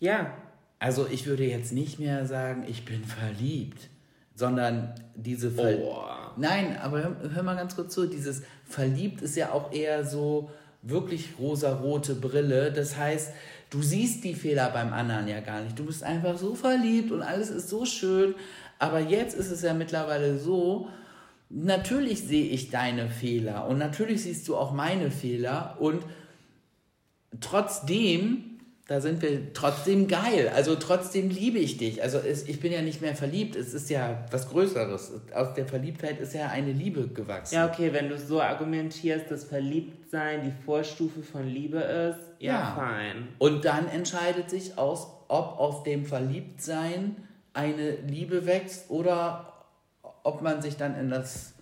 Ja. 0.00 0.32
Also 0.78 1.06
ich 1.06 1.26
würde 1.26 1.44
jetzt 1.44 1.72
nicht 1.72 1.98
mehr 1.98 2.24
sagen, 2.24 2.64
ich 2.66 2.86
bin 2.86 3.04
verliebt, 3.04 3.88
sondern 4.34 4.94
diese 5.14 5.50
Ver 5.50 5.78
oh. 5.80 6.04
Nein, 6.36 6.78
aber 6.78 7.02
hör, 7.02 7.16
hör 7.34 7.42
mal 7.42 7.56
ganz 7.56 7.76
kurz 7.76 7.92
zu, 7.94 8.06
dieses 8.06 8.42
verliebt 8.64 9.20
ist 9.20 9.36
ja 9.36 9.52
auch 9.52 9.72
eher 9.72 10.04
so, 10.04 10.50
wirklich 10.84 11.30
rosa-rote 11.38 12.14
Brille. 12.14 12.72
Das 12.72 12.96
heißt, 12.96 13.32
du 13.70 13.82
siehst 13.82 14.24
die 14.24 14.34
Fehler 14.34 14.70
beim 14.70 14.92
anderen 14.92 15.28
ja 15.28 15.40
gar 15.40 15.62
nicht. 15.62 15.78
Du 15.78 15.86
bist 15.86 16.02
einfach 16.02 16.38
so 16.38 16.54
verliebt 16.54 17.10
und 17.10 17.22
alles 17.22 17.50
ist 17.50 17.68
so 17.68 17.84
schön. 17.84 18.34
Aber 18.78 19.00
jetzt 19.00 19.36
ist 19.36 19.50
es 19.50 19.62
ja 19.62 19.74
mittlerweile 19.74 20.38
so, 20.38 20.88
natürlich 21.48 22.22
sehe 22.22 22.46
ich 22.46 22.70
deine 22.70 23.08
Fehler 23.08 23.66
und 23.66 23.78
natürlich 23.78 24.22
siehst 24.22 24.46
du 24.48 24.56
auch 24.56 24.72
meine 24.72 25.10
Fehler 25.10 25.76
und 25.78 26.04
trotzdem 27.40 28.53
da 28.86 29.00
sind 29.00 29.22
wir 29.22 29.54
trotzdem 29.54 30.08
geil. 30.08 30.52
Also 30.54 30.76
trotzdem 30.76 31.30
liebe 31.30 31.58
ich 31.58 31.78
dich. 31.78 32.02
Also 32.02 32.18
es, 32.18 32.46
ich 32.46 32.60
bin 32.60 32.70
ja 32.70 32.82
nicht 32.82 33.00
mehr 33.00 33.16
verliebt. 33.16 33.56
Es 33.56 33.72
ist 33.72 33.88
ja 33.88 34.26
was 34.30 34.50
Größeres. 34.50 35.12
Aus 35.34 35.54
der 35.54 35.66
Verliebtheit 35.66 36.20
ist 36.20 36.34
ja 36.34 36.48
eine 36.48 36.72
Liebe 36.72 37.08
gewachsen. 37.08 37.54
Ja, 37.54 37.66
okay, 37.66 37.94
wenn 37.94 38.10
du 38.10 38.18
so 38.18 38.42
argumentierst, 38.42 39.30
dass 39.30 39.44
Verliebtsein 39.44 40.42
die 40.44 40.64
Vorstufe 40.66 41.22
von 41.22 41.48
Liebe 41.48 41.78
ist, 41.78 42.20
ja, 42.40 42.52
ja. 42.52 42.74
fein. 42.74 43.28
Und 43.38 43.64
dann 43.64 43.88
entscheidet 43.88 44.50
sich 44.50 44.76
aus, 44.76 45.06
ob 45.28 45.58
aus 45.58 45.82
dem 45.84 46.04
Verliebtsein 46.04 47.16
eine 47.54 47.92
Liebe 48.06 48.44
wächst 48.44 48.90
oder 48.90 49.64
ob 50.24 50.42
man 50.42 50.60
sich 50.60 50.76
dann 50.76 50.94
in 50.94 51.08
das 51.08 51.54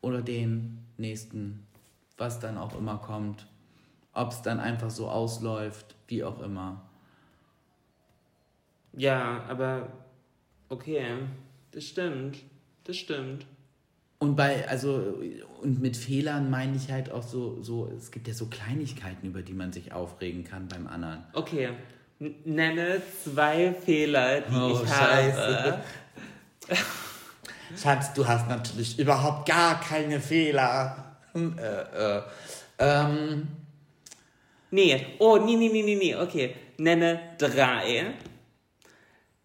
oder 0.00 0.22
den 0.22 0.84
nächsten, 0.96 1.66
was 2.18 2.40
dann 2.40 2.58
auch 2.58 2.76
immer 2.76 2.98
kommt, 2.98 3.46
ob 4.14 4.32
es 4.32 4.42
dann 4.42 4.60
einfach 4.60 4.90
so 4.90 5.08
ausläuft, 5.08 5.94
wie 6.08 6.24
auch 6.24 6.40
immer. 6.40 6.82
Ja, 8.96 9.42
aber 9.48 9.88
okay, 10.68 11.02
das 11.72 11.84
stimmt. 11.84 12.38
Das 12.84 12.96
stimmt. 12.96 13.46
Und 14.18 14.36
bei, 14.36 14.68
also, 14.68 15.20
und 15.62 15.82
mit 15.82 15.96
Fehlern 15.96 16.48
meine 16.48 16.76
ich 16.76 16.90
halt 16.90 17.10
auch 17.10 17.22
so, 17.22 17.62
so, 17.62 17.90
es 17.96 18.10
gibt 18.10 18.28
ja 18.28 18.34
so 18.34 18.46
Kleinigkeiten, 18.46 19.26
über 19.26 19.42
die 19.42 19.52
man 19.52 19.72
sich 19.72 19.92
aufregen 19.92 20.44
kann 20.44 20.68
beim 20.68 20.86
anderen. 20.86 21.24
Okay. 21.32 21.70
N 22.20 22.34
nenne 22.44 23.02
zwei 23.24 23.74
Fehler, 23.74 24.42
die 24.42 24.54
oh, 24.54 24.80
ich 24.82 24.88
Scheiße. 24.88 25.64
habe. 25.64 25.80
Schatz, 27.76 28.14
du 28.14 28.26
hast 28.26 28.48
natürlich 28.48 28.98
überhaupt 28.98 29.48
gar 29.48 29.80
keine 29.80 30.20
Fehler. 30.20 31.16
Hm, 31.32 31.58
äh, 31.58 32.18
äh, 32.18 32.22
ähm, 32.78 33.48
Nee, 34.74 35.06
oh, 35.20 35.38
nee, 35.38 35.54
nee, 35.54 35.68
nee, 35.68 35.84
nee, 35.84 35.94
nee, 35.94 36.16
okay. 36.16 36.56
Nenne 36.78 37.20
drei 37.38 38.06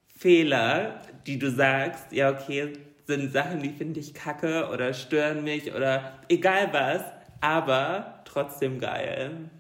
Fehler, 0.08 1.02
die 1.28 1.38
du 1.38 1.52
sagst, 1.52 2.12
ja, 2.12 2.32
okay, 2.32 2.74
sind 3.06 3.32
Sachen, 3.32 3.62
die 3.62 3.70
finde 3.70 4.00
ich 4.00 4.16
kacke 4.16 4.68
oder 4.74 4.92
stören 4.92 5.44
mich 5.44 5.72
oder 5.76 6.20
egal 6.30 6.74
was, 6.74 7.04
aber 7.42 8.24
trotzdem 8.26 8.80
geil. 8.80 9.52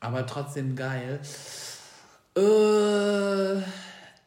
Aber 0.00 0.26
trotzdem 0.26 0.74
geil. 0.74 1.20
Äh, 2.34 3.60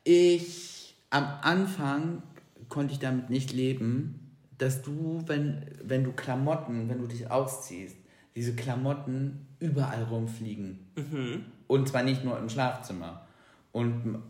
ich, 0.03 0.95
am 1.09 1.39
Anfang 1.41 2.21
konnte 2.69 2.93
ich 2.93 2.99
damit 2.99 3.31
nicht 3.31 3.51
leben, 3.51 4.37
dass 4.59 4.83
du, 4.83 5.23
wenn, 5.25 5.65
wenn 5.81 6.03
du 6.03 6.11
Klamotten, 6.11 6.87
wenn 6.87 6.99
du 6.99 7.07
dich 7.07 7.31
ausziehst, 7.31 7.97
diese 8.35 8.55
Klamotten 8.55 9.47
überall 9.65 10.03
rumfliegen. 10.03 10.79
Mhm. 10.95 11.45
Und 11.67 11.89
zwar 11.89 12.03
nicht 12.03 12.23
nur 12.23 12.37
im 12.37 12.49
Schlafzimmer. 12.49 13.25
Und, 13.71 14.21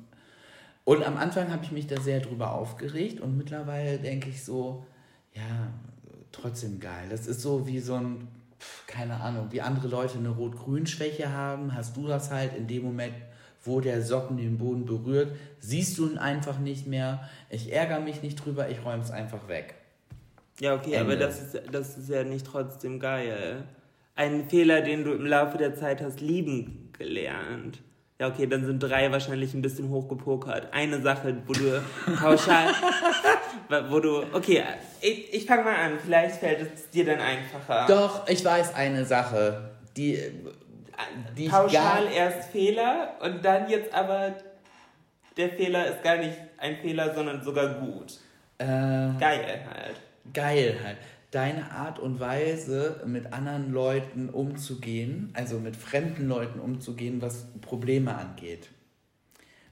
und 0.85 1.03
am 1.05 1.17
Anfang 1.17 1.51
habe 1.51 1.63
ich 1.63 1.71
mich 1.71 1.87
da 1.87 1.99
sehr 1.99 2.21
drüber 2.21 2.53
aufgeregt 2.53 3.19
und 3.21 3.37
mittlerweile 3.37 3.99
denke 3.99 4.29
ich 4.29 4.43
so, 4.43 4.85
ja, 5.33 5.73
trotzdem 6.31 6.79
geil. 6.79 7.07
Das 7.09 7.27
ist 7.27 7.41
so 7.41 7.67
wie 7.67 7.79
so 7.79 7.95
ein, 7.95 8.27
keine 8.87 9.19
Ahnung, 9.19 9.47
wie 9.51 9.61
andere 9.61 9.87
Leute 9.87 10.17
eine 10.17 10.29
Rot-Grün-Schwäche 10.29 11.31
haben, 11.31 11.75
hast 11.75 11.97
du 11.97 12.07
das 12.07 12.31
halt 12.31 12.55
in 12.55 12.67
dem 12.67 12.83
Moment, 12.83 13.13
wo 13.63 13.81
der 13.81 14.01
Socken 14.01 14.37
den 14.37 14.57
Boden 14.57 14.85
berührt, 14.85 15.35
siehst 15.59 15.97
du 15.97 16.07
ihn 16.07 16.17
einfach 16.17 16.59
nicht 16.59 16.87
mehr. 16.87 17.27
Ich 17.49 17.73
ärgere 17.73 17.99
mich 17.99 18.21
nicht 18.21 18.35
drüber, 18.35 18.69
ich 18.69 18.85
räume 18.85 19.03
es 19.03 19.11
einfach 19.11 19.47
weg. 19.47 19.75
Ja, 20.59 20.75
okay, 20.75 20.93
Ende. 20.93 21.13
aber 21.13 21.15
das 21.17 21.41
ist, 21.41 21.61
das 21.71 21.97
ist 21.97 22.09
ja 22.09 22.23
nicht 22.23 22.45
trotzdem 22.45 22.99
geil 22.99 23.65
einen 24.15 24.49
Fehler, 24.49 24.81
den 24.81 25.03
du 25.03 25.11
im 25.11 25.25
Laufe 25.25 25.57
der 25.57 25.75
Zeit 25.75 26.01
hast 26.01 26.21
lieben 26.21 26.89
gelernt? 26.97 27.79
Ja, 28.19 28.29
okay, 28.29 28.47
dann 28.47 28.65
sind 28.65 28.79
drei 28.79 29.11
wahrscheinlich 29.11 29.53
ein 29.53 29.61
bisschen 29.61 29.89
hochgepokert. 29.89 30.73
Eine 30.73 31.01
Sache, 31.01 31.35
wo 31.45 31.51
du 31.51 31.83
pauschal, 32.17 32.73
wo 33.89 33.99
du, 33.99 34.23
okay, 34.31 34.63
ich, 35.01 35.33
ich 35.33 35.45
fange 35.45 35.65
mal 35.65 35.75
an, 35.75 35.99
vielleicht 36.03 36.37
fällt 36.37 36.61
es 36.61 36.89
dir 36.89 37.05
dann 37.05 37.19
einfacher. 37.19 37.85
Doch, 37.87 38.27
ich 38.29 38.43
weiß 38.43 38.73
eine 38.73 39.03
Sache, 39.03 39.71
die, 39.97 40.17
die 41.37 41.49
pauschal 41.49 42.07
erst 42.07 42.51
Fehler 42.51 43.15
und 43.21 43.43
dann 43.43 43.69
jetzt 43.69 43.93
aber 43.93 44.33
der 45.35 45.49
Fehler 45.49 45.87
ist 45.87 46.01
gar 46.01 46.15
nicht 46.15 46.37
ein 46.57 46.77
Fehler, 46.77 47.13
sondern 47.13 47.43
sogar 47.43 47.67
gut. 47.67 48.13
Äh, 48.59 48.65
geil 48.65 49.59
halt. 49.69 49.99
Geil 50.33 50.77
halt 50.81 50.97
deine 51.35 51.71
Art 51.71 51.99
und 51.99 52.19
Weise, 52.19 53.01
mit 53.05 53.33
anderen 53.33 53.71
Leuten 53.73 54.29
umzugehen, 54.29 55.31
also 55.33 55.59
mit 55.59 55.75
fremden 55.75 56.27
Leuten 56.27 56.59
umzugehen, 56.59 57.21
was 57.21 57.47
Probleme 57.61 58.15
angeht. 58.15 58.69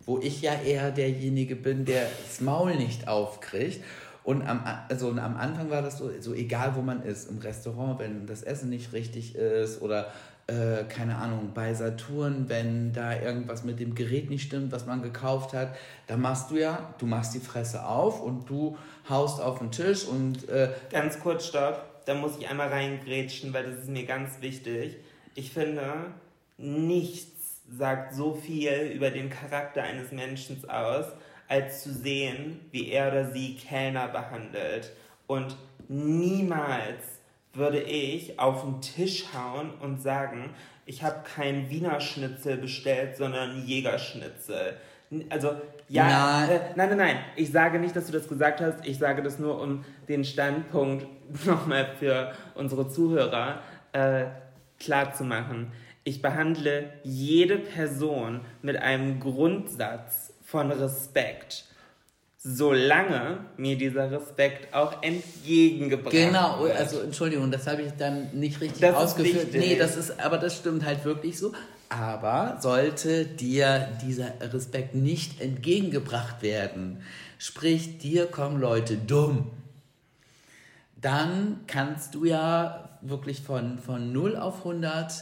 wo 0.05 0.19
ich 0.19 0.41
ja 0.41 0.53
eher 0.53 0.91
derjenige 0.91 1.55
bin, 1.55 1.85
der 1.85 2.07
das 2.27 2.41
Maul 2.41 2.75
nicht 2.75 3.07
aufkriegt. 3.07 3.83
Und 4.23 4.41
am, 4.41 4.63
also 4.89 5.09
am 5.09 5.35
Anfang 5.37 5.69
war 5.69 5.81
das 5.81 5.97
so, 5.97 6.09
so 6.19 6.33
egal 6.33 6.75
wo 6.75 6.81
man 6.81 7.03
ist, 7.03 7.29
im 7.29 7.39
Restaurant, 7.39 7.99
wenn 7.99 8.25
das 8.25 8.41
Essen 8.43 8.69
nicht 8.69 8.93
richtig 8.93 9.35
ist 9.35 9.81
oder 9.81 10.11
äh, 10.47 10.83
keine 10.89 11.15
Ahnung, 11.15 11.51
bei 11.53 11.73
Saturn, 11.73 12.49
wenn 12.49 12.91
da 12.91 13.19
irgendwas 13.19 13.63
mit 13.63 13.79
dem 13.79 13.95
Gerät 13.95 14.29
nicht 14.29 14.43
stimmt, 14.43 14.71
was 14.71 14.85
man 14.85 15.01
gekauft 15.01 15.53
hat, 15.53 15.75
da 16.07 16.17
machst 16.17 16.51
du 16.51 16.57
ja, 16.57 16.93
du 16.97 17.05
machst 17.05 17.33
die 17.33 17.39
Fresse 17.39 17.85
auf 17.85 18.21
und 18.21 18.49
du 18.49 18.77
haust 19.09 19.41
auf 19.41 19.59
den 19.59 19.71
Tisch 19.71 20.05
und... 20.05 20.49
Äh, 20.49 20.69
Ganz 20.91 21.19
kurz, 21.19 21.47
stopp, 21.47 22.05
da 22.05 22.13
muss 22.13 22.37
ich 22.37 22.49
einmal 22.49 22.67
reingrätschen, 22.69 23.53
weil 23.53 23.63
das 23.63 23.83
ist 23.83 23.89
mir 23.89 24.05
ganz 24.05 24.41
wichtig. 24.41 24.97
Ich 25.35 25.51
finde, 25.51 26.11
nichts 26.57 27.61
sagt 27.71 28.13
so 28.13 28.33
viel 28.33 28.91
über 28.93 29.09
den 29.09 29.29
Charakter 29.29 29.83
eines 29.83 30.11
Menschen 30.11 30.69
aus, 30.69 31.05
als 31.47 31.83
zu 31.83 31.93
sehen, 31.93 32.59
wie 32.71 32.89
er 32.89 33.07
oder 33.09 33.31
sie 33.31 33.55
Kellner 33.55 34.07
behandelt. 34.09 34.91
Und 35.27 35.55
niemals 35.87 37.12
würde 37.53 37.81
ich 37.81 38.39
auf 38.39 38.63
den 38.63 38.81
Tisch 38.81 39.25
hauen 39.33 39.71
und 39.79 40.01
sagen, 40.01 40.55
ich 40.85 41.03
habe 41.03 41.23
kein 41.35 41.69
Wiener 41.69 41.99
Schnitzel 42.01 42.57
bestellt, 42.57 43.15
sondern 43.15 43.65
Jägerschnitzel. 43.65 44.77
Also, 45.29 45.55
ja, 45.87 46.07
nein. 46.07 46.49
Äh, 46.49 46.59
nein, 46.75 46.89
nein, 46.89 46.97
nein. 46.97 47.17
Ich 47.35 47.51
sage 47.51 47.79
nicht, 47.79 47.95
dass 47.95 48.07
du 48.07 48.11
das 48.11 48.27
gesagt 48.27 48.61
hast. 48.61 48.85
Ich 48.85 48.97
sage 48.97 49.21
das 49.21 49.37
nur, 49.37 49.61
um 49.61 49.85
den 50.09 50.25
Standpunkt 50.25 51.05
nochmal 51.45 51.95
für 51.99 52.33
unsere 52.55 52.89
Zuhörer 52.89 53.59
äh, 53.91 54.25
klar 54.79 55.13
zu 55.13 55.23
machen. 55.23 55.71
Ich 56.03 56.21
behandle 56.21 56.91
jede 57.03 57.57
Person 57.57 58.41
mit 58.61 58.75
einem 58.75 59.19
Grundsatz 59.19 60.33
von 60.43 60.71
Respekt 60.71 61.65
solange 62.43 63.37
mir 63.55 63.77
dieser 63.77 64.11
Respekt 64.11 64.73
auch 64.73 65.01
entgegengebracht 65.01 66.11
genau, 66.11 66.59
wird. 66.59 66.71
Genau, 66.71 66.79
also 66.79 66.99
Entschuldigung, 66.99 67.49
das 67.51 67.65
habe 67.67 67.83
ich 67.83 67.93
dann 67.93 68.29
nicht 68.33 68.59
richtig 68.59 68.81
das 68.81 68.95
ausgeführt. 68.95 69.53
nee, 69.53 69.77
das 69.77 69.95
ist, 69.95 70.19
aber 70.19 70.37
das 70.37 70.57
stimmt 70.57 70.85
halt 70.85 71.05
wirklich 71.05 71.39
so. 71.39 71.53
Aber 71.87 72.57
sollte 72.59 73.25
dir 73.25 73.87
dieser 74.01 74.33
Respekt 74.41 74.93
nicht 74.93 75.39
entgegengebracht 75.39 76.41
werden, 76.41 77.01
sprich 77.37 77.97
dir 77.99 78.25
kommen 78.25 78.59
Leute 78.59 78.97
dumm, 78.97 79.51
dann 80.99 81.61
kannst 81.67 82.15
du 82.15 82.25
ja 82.25 82.89
wirklich 83.01 83.41
von, 83.41 83.77
von 83.79 84.11
0 84.11 84.35
auf 84.35 84.59
100 84.59 85.13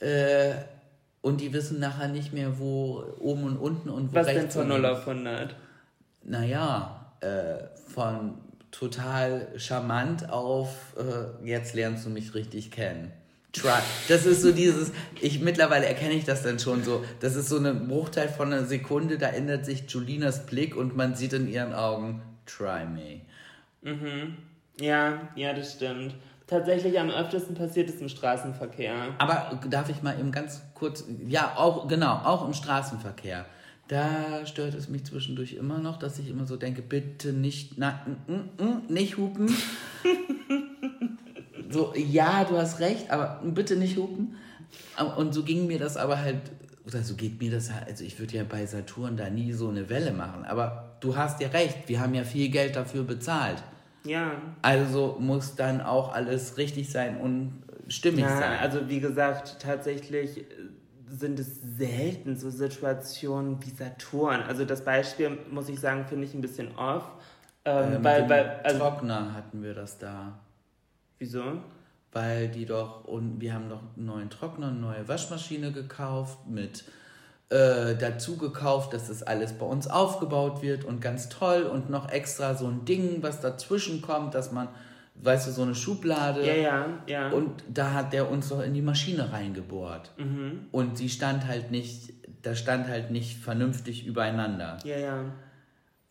äh, 0.00 0.54
und 1.20 1.40
die 1.40 1.52
wissen 1.52 1.78
nachher 1.78 2.08
nicht 2.08 2.32
mehr, 2.32 2.58
wo 2.58 3.04
oben 3.18 3.44
und 3.44 3.56
unten 3.58 3.90
und 3.90 4.10
wo 4.10 4.16
Was 4.16 4.26
rechts 4.26 4.54
denn 4.54 4.66
von 4.66 4.68
0 4.68 4.86
auf 4.86 5.06
100? 5.06 5.54
Naja, 6.28 7.12
äh, 7.20 7.56
von 7.92 8.34
total 8.70 9.48
charmant 9.56 10.30
auf, 10.30 10.94
äh, 10.96 11.46
jetzt 11.46 11.74
lernst 11.74 12.06
du 12.06 12.10
mich 12.10 12.34
richtig 12.34 12.70
kennen. 12.70 13.12
Try. 13.52 13.80
Das 14.08 14.26
ist 14.26 14.42
so 14.42 14.52
dieses, 14.52 14.92
ich 15.20 15.40
mittlerweile 15.40 15.86
erkenne 15.86 16.12
ich 16.12 16.24
das 16.24 16.42
dann 16.42 16.58
schon 16.58 16.84
so. 16.84 17.02
Das 17.20 17.34
ist 17.34 17.48
so 17.48 17.58
ein 17.58 17.88
Bruchteil 17.88 18.28
von 18.28 18.52
einer 18.52 18.66
Sekunde, 18.66 19.16
da 19.16 19.28
ändert 19.28 19.64
sich 19.64 19.84
Julinas 19.88 20.44
Blick 20.44 20.76
und 20.76 20.96
man 20.96 21.14
sieht 21.14 21.32
in 21.32 21.48
ihren 21.48 21.72
Augen, 21.72 22.22
try 22.44 22.84
me. 22.84 23.20
Mhm. 23.82 24.36
Ja, 24.80 25.28
ja, 25.34 25.54
das 25.54 25.72
stimmt. 25.72 26.14
Tatsächlich 26.46 26.98
am 26.98 27.10
öftesten 27.10 27.54
passiert 27.54 27.88
es 27.90 28.00
im 28.00 28.08
Straßenverkehr. 28.08 28.94
Aber 29.18 29.60
darf 29.68 29.88
ich 29.88 30.02
mal 30.02 30.18
eben 30.18 30.30
ganz 30.30 30.62
kurz, 30.74 31.04
ja, 31.26 31.54
auch, 31.56 31.88
genau, 31.88 32.12
auch 32.24 32.46
im 32.46 32.54
Straßenverkehr. 32.54 33.44
Da 33.88 34.44
stört 34.44 34.74
es 34.74 34.88
mich 34.88 35.04
zwischendurch 35.04 35.54
immer 35.54 35.78
noch, 35.78 35.98
dass 35.98 36.18
ich 36.18 36.28
immer 36.28 36.46
so 36.46 36.56
denke, 36.56 36.82
bitte 36.82 37.32
nicht, 37.32 37.78
na, 37.78 38.00
mm, 38.26 38.32
mm, 38.32 38.64
mm 38.64 38.92
nicht 38.92 39.16
hupen. 39.16 39.48
so, 41.70 41.94
ja, 41.96 42.44
du 42.44 42.58
hast 42.58 42.80
recht, 42.80 43.10
aber 43.10 43.40
bitte 43.44 43.76
nicht 43.76 43.96
hupen. 43.96 44.36
Und 45.16 45.32
so 45.32 45.42
ging 45.42 45.66
mir 45.66 45.78
das 45.78 45.96
aber 45.96 46.20
halt, 46.20 46.36
oder 46.86 47.02
so 47.02 47.14
geht 47.14 47.40
mir 47.40 47.50
das 47.50 47.72
halt, 47.72 47.88
also 47.88 48.04
ich 48.04 48.18
würde 48.18 48.36
ja 48.36 48.44
bei 48.44 48.66
Saturn 48.66 49.16
da 49.16 49.30
nie 49.30 49.52
so 49.52 49.68
eine 49.68 49.88
Welle 49.88 50.12
machen, 50.12 50.44
aber 50.44 50.96
du 51.00 51.16
hast 51.16 51.40
ja 51.40 51.48
recht, 51.48 51.88
wir 51.88 52.00
haben 52.00 52.12
ja 52.12 52.24
viel 52.24 52.50
Geld 52.50 52.76
dafür 52.76 53.04
bezahlt. 53.04 53.62
Ja. 54.04 54.32
Also 54.60 55.16
muss 55.18 55.54
dann 55.54 55.80
auch 55.80 56.12
alles 56.12 56.58
richtig 56.58 56.90
sein 56.90 57.18
und 57.18 57.62
stimmig 57.88 58.24
ja, 58.24 58.36
sein. 58.36 58.58
Also 58.60 58.88
wie 58.88 59.00
gesagt, 59.00 59.56
tatsächlich 59.60 60.44
sind 61.10 61.38
es 61.38 61.60
selten 61.78 62.36
so 62.36 62.50
Situationen 62.50 63.64
wie 63.64 63.70
Saturn. 63.70 64.42
Also 64.42 64.64
das 64.64 64.84
Beispiel, 64.84 65.38
muss 65.50 65.68
ich 65.68 65.80
sagen, 65.80 66.06
finde 66.06 66.24
ich 66.26 66.34
ein 66.34 66.40
bisschen 66.40 66.76
off. 66.76 67.04
Ähm, 67.64 67.94
äh, 67.94 68.04
weil, 68.04 68.28
weil, 68.28 68.60
also, 68.62 68.78
Trockner 68.78 69.34
hatten 69.34 69.62
wir 69.62 69.74
das 69.74 69.98
da. 69.98 70.38
Wieso? 71.18 71.42
Weil 72.12 72.48
die 72.48 72.66
doch, 72.66 73.04
und 73.04 73.40
wir 73.40 73.54
haben 73.54 73.68
doch 73.68 73.82
einen 73.96 74.06
neuen 74.06 74.30
Trockner, 74.30 74.68
eine 74.68 74.78
neue 74.78 75.08
Waschmaschine 75.08 75.72
gekauft, 75.72 76.46
mit 76.46 76.84
äh, 77.50 77.94
dazu 77.96 78.36
gekauft, 78.36 78.92
dass 78.92 79.08
das 79.08 79.22
alles 79.22 79.52
bei 79.52 79.66
uns 79.66 79.88
aufgebaut 79.88 80.62
wird 80.62 80.84
und 80.84 81.00
ganz 81.00 81.28
toll 81.28 81.62
und 81.62 81.90
noch 81.90 82.10
extra 82.10 82.54
so 82.54 82.66
ein 82.66 82.84
Ding, 82.84 83.22
was 83.22 83.40
dazwischen 83.40 84.02
kommt, 84.02 84.34
dass 84.34 84.52
man 84.52 84.68
weißt 85.22 85.48
du, 85.48 85.52
so 85.52 85.62
eine 85.62 85.74
Schublade. 85.74 86.46
Ja, 86.46 86.54
ja, 86.54 86.86
ja. 87.06 87.28
Und 87.30 87.64
da 87.68 87.92
hat 87.92 88.12
der 88.12 88.30
uns 88.30 88.48
doch 88.48 88.62
in 88.62 88.74
die 88.74 88.82
Maschine 88.82 89.32
reingebohrt. 89.32 90.12
Mhm. 90.16 90.66
Und 90.70 90.98
sie 90.98 91.08
stand 91.08 91.46
halt 91.46 91.70
nicht, 91.70 92.12
da 92.42 92.54
stand 92.54 92.88
halt 92.88 93.10
nicht 93.10 93.38
vernünftig 93.38 94.06
übereinander. 94.06 94.78
Ja, 94.84 94.98
ja. 94.98 95.24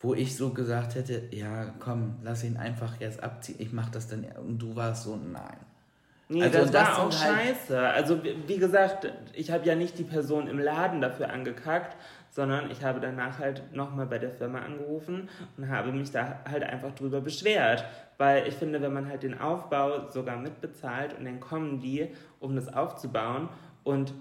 Wo 0.00 0.14
ich 0.14 0.36
so 0.36 0.50
gesagt 0.50 0.94
hätte, 0.94 1.22
ja, 1.32 1.74
komm, 1.80 2.18
lass 2.22 2.44
ihn 2.44 2.56
einfach 2.56 3.00
jetzt 3.00 3.22
abziehen, 3.22 3.56
ich 3.58 3.72
mach 3.72 3.88
das 3.88 4.08
dann. 4.08 4.24
Und 4.46 4.58
du 4.58 4.76
warst 4.76 5.04
so, 5.04 5.16
nein. 5.16 5.56
Nee, 6.30 6.42
also, 6.42 6.58
das, 6.58 6.70
das 6.70 6.88
war 6.88 6.98
auch 6.98 7.04
halt 7.04 7.14
scheiße. 7.14 7.80
Also, 7.80 8.20
wie 8.22 8.58
gesagt, 8.58 9.10
ich 9.32 9.50
habe 9.50 9.64
ja 9.66 9.74
nicht 9.74 9.98
die 9.98 10.04
Person 10.04 10.46
im 10.46 10.58
Laden 10.58 11.00
dafür 11.00 11.30
angekackt, 11.30 11.96
sondern 12.30 12.70
ich 12.70 12.84
habe 12.84 13.00
danach 13.00 13.38
halt 13.38 13.74
nochmal 13.74 14.06
bei 14.06 14.18
der 14.18 14.30
Firma 14.30 14.60
angerufen 14.60 15.30
und 15.56 15.68
habe 15.68 15.90
mich 15.90 16.10
da 16.10 16.40
halt 16.48 16.62
einfach 16.64 16.94
drüber 16.94 17.22
beschwert. 17.22 17.84
Weil 18.18 18.46
ich 18.48 18.54
finde, 18.54 18.82
wenn 18.82 18.92
man 18.92 19.08
halt 19.08 19.22
den 19.22 19.40
Aufbau 19.40 20.08
sogar 20.10 20.36
mitbezahlt 20.36 21.16
und 21.16 21.24
dann 21.24 21.40
kommen 21.40 21.80
die, 21.80 22.08
um 22.40 22.56
das 22.56 22.72
aufzubauen 22.72 23.48
und 23.84 24.12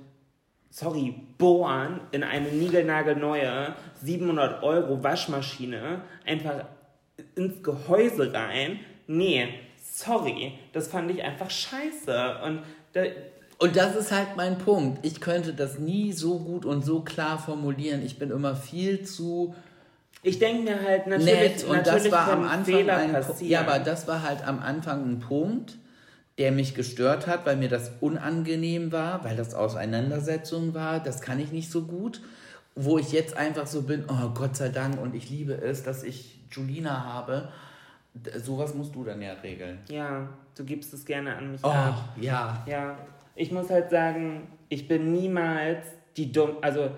sorry, 0.70 1.16
bohren 1.38 2.00
in 2.12 2.24
eine 2.24 2.50
niegelnagelneue 2.50 3.74
700 3.96 4.64
Euro 4.64 5.04
Waschmaschine 5.04 6.02
einfach 6.26 6.66
ins 7.36 7.64
Gehäuse 7.64 8.32
rein. 8.32 8.80
Nee, 9.08 9.48
sorry, 9.82 10.54
das 10.74 10.88
fand 10.88 11.10
ich 11.10 11.24
einfach 11.24 11.50
scheiße. 11.50 12.38
Und 12.46 12.62
da, 12.94 13.02
und 13.60 13.76
das 13.76 13.96
ist 13.96 14.12
halt 14.12 14.36
mein 14.36 14.60
Punkt. 14.60 15.04
Ich 15.04 15.20
könnte 15.20 15.54
das 15.54 15.80
nie 15.80 16.12
so 16.12 16.38
gut 16.38 16.66
und 16.66 16.84
so 16.84 17.02
klar 17.02 17.40
formulieren. 17.40 18.04
Ich 18.06 18.20
bin 18.20 18.30
immer 18.30 18.56
viel 18.56 19.04
zu 19.04 19.56
ich 20.28 20.40
denke 20.40 20.64
mir 20.64 20.84
halt 20.84 21.08
natürlich, 21.08 21.34
nett 21.34 21.64
und 21.64 21.78
natürlich 21.78 22.04
das 22.04 22.12
war 22.12 22.32
am 22.34 22.44
Anfang 22.44 22.66
Fehler 22.66 22.98
ein 22.98 23.12
passieren. 23.14 23.50
Ja, 23.50 23.62
aber 23.62 23.80
das 23.80 24.08
war 24.08 24.24
halt 24.24 24.46
am 24.46 24.60
Anfang 24.60 25.10
ein 25.10 25.20
Punkt, 25.20 25.78
der 26.38 26.52
mich 26.52 26.76
gestört 26.76 27.28
hat, 27.28 27.46
weil 27.46 27.56
mir 27.56 27.70
das 27.70 27.92
unangenehm 28.02 28.92
war, 28.92 29.24
weil 29.24 29.38
das 29.38 29.56
Auseinandersetzung 29.56 30.74
war. 30.74 31.00
Das 31.00 31.22
kann 31.22 31.40
ich 31.40 31.52
nicht 31.52 31.72
so 31.72 31.84
gut. 31.84 32.22
Wo 32.76 33.00
ich 33.00 33.12
jetzt 33.12 33.38
einfach 33.38 33.66
so 33.66 33.84
bin, 33.84 34.06
oh 34.08 34.30
Gott 34.36 34.56
sei 34.56 34.70
Dank 34.70 35.02
und 35.02 35.16
ich 35.16 35.30
liebe 35.30 35.54
es, 35.54 35.82
dass 35.82 36.04
ich 36.04 36.40
Julina 36.52 37.06
habe. 37.06 37.50
Sowas 38.36 38.76
musst 38.76 38.94
du 38.96 39.04
dann 39.04 39.22
ja 39.22 39.34
regeln. 39.34 39.80
Ja, 39.88 40.28
du 40.56 40.66
gibst 40.66 40.94
es 40.94 41.06
gerne 41.06 41.38
an 41.38 41.54
mich 41.54 41.62
oh, 41.64 41.70
ab. 41.70 42.10
ja. 42.20 42.64
Ja, 42.68 42.98
ich 43.36 43.52
muss 43.52 43.70
halt 43.70 43.90
sagen, 43.90 44.48
ich 44.70 44.88
bin 44.88 45.12
niemals 45.12 45.86
die 46.18 46.32
dumm, 46.32 46.58
also 46.62 46.90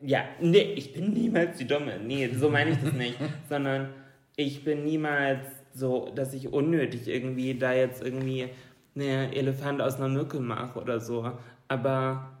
ja, 0.00 0.24
nee, 0.40 0.74
ich 0.74 0.92
bin 0.92 1.12
niemals 1.12 1.58
die 1.58 1.66
Dumme. 1.66 1.98
Nee, 1.98 2.28
so 2.34 2.50
meine 2.50 2.70
ich 2.70 2.78
das 2.78 2.92
nicht. 2.92 3.18
Sondern 3.48 3.90
ich 4.36 4.64
bin 4.64 4.84
niemals 4.84 5.40
so, 5.72 6.10
dass 6.14 6.34
ich 6.34 6.52
unnötig 6.52 7.08
irgendwie 7.08 7.58
da 7.58 7.72
jetzt 7.72 8.02
irgendwie 8.02 8.48
einen 8.94 9.32
Elefant 9.32 9.80
aus 9.80 9.96
einer 9.96 10.08
Mücke 10.08 10.40
mache 10.40 10.80
oder 10.80 11.00
so. 11.00 11.32
Aber 11.68 12.38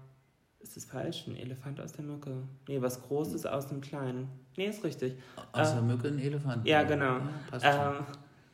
ist 0.60 0.76
das 0.76 0.84
falsch? 0.84 1.26
Ein 1.26 1.36
Elefant 1.36 1.80
aus 1.80 1.92
der 1.92 2.04
Mücke? 2.04 2.42
Nee, 2.68 2.80
was 2.80 3.02
Großes 3.02 3.46
aus 3.46 3.68
dem 3.68 3.80
Kleinen. 3.80 4.28
Nee, 4.56 4.66
ist 4.66 4.84
richtig. 4.84 5.14
Aus 5.52 5.70
äh, 5.70 5.74
der 5.74 5.82
Mücke 5.82 6.08
ein 6.08 6.18
Elefant. 6.18 6.66
Ja, 6.66 6.82
genau. 6.82 7.18
Ja, 7.60 7.90
ähm, 7.90 8.04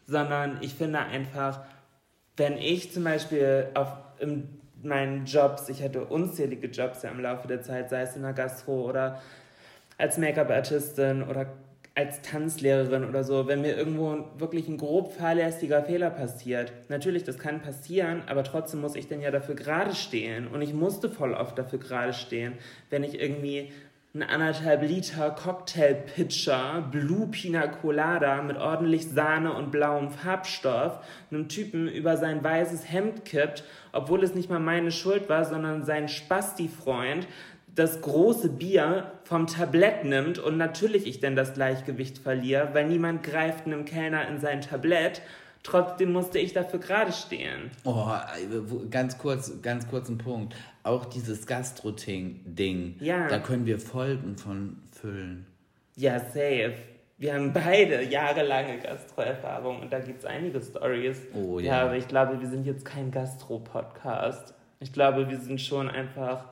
sondern 0.06 0.58
ich 0.60 0.74
finde 0.74 0.98
einfach, 1.00 1.62
wenn 2.36 2.58
ich 2.58 2.92
zum 2.92 3.04
Beispiel 3.04 3.68
auf, 3.74 3.88
im 4.18 4.48
meinen 4.84 5.24
Jobs, 5.24 5.68
ich 5.68 5.82
hatte 5.82 6.04
unzählige 6.04 6.68
Jobs 6.68 7.02
ja 7.02 7.10
im 7.10 7.20
Laufe 7.20 7.48
der 7.48 7.62
Zeit, 7.62 7.90
sei 7.90 8.02
es 8.02 8.16
in 8.16 8.22
der 8.22 8.32
Gastro 8.32 8.88
oder 8.88 9.20
als 9.98 10.18
Make-up-Artistin 10.18 11.22
oder 11.22 11.46
als 11.96 12.22
Tanzlehrerin 12.22 13.04
oder 13.04 13.22
so, 13.22 13.46
wenn 13.46 13.60
mir 13.60 13.76
irgendwo 13.76 14.24
wirklich 14.36 14.66
ein 14.66 14.78
grob 14.78 15.12
fahrlässiger 15.12 15.84
Fehler 15.84 16.10
passiert. 16.10 16.72
Natürlich, 16.88 17.22
das 17.22 17.38
kann 17.38 17.62
passieren, 17.62 18.22
aber 18.26 18.42
trotzdem 18.42 18.80
muss 18.80 18.96
ich 18.96 19.06
denn 19.06 19.20
ja 19.20 19.30
dafür 19.30 19.54
gerade 19.54 19.94
stehen. 19.94 20.48
Und 20.48 20.60
ich 20.60 20.74
musste 20.74 21.08
voll 21.08 21.34
oft 21.34 21.56
dafür 21.56 21.78
gerade 21.78 22.12
stehen, 22.12 22.54
wenn 22.90 23.04
ich 23.04 23.20
irgendwie 23.20 23.72
ein 24.14 24.22
anderthalb 24.22 24.82
Liter 24.82 25.30
Cocktail-Pitcher 25.30 26.88
Blue 26.92 27.26
Pina 27.26 27.66
Colada 27.66 28.42
mit 28.42 28.56
ordentlich 28.56 29.08
Sahne 29.08 29.52
und 29.52 29.72
blauem 29.72 30.08
Farbstoff 30.08 31.00
einem 31.32 31.48
Typen 31.48 31.88
über 31.88 32.16
sein 32.16 32.44
weißes 32.44 32.88
Hemd 32.92 33.24
kippt, 33.24 33.64
obwohl 33.90 34.22
es 34.22 34.36
nicht 34.36 34.48
mal 34.48 34.60
meine 34.60 34.92
Schuld 34.92 35.28
war, 35.28 35.44
sondern 35.44 35.82
sein 35.84 36.06
Spasti-Freund 36.06 37.26
das 37.74 38.02
große 38.02 38.50
Bier 38.50 39.10
vom 39.24 39.48
Tablett 39.48 40.04
nimmt 40.04 40.38
und 40.38 40.58
natürlich 40.58 41.08
ich 41.08 41.18
dann 41.18 41.34
das 41.34 41.54
Gleichgewicht 41.54 42.18
verliere, 42.18 42.68
weil 42.72 42.86
niemand 42.86 43.24
greift 43.24 43.66
einem 43.66 43.84
Kellner 43.84 44.28
in 44.28 44.38
sein 44.38 44.60
Tablett. 44.60 45.22
Trotzdem 45.64 46.12
musste 46.12 46.38
ich 46.38 46.52
dafür 46.52 46.78
gerade 46.78 47.10
stehen. 47.10 47.70
Oh, 47.84 48.06
ganz 48.90 49.16
kurz, 49.18 49.50
ganz 49.62 49.88
kurzen 49.88 50.18
Punkt. 50.18 50.54
Auch 50.82 51.06
dieses 51.06 51.46
Gastro-Ding, 51.46 52.96
Ja. 53.00 53.28
da 53.28 53.38
können 53.38 53.64
wir 53.64 53.78
Folgen 53.80 54.36
von 54.36 54.76
füllen. 54.92 55.46
Ja, 55.96 56.20
safe. 56.20 56.74
Wir 57.16 57.32
haben 57.34 57.52
beide 57.54 58.02
jahrelange 58.02 58.78
Gastro-Erfahrung 58.78 59.80
und 59.80 59.90
da 59.92 60.00
gibt 60.00 60.18
es 60.18 60.24
einige 60.26 60.60
Stories. 60.60 61.18
Oh, 61.32 61.58
ja. 61.58 61.66
ja. 61.78 61.82
aber 61.84 61.96
ich 61.96 62.08
glaube, 62.08 62.38
wir 62.40 62.48
sind 62.48 62.66
jetzt 62.66 62.84
kein 62.84 63.10
Gastro-Podcast. 63.10 64.52
Ich 64.80 64.92
glaube, 64.92 65.30
wir 65.30 65.40
sind 65.40 65.62
schon 65.62 65.88
einfach 65.88 66.44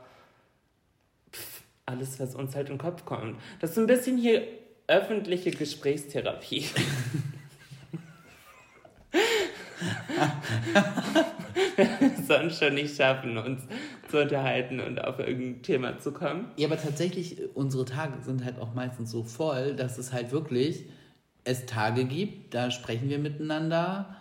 pff, 1.31 1.63
alles, 1.85 2.19
was 2.19 2.35
uns 2.35 2.55
halt 2.57 2.69
in 2.71 2.77
den 2.77 2.81
Kopf 2.81 3.05
kommt. 3.05 3.39
Das 3.61 3.71
ist 3.71 3.77
so 3.77 3.83
ein 3.83 3.87
bisschen 3.87 4.17
hier 4.17 4.43
öffentliche 4.87 5.51
Gesprächstherapie. 5.51 6.65
sonst 12.27 12.59
schon 12.59 12.75
nicht 12.75 12.97
schaffen, 12.97 13.37
uns 13.37 13.63
zu 14.11 14.21
unterhalten 14.21 14.81
und 14.81 15.03
auf 15.03 15.19
irgendein 15.19 15.63
Thema 15.63 15.99
zu 15.99 16.13
kommen. 16.13 16.47
Ja, 16.57 16.69
aber 16.69 16.79
tatsächlich, 16.79 17.39
unsere 17.55 17.85
Tage 17.85 18.15
sind 18.23 18.45
halt 18.45 18.59
auch 18.59 18.75
meistens 18.75 19.11
so 19.11 19.23
voll, 19.23 19.75
dass 19.75 19.99
es 19.99 20.13
halt 20.13 20.33
wirklich 20.33 20.85
es 21.45 21.67
Tage 21.67 22.05
gibt, 22.05 22.55
da 22.55 22.71
sprechen 22.71 23.09
wir 23.09 23.19
miteinander 23.19 24.15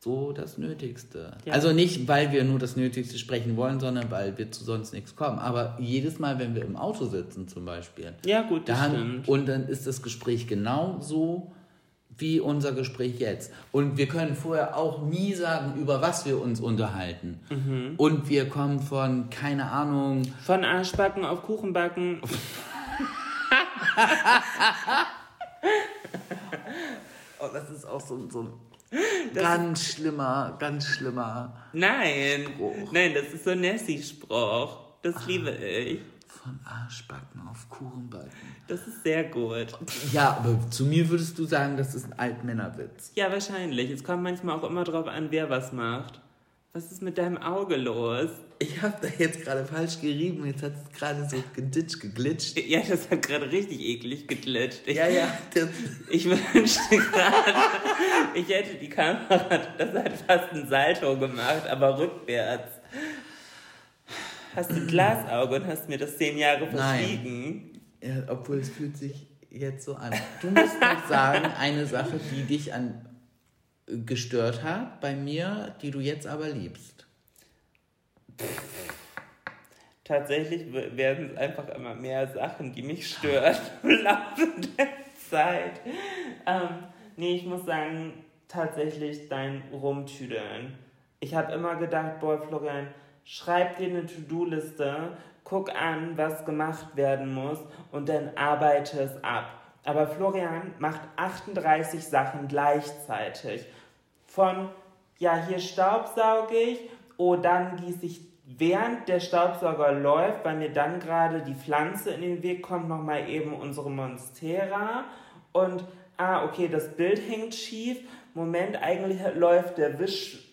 so 0.00 0.32
das 0.32 0.58
Nötigste. 0.58 1.36
Ja. 1.44 1.52
Also 1.52 1.72
nicht, 1.72 2.08
weil 2.08 2.32
wir 2.32 2.44
nur 2.44 2.58
das 2.58 2.76
Nötigste 2.76 3.18
sprechen 3.18 3.56
wollen, 3.56 3.78
sondern 3.80 4.10
weil 4.10 4.36
wir 4.38 4.50
zu 4.50 4.64
sonst 4.64 4.92
nichts 4.92 5.14
kommen. 5.16 5.38
Aber 5.38 5.76
jedes 5.80 6.18
Mal, 6.18 6.38
wenn 6.38 6.54
wir 6.54 6.64
im 6.64 6.76
Auto 6.76 7.06
sitzen 7.06 7.46
zum 7.48 7.64
Beispiel, 7.64 8.12
Ja, 8.24 8.42
gut, 8.42 8.68
das 8.68 8.78
dann, 8.78 8.90
stimmt. 8.92 9.28
und 9.28 9.46
dann 9.46 9.68
ist 9.68 9.86
das 9.86 10.02
Gespräch 10.02 10.46
genau 10.46 10.98
so 11.00 11.52
wie 12.18 12.40
unser 12.40 12.72
Gespräch 12.72 13.18
jetzt. 13.18 13.52
Und 13.72 13.96
wir 13.96 14.08
können 14.08 14.34
vorher 14.34 14.76
auch 14.76 15.02
nie 15.02 15.34
sagen, 15.34 15.80
über 15.80 16.02
was 16.02 16.26
wir 16.26 16.40
uns 16.40 16.60
unterhalten. 16.60 17.40
Mhm. 17.48 17.94
Und 17.96 18.28
wir 18.28 18.48
kommen 18.48 18.80
von, 18.80 19.30
keine 19.30 19.70
Ahnung, 19.70 20.22
Von 20.44 20.64
Arschbacken 20.64 21.24
auf 21.24 21.42
Kuchenbacken. 21.42 22.20
Oh, 27.40 27.46
das 27.52 27.70
ist 27.70 27.84
auch 27.84 28.00
so, 28.00 28.28
so 28.28 28.40
ein 28.40 28.52
ganz 29.32 29.92
schlimmer, 29.92 30.56
ganz 30.58 30.86
schlimmer. 30.86 31.56
Nein, 31.72 32.46
Spruch. 32.54 32.92
nein, 32.92 33.14
das 33.14 33.32
ist 33.32 33.44
so 33.44 33.50
ein 33.50 33.60
Nessie-Spruch. 33.60 34.76
Das 35.02 35.26
liebe 35.26 35.50
ich. 35.50 36.00
Von 36.28 36.60
Arschbacken 36.64 37.40
auf 37.50 37.68
Kuchenbacken. 37.70 38.30
Das 38.68 38.86
ist 38.86 39.02
sehr 39.02 39.24
gut. 39.24 39.68
Ja, 40.12 40.36
aber 40.36 40.70
zu 40.70 40.84
mir 40.84 41.08
würdest 41.08 41.38
du 41.38 41.44
sagen, 41.46 41.76
das 41.76 41.94
ist 41.94 42.04
ein 42.04 42.18
Altmännerwitz. 42.18 43.12
Ja, 43.14 43.32
wahrscheinlich. 43.32 43.90
Es 43.90 44.04
kommt 44.04 44.22
manchmal 44.22 44.58
auch 44.58 44.64
immer 44.64 44.84
drauf 44.84 45.06
an, 45.06 45.28
wer 45.30 45.48
was 45.48 45.72
macht. 45.72 46.20
Was 46.74 46.92
ist 46.92 47.02
mit 47.02 47.16
deinem 47.16 47.38
Auge 47.38 47.76
los? 47.76 48.28
Ich 48.58 48.82
habe 48.82 48.94
da 49.00 49.08
jetzt 49.18 49.42
gerade 49.42 49.64
falsch 49.64 50.00
gerieben, 50.00 50.44
jetzt 50.44 50.62
hat 50.62 50.72
es 50.74 50.98
gerade 50.98 51.28
so 51.28 51.42
geditscht, 51.54 52.00
geglitscht. 52.00 52.58
Ja, 52.58 52.80
das 52.86 53.10
hat 53.10 53.22
gerade 53.22 53.50
richtig 53.50 53.80
eklig 53.80 54.28
geglitscht. 54.28 54.82
Ich, 54.86 54.96
Ja, 54.96 55.08
ja, 55.08 55.26
das, 55.54 55.68
ich 56.10 56.28
wünschte 56.28 56.96
gerade, 56.96 57.54
ich 58.34 58.48
hätte 58.48 58.74
die 58.74 58.88
Kamera, 58.88 59.48
das 59.78 59.94
hat 59.94 60.12
fast 60.26 60.52
ein 60.52 60.68
Salto 60.68 61.16
gemacht, 61.18 61.66
aber 61.68 61.98
rückwärts. 61.98 62.77
Hast 64.58 64.72
du 64.72 64.74
ein 64.74 64.86
Glasauge 64.88 65.54
und 65.54 65.66
hast 65.68 65.88
mir 65.88 65.98
das 65.98 66.18
zehn 66.18 66.36
Jahre 66.36 66.66
verschwiegen? 66.66 67.80
ja, 68.02 68.24
obwohl 68.26 68.58
es 68.58 68.68
fühlt 68.68 68.96
sich 68.96 69.28
jetzt 69.50 69.84
so 69.84 69.94
an. 69.94 70.12
Du 70.42 70.50
musst 70.50 70.80
noch 70.80 71.06
sagen, 71.08 71.46
eine 71.60 71.86
Sache, 71.86 72.18
die 72.32 72.42
dich 72.42 72.74
an 72.74 73.08
gestört 73.86 74.64
hat 74.64 75.00
bei 75.00 75.14
mir, 75.14 75.76
die 75.80 75.92
du 75.92 76.00
jetzt 76.00 76.26
aber 76.26 76.48
liebst. 76.48 77.06
Tatsächlich 80.02 80.72
werden 80.72 81.30
es 81.30 81.36
einfach 81.36 81.68
immer 81.68 81.94
mehr 81.94 82.26
Sachen, 82.26 82.72
die 82.72 82.82
mich 82.82 83.08
stören 83.08 83.54
im 83.84 83.90
Laufe 83.90 84.48
der 84.76 84.88
Zeit. 85.30 85.80
Ähm, 86.46 86.82
nee, 87.16 87.36
ich 87.36 87.46
muss 87.46 87.64
sagen, 87.64 88.24
tatsächlich 88.48 89.28
dein 89.28 89.62
Rumtüdeln. 89.72 90.76
Ich 91.20 91.36
habe 91.36 91.52
immer 91.52 91.76
gedacht, 91.76 92.18
boah, 92.18 92.42
Florian, 92.42 92.88
schreib 93.28 93.76
dir 93.76 93.88
eine 93.88 94.06
To-Do-Liste, 94.06 95.18
guck 95.44 95.74
an, 95.74 96.16
was 96.16 96.46
gemacht 96.46 96.96
werden 96.96 97.34
muss 97.34 97.58
und 97.92 98.08
dann 98.08 98.30
arbeite 98.36 99.00
es 99.00 99.22
ab. 99.22 99.44
Aber 99.84 100.06
Florian 100.06 100.72
macht 100.78 101.00
38 101.16 102.02
Sachen 102.02 102.48
gleichzeitig. 102.48 103.66
Von, 104.26 104.70
ja, 105.18 105.44
hier 105.46 105.58
staubsauge 105.58 106.56
ich, 106.56 106.80
oh, 107.18 107.36
dann 107.36 107.76
gieße 107.76 108.06
ich, 108.06 108.22
während 108.46 109.08
der 109.08 109.20
Staubsauger 109.20 109.92
läuft, 109.92 110.46
weil 110.46 110.56
mir 110.56 110.72
dann 110.72 110.98
gerade 110.98 111.42
die 111.42 111.54
Pflanze 111.54 112.10
in 112.10 112.22
den 112.22 112.42
Weg 112.42 112.62
kommt, 112.62 112.88
nochmal 112.88 113.28
eben 113.28 113.52
unsere 113.52 113.90
Monstera. 113.90 115.04
Und, 115.52 115.84
ah, 116.16 116.44
okay, 116.46 116.68
das 116.68 116.96
Bild 116.96 117.20
hängt 117.28 117.54
schief. 117.54 117.98
Moment, 118.32 118.82
eigentlich 118.82 119.20
läuft 119.34 119.76
der 119.76 119.90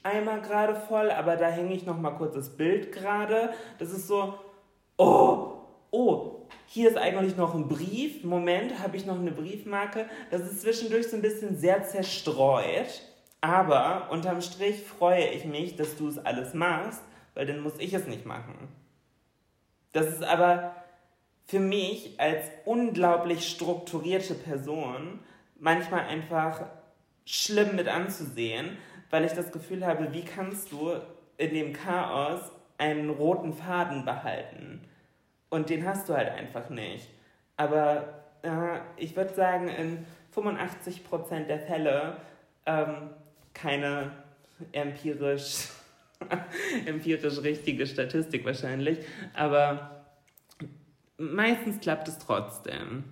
Wischeimer 0.06 0.40
gerade 0.40 0.76
voll, 0.76 1.10
aber 1.12 1.36
da 1.36 1.48
hänge 1.48 1.74
ich 1.74 1.86
nochmal 1.86 2.16
kurz 2.16 2.36
das 2.36 2.56
Bild 2.56 2.92
gerade. 2.92 3.54
Das 3.80 3.92
ist 3.92 4.08
so, 4.08 4.36
oh, 4.98 5.54
oh, 5.92 6.48
hier 6.68 6.90
ist 6.90 6.98
eigentlich 6.98 7.36
noch 7.36 7.56
ein 7.56 7.68
Brief. 7.68 8.24
Moment, 8.24 8.80
habe 8.80 8.98
ich 8.98 9.06
noch 9.06 9.20
eine 9.20 9.32
Briefmarke. 9.32 10.08
Das 10.32 10.42
ist 10.42 10.62
zwischendurch 10.62 11.08
so 11.10 11.16
ein 11.16 11.22
bisschen 11.22 11.58
sehr 11.58 11.84
zerstreut. 11.84 13.02
Aber 13.42 14.10
unterm 14.12 14.42
Strich 14.42 14.84
freue 14.84 15.28
ich 15.30 15.46
mich, 15.46 15.76
dass 15.76 15.98
du 15.98 16.08
es 16.08 16.18
alles 16.18 16.54
machst, 16.54 17.02
weil 17.34 17.46
dann 17.46 17.60
muss 17.60 17.74
ich 17.80 17.94
es 17.94 18.08
nicht 18.08 18.26
machen. 18.26 18.56
Das 19.92 20.08
ist 20.08 20.24
aber 20.24 20.76
für 21.46 21.60
mich 21.60 22.20
als 22.20 22.48
unglaublich 22.66 23.48
strukturierte 23.48 24.34
Person 24.34 25.20
manchmal 25.60 26.02
einfach 26.02 26.66
schlimm 27.26 27.76
mit 27.76 27.88
anzusehen, 27.88 28.78
weil 29.10 29.26
ich 29.26 29.34
das 29.34 29.52
Gefühl 29.52 29.86
habe, 29.86 30.14
wie 30.14 30.24
kannst 30.24 30.72
du 30.72 30.94
in 31.38 31.54
dem 31.54 31.74
Chaos 31.74 32.52
einen 32.78 33.10
roten 33.10 33.54
Faden 33.54 34.06
behalten? 34.06 34.82
Und 35.50 35.70
den 35.70 35.86
hast 35.86 36.10
du 36.10 36.14
halt 36.14 36.30
einfach 36.30 36.70
nicht. 36.70 37.10
Aber 37.58 38.24
äh, 38.42 38.80
ich 38.98 39.16
würde 39.16 39.34
sagen, 39.34 39.68
in 39.70 40.06
85% 40.36 41.46
der 41.46 41.60
Fälle 41.60 42.18
ähm, 42.66 43.10
keine 43.54 44.12
empirisch, 44.72 45.70
empirisch 46.86 47.42
richtige 47.42 47.88
Statistik 47.88 48.46
wahrscheinlich, 48.46 49.00
aber 49.34 50.06
meistens 51.18 51.80
klappt 51.80 52.08
es 52.08 52.18
trotzdem. 52.20 53.04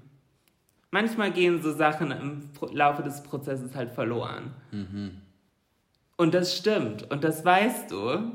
Manchmal 0.91 1.31
gehen 1.31 1.61
so 1.61 1.73
Sachen 1.73 2.11
im 2.11 2.49
Laufe 2.71 3.01
des 3.01 3.23
Prozesses 3.23 3.75
halt 3.75 3.91
verloren. 3.91 4.53
Und 6.23 6.33
das 6.33 6.55
stimmt 6.55 7.11
und 7.11 7.25
das 7.25 7.43
weißt 7.43 7.91
du. 7.91 8.31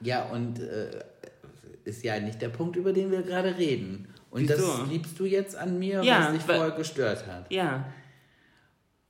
Ja, 0.00 0.24
und 0.30 0.60
äh, 0.60 1.04
ist 1.84 2.02
ja 2.02 2.18
nicht 2.20 2.40
der 2.40 2.48
Punkt, 2.48 2.76
über 2.76 2.94
den 2.94 3.10
wir 3.10 3.20
gerade 3.20 3.58
reden. 3.58 4.08
Und 4.30 4.48
Wieso? 4.48 4.54
das 4.54 4.88
liebst 4.88 5.20
du 5.20 5.26
jetzt 5.26 5.54
an 5.54 5.78
mir, 5.78 6.02
Ja, 6.02 6.24
was 6.24 6.32
dich 6.32 6.42
vorher 6.42 6.70
gestört 6.70 7.26
hat. 7.26 7.52
Ja. 7.52 7.84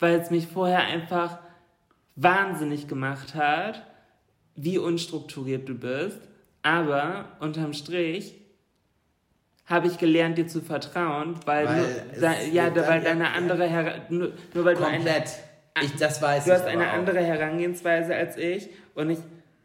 Weil 0.01 0.19
es 0.19 0.31
mich 0.31 0.49
vorher 0.49 0.81
einfach 0.81 1.39
wahnsinnig 2.17 2.89
gemacht 2.89 3.37
hat, 3.37 3.87
wie 4.57 4.79
unstrukturiert 4.79 5.69
du 5.69 5.75
bist. 5.77 6.19
Aber 6.63 7.37
unterm 7.39 7.73
Strich 7.73 8.35
habe 9.65 9.87
ich 9.87 9.99
gelernt, 9.99 10.39
dir 10.39 10.49
zu 10.49 10.61
vertrauen, 10.61 11.37
weil, 11.45 11.67
Weil 11.67 11.77
nur, 11.77 12.21
da, 12.21 12.41
ja, 12.41 12.75
weil 12.75 13.01
deine 13.01 13.31
andere 13.31 13.65
Her 13.69 14.07
nur, 14.09 14.33
nur 14.55 14.65
weil 14.65 14.75
du 14.75 14.85
eine, 14.85 14.97
Komplett. 14.97 15.39
Ich, 15.83 15.95
das 15.97 16.21
weiß 16.23 16.45
du 16.45 16.51
ich 16.51 16.57
hast 16.59 16.67
eine 16.67 16.89
auch. 16.89 16.95
andere 16.95 17.21
Herangehensweise 17.21 18.15
als 18.15 18.37
ich 18.37 18.69
und 18.95 19.11
ich 19.11 19.19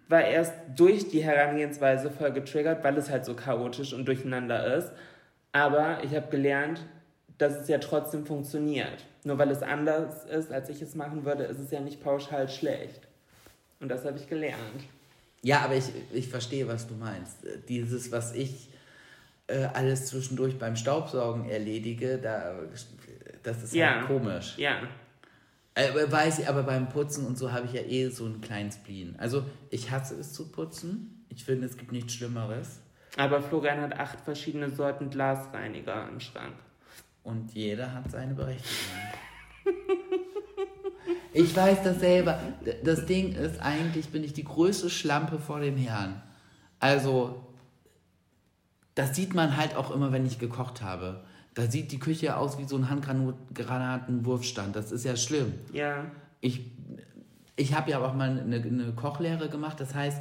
war 0.09 0.23
erst 0.23 0.53
durch 0.75 1.09
die 1.09 1.23
Herangehensweise 1.23 2.11
voll 2.11 2.31
getriggert, 2.31 2.83
weil 2.83 2.97
es 2.97 3.09
halt 3.09 3.25
so 3.25 3.33
chaotisch 3.35 3.93
und 3.93 4.05
durcheinander 4.05 4.75
ist. 4.77 4.91
Aber 5.53 5.99
ich 6.03 6.13
habe 6.15 6.27
gelernt, 6.29 6.81
dass 7.37 7.53
es 7.55 7.67
ja 7.67 7.77
trotzdem 7.79 8.25
funktioniert. 8.25 9.05
Nur 9.23 9.37
weil 9.37 9.49
es 9.51 9.61
anders 9.63 10.25
ist, 10.25 10.51
als 10.51 10.69
ich 10.69 10.81
es 10.81 10.95
machen 10.95 11.25
würde, 11.25 11.43
ist 11.43 11.59
es 11.59 11.71
ja 11.71 11.79
nicht 11.79 12.03
pauschal 12.03 12.49
schlecht. 12.49 13.01
Und 13.79 13.89
das 13.89 14.05
habe 14.05 14.17
ich 14.17 14.27
gelernt. 14.27 14.83
Ja, 15.41 15.59
aber 15.61 15.75
ich, 15.75 15.85
ich 16.11 16.27
verstehe, 16.27 16.67
was 16.67 16.87
du 16.87 16.93
meinst. 16.95 17.37
Dieses, 17.69 18.11
was 18.11 18.33
ich 18.33 18.69
äh, 19.47 19.65
alles 19.73 20.07
zwischendurch 20.07 20.57
beim 20.59 20.75
Staubsaugen 20.75 21.49
erledige, 21.49 22.17
da, 22.17 22.55
das 23.43 23.63
ist 23.63 23.73
Ja. 23.73 23.95
halt 23.95 24.07
komisch. 24.07 24.53
Ja. 24.57 24.77
Äh, 25.75 26.11
weiß 26.11 26.39
ich, 26.39 26.47
aber 26.47 26.63
beim 26.63 26.89
Putzen 26.89 27.25
und 27.25 27.37
so 27.37 27.51
habe 27.51 27.65
ich 27.65 27.73
ja 27.73 27.81
eh 27.81 28.09
so 28.09 28.25
einen 28.25 28.41
kleinen 28.41 28.71
Spleen. 28.71 29.15
Also 29.17 29.43
ich 29.69 29.89
hasse 29.91 30.15
es 30.15 30.33
zu 30.33 30.51
putzen. 30.51 31.25
Ich 31.29 31.45
finde, 31.45 31.65
es 31.65 31.77
gibt 31.77 31.91
nichts 31.91 32.13
Schlimmeres. 32.13 32.79
Aber 33.17 33.41
Florian 33.41 33.81
hat 33.81 33.99
acht 33.99 34.19
verschiedene 34.21 34.69
Sorten 34.69 35.09
Glasreiniger 35.09 36.07
im 36.09 36.19
Schrank. 36.19 36.55
Und 37.23 37.53
jeder 37.53 37.93
hat 37.93 38.11
seine 38.11 38.33
Berechtigung. 38.33 38.97
Ich 41.33 41.55
weiß 41.55 41.83
das 41.83 41.99
selber. 41.99 42.39
Das 42.83 43.07
Ding 43.07 43.33
ist, 43.33 43.59
eigentlich 43.59 44.09
bin 44.09 44.23
ich 44.23 44.33
die 44.33 44.43
größte 44.43 44.89
Schlampe 44.89 45.39
vor 45.39 45.59
dem 45.59 45.77
Herrn. 45.77 46.21
Also, 46.79 47.47
das 48.93 49.15
sieht 49.15 49.33
man 49.33 49.57
halt 49.57 49.75
auch 49.75 49.89
immer, 49.89 50.11
wenn 50.11 50.27
ich 50.27 50.37
gekocht 50.37 50.83
habe. 50.83 51.23
Da 51.53 51.69
sieht 51.69 51.91
die 51.91 51.99
Küche 51.99 52.37
aus 52.37 52.57
wie 52.57 52.65
so 52.65 52.77
ein 52.77 52.89
Handgranatenwurfstand. 52.89 54.75
Das 54.75 54.91
ist 54.91 55.05
ja 55.05 55.15
schlimm. 55.15 55.53
Ja. 55.71 56.05
Ich, 56.41 56.71
ich 57.55 57.75
habe 57.75 57.91
ja 57.91 58.03
auch 58.03 58.13
mal 58.13 58.29
eine, 58.29 58.55
eine 58.55 58.91
Kochlehre 58.93 59.49
gemacht. 59.49 59.79
Das 59.79 59.93
heißt, 59.93 60.19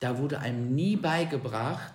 da 0.00 0.18
wurde 0.18 0.40
einem 0.40 0.74
nie 0.74 0.96
beigebracht, 0.96 1.94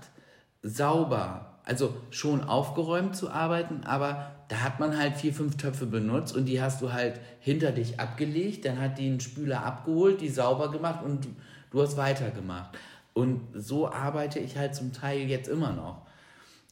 sauber, 0.64 1.60
also 1.64 1.96
schon 2.10 2.44
aufgeräumt 2.44 3.16
zu 3.16 3.30
arbeiten, 3.30 3.84
aber 3.84 4.32
da 4.48 4.58
hat 4.62 4.80
man 4.80 4.98
halt 4.98 5.16
vier, 5.16 5.34
fünf 5.34 5.56
Töpfe 5.58 5.86
benutzt 5.86 6.36
und 6.36 6.46
die 6.46 6.62
hast 6.62 6.82
du 6.82 6.92
halt 6.92 7.20
hinter 7.40 7.72
dich 7.72 8.00
abgelegt. 8.00 8.66
Dann 8.66 8.80
hat 8.80 8.98
die 8.98 9.08
einen 9.08 9.22
Spüler 9.22 9.64
abgeholt, 9.64 10.20
die 10.20 10.30
sauber 10.30 10.72
gemacht 10.72 11.04
und 11.04 11.28
du 11.72 11.82
hast 11.82 11.96
weitergemacht. 11.96 12.78
Und 13.14 13.42
so 13.54 13.90
arbeite 13.90 14.40
ich 14.40 14.58
halt 14.58 14.76
zum 14.76 14.92
Teil 14.92 15.22
jetzt 15.22 15.48
immer 15.48 15.72
noch. 15.72 16.02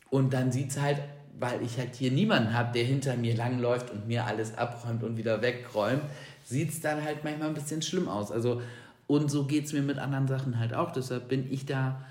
Und 0.10 0.34
dann 0.34 0.52
sieht 0.52 0.72
es 0.72 0.82
halt, 0.82 1.00
weil 1.40 1.62
ich 1.62 1.78
halt 1.78 1.96
hier 1.96 2.12
niemanden 2.12 2.54
habe, 2.54 2.74
der 2.74 2.84
hinter 2.84 3.16
mir 3.16 3.36
langläuft 3.36 3.92
und 3.92 4.08
mir 4.08 4.26
alles 4.26 4.58
abräumt 4.58 5.04
und 5.04 5.18
wieder 5.18 5.42
wegräumt, 5.42 6.04
sieht 6.44 6.70
es 6.70 6.82
dann 6.82 7.04
halt 7.04 7.24
manchmal 7.24 7.50
ein 7.50 7.54
bisschen 7.54 7.82
schlimm 7.82 8.08
aus. 8.08 8.32
Also, 8.32 8.62
und 9.08 9.30
so 9.32 9.46
geht 9.46 9.66
es 9.66 9.74
mir 9.74 9.82
mit 9.82 9.98
anderen 9.98 10.28
Sachen 10.28 10.60
halt 10.60 10.74
auch. 10.74 10.92
Deshalb 10.92 11.28
bin 11.30 11.52
ich 11.52 11.66
da. 11.66 12.06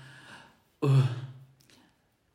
uh. 0.83 0.89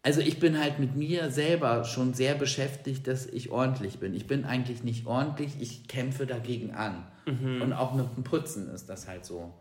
Also 0.02 0.20
ich 0.20 0.38
bin 0.38 0.60
halt 0.60 0.78
mit 0.80 0.96
mir 0.96 1.30
selber 1.30 1.84
schon 1.84 2.12
sehr 2.12 2.34
beschäftigt, 2.34 3.06
dass 3.06 3.24
ich 3.26 3.50
ordentlich 3.50 4.00
bin. 4.00 4.12
Ich 4.14 4.26
bin 4.26 4.44
eigentlich 4.44 4.84
nicht 4.84 5.06
ordentlich, 5.06 5.52
ich 5.60 5.88
kämpfe 5.88 6.26
dagegen 6.26 6.72
an. 6.74 7.04
Und 7.62 7.72
auch 7.72 7.94
mit 7.94 8.14
dem 8.14 8.22
Putzen 8.22 8.68
ist 8.68 8.90
das 8.90 9.08
halt 9.08 9.24
so. 9.24 9.54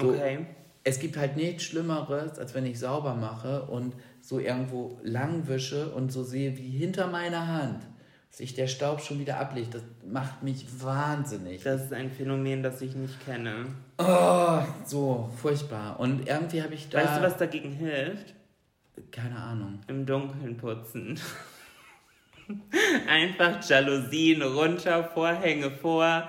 So, 0.00 0.10
Okay. 0.10 0.46
Es 0.82 0.98
gibt 0.98 1.16
halt 1.16 1.36
nichts 1.36 1.64
Schlimmeres, 1.64 2.38
als 2.38 2.54
wenn 2.54 2.64
ich 2.64 2.78
sauber 2.78 3.14
mache 3.14 3.62
und 3.64 3.94
so 4.20 4.38
irgendwo 4.38 4.98
lang 5.02 5.48
wische 5.48 5.90
und 5.90 6.12
so 6.12 6.22
sehe, 6.22 6.56
wie 6.56 6.70
hinter 6.70 7.06
meiner 7.06 7.46
Hand 7.46 7.86
sich 8.30 8.54
der 8.54 8.68
Staub 8.68 9.00
schon 9.00 9.18
wieder 9.18 9.40
ablegt. 9.40 9.74
Das 9.74 9.82
macht 10.06 10.42
mich 10.42 10.66
wahnsinnig. 10.82 11.62
Das 11.64 11.82
ist 11.82 11.92
ein 11.92 12.10
Phänomen, 12.10 12.62
das 12.62 12.80
ich 12.80 12.94
nicht 12.94 13.24
kenne. 13.24 13.66
Oh, 13.98 14.60
so 14.84 15.30
furchtbar. 15.36 15.98
Und 15.98 16.28
irgendwie 16.28 16.62
habe 16.62 16.74
ich 16.74 16.88
da... 16.88 16.98
Weißt 16.98 17.18
du, 17.18 17.22
was 17.22 17.36
dagegen 17.36 17.72
hilft? 17.72 18.34
Keine 19.10 19.36
Ahnung. 19.36 19.80
Im 19.88 20.06
Dunkeln 20.06 20.56
putzen. 20.56 21.18
Einfach 23.08 23.68
Jalousien 23.68 24.42
runter, 24.42 25.04
Vorhänge 25.04 25.70
vor. 25.70 26.24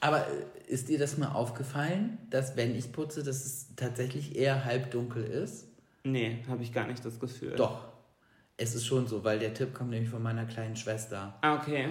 Aber 0.00 0.26
äh, 0.26 0.44
ist 0.66 0.88
dir 0.88 0.98
das 0.98 1.16
mal 1.16 1.32
aufgefallen, 1.32 2.18
dass 2.30 2.56
wenn 2.56 2.74
ich 2.74 2.92
putze, 2.92 3.22
dass 3.22 3.44
es 3.44 3.74
tatsächlich 3.74 4.36
eher 4.36 4.64
halbdunkel 4.64 5.24
ist? 5.24 5.67
Nee, 6.04 6.44
habe 6.48 6.62
ich 6.62 6.72
gar 6.72 6.86
nicht 6.86 7.04
das 7.04 7.18
Gefühl. 7.18 7.56
Doch. 7.56 7.88
Es 8.56 8.74
ist 8.74 8.86
schon 8.86 9.06
so, 9.06 9.22
weil 9.22 9.38
der 9.38 9.54
Tipp 9.54 9.72
kommt 9.72 9.90
nämlich 9.90 10.10
von 10.10 10.22
meiner 10.22 10.44
kleinen 10.44 10.74
Schwester. 10.74 11.34
Ah, 11.42 11.56
okay. 11.56 11.90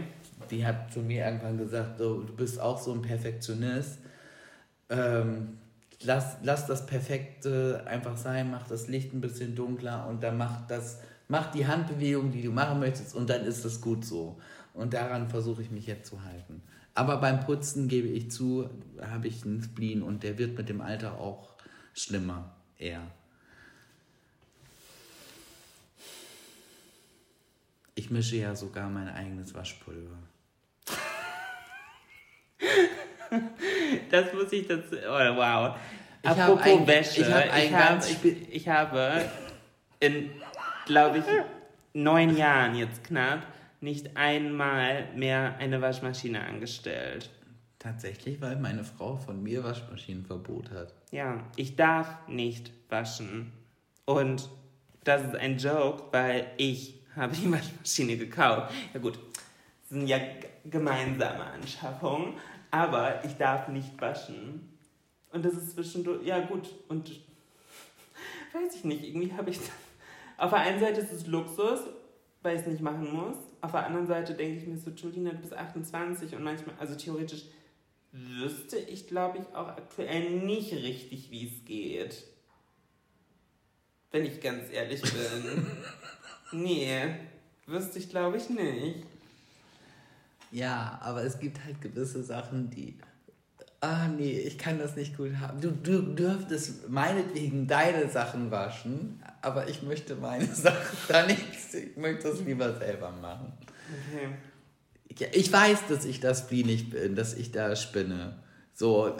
Die 0.51 0.66
hat 0.66 0.91
zu 0.91 0.99
mir 0.99 1.26
irgendwann 1.26 1.58
gesagt, 1.58 1.97
so, 1.97 2.24
du 2.24 2.36
bist 2.36 2.60
auch 2.60 2.78
so 2.78 2.91
ein 2.91 3.01
Perfektionist. 3.01 3.99
Ähm, 4.89 5.60
lass, 6.01 6.38
lass 6.43 6.66
das 6.66 6.86
Perfekte 6.86 7.84
einfach 7.88 8.18
sein, 8.18 8.51
mach 8.51 8.68
das 8.68 8.88
Licht 8.88 9.14
ein 9.14 9.22
bisschen 9.22 9.55
dunkler 9.55 10.08
und 10.08 10.24
dann 10.24 10.38
mach 10.38 10.68
das, 10.68 10.99
mach 11.30 11.51
die 11.51 11.68
Handbewegung, 11.68 12.32
die 12.32 12.41
du 12.41 12.51
machen 12.51 12.80
möchtest 12.80 13.16
und 13.16 13.30
dann 13.30 13.45
ist 13.45 13.64
es 13.64 13.80
gut 13.82 14.03
so. 14.03 14.38
Und 14.74 14.93
daran 14.93 15.30
versuche 15.30 15.62
ich 15.62 15.72
mich 15.72 15.88
jetzt 15.88 16.10
zu 16.10 16.24
halten. 16.24 16.62
Aber 16.93 17.18
beim 17.18 17.39
Putzen 17.41 17.88
gebe 17.88 18.08
ich 18.08 18.32
zu, 18.32 18.70
habe 19.01 19.28
ich 19.28 19.45
einen 19.45 19.62
Spleen 19.62 20.01
und 20.01 20.24
der 20.24 20.38
wird 20.38 20.58
mit 20.58 20.68
dem 20.68 20.82
Alter 20.82 21.20
auch 21.20 21.55
schlimmer, 21.93 22.55
eher. 22.78 23.03
Ich 27.97 28.11
mische 28.11 28.35
ja 28.35 28.55
sogar 28.55 28.89
mein 28.89 29.09
eigenes 29.09 29.55
Waschpulver. 29.55 30.19
Das 34.11 34.33
muss 34.33 34.53
ich 34.53 34.67
dazu. 34.67 34.95
Oh, 35.03 35.35
wow. 35.35 35.75
Ich 36.21 36.29
Apropos 36.29 36.63
ein- 36.67 36.87
Wäsche. 36.87 37.21
ich 37.21 37.27
hab 37.27 37.45
ich, 37.57 37.73
hab, 37.73 37.89
ganz 37.89 38.11
ich, 38.11 38.53
ich 38.53 38.67
habe 38.67 39.25
in, 39.99 40.29
glaube 40.85 41.17
ich, 41.17 41.23
neun 41.93 42.37
Jahren 42.37 42.75
jetzt 42.75 43.03
knapp 43.03 43.41
nicht 43.81 44.15
einmal 44.15 45.11
mehr 45.15 45.55
eine 45.57 45.81
Waschmaschine 45.81 46.41
angestellt. 46.43 47.31
Tatsächlich, 47.79 48.39
weil 48.41 48.57
meine 48.57 48.83
Frau 48.83 49.17
von 49.17 49.41
mir 49.41 49.63
Waschmaschinenverbot 49.63 50.69
hat. 50.69 50.93
Ja, 51.11 51.43
ich 51.55 51.75
darf 51.75 52.27
nicht 52.27 52.71
waschen. 52.89 53.51
Und 54.05 54.49
das 55.03 55.23
ist 55.23 55.35
ein 55.35 55.57
Joke, 55.57 56.03
weil 56.11 56.45
ich 56.57 56.97
habe 57.18 57.36
die 57.36 57.51
Waschmaschine 57.51 58.18
gekauft. 58.18 58.74
Ja 58.93 58.99
gut, 58.99 59.15
das 59.15 59.89
sind 59.89 60.07
ja 60.07 60.20
gemeinsame 60.65 61.43
Anschaffungen, 61.43 62.34
aber 62.72 63.24
ich 63.26 63.34
darf 63.34 63.68
nicht 63.68 63.99
waschen. 63.99 64.78
Und 65.32 65.43
das 65.43 65.53
ist 65.53 65.72
zwischendurch, 65.72 66.26
ja 66.26 66.39
gut, 66.39 66.70
und 66.88 67.09
weiß 68.53 68.76
ich 68.76 68.84
nicht, 68.84 69.03
irgendwie 69.03 69.34
habe 69.34 69.49
ich... 69.49 69.59
Auf 70.38 70.51
der 70.51 70.59
einen 70.59 70.80
Seite 70.80 71.01
ist 71.01 71.11
es 71.11 71.28
Luxus, 71.28 71.80
weil 72.43 72.55
ich 72.55 72.61
es 72.61 72.68
nicht 72.68 72.82
machen 72.82 73.11
muss. 73.11 73.36
Auf 73.61 73.72
der 73.72 73.86
anderen 73.88 74.07
Seite 74.07 74.36
denke 74.36 74.59
ich 74.59 74.68
mir 74.68 74.78
so, 74.78 74.91
Julina, 74.91 75.32
du 75.32 75.38
bist 75.38 75.53
28 75.53 76.36
und 76.36 76.43
manchmal, 76.43 76.76
also 76.80 76.95
theoretisch 76.95 77.45
wüsste 78.11 78.78
ich, 78.78 79.07
glaube 79.07 79.39
ich, 79.39 79.55
auch 79.55 79.68
aktuell 79.68 80.30
nicht 80.32 80.74
richtig, 80.74 81.32
wie 81.32 81.47
es 81.47 81.65
geht. 81.65 82.24
Wenn 84.11 84.26
ich 84.26 84.39
ganz 84.39 84.72
ehrlich 84.72 85.01
bin. 85.01 85.11
nee, 86.51 87.15
wüsste 87.65 87.99
ich, 87.99 88.09
glaube 88.09 88.37
ich, 88.37 88.49
nicht. 88.49 89.05
Ja, 90.51 90.99
aber 91.01 91.23
es 91.23 91.39
gibt 91.39 91.63
halt 91.65 91.81
gewisse 91.81 92.23
Sachen, 92.23 92.69
die. 92.69 92.97
Ah, 93.79 94.07
nee, 94.07 94.39
ich 94.39 94.57
kann 94.57 94.79
das 94.79 94.95
nicht 94.95 95.15
gut 95.15 95.35
haben. 95.39 95.61
Du, 95.61 95.71
du 95.71 96.01
dürftest 96.01 96.89
meinetwegen 96.89 97.67
deine 97.67 98.09
Sachen 98.09 98.49
waschen, 98.49 99.21
aber 99.41 99.67
ich 99.69 99.83
möchte 99.83 100.15
meine 100.15 100.47
Sachen 100.53 100.97
da 101.07 101.25
nicht. 101.27 101.43
Ich 101.73 101.95
möchte 101.95 102.29
das 102.29 102.41
lieber 102.41 102.75
selber 102.77 103.11
machen. 103.11 103.53
Okay. 104.09 104.29
Ja, 105.19 105.27
ich 105.31 105.51
weiß, 105.51 105.87
dass 105.89 106.05
ich 106.05 106.19
das 106.19 106.39
Spleen 106.39 106.89
bin, 106.89 107.15
dass 107.15 107.33
ich 107.33 107.51
da 107.51 107.75
spinne. 107.75 108.39
So, 108.73 109.15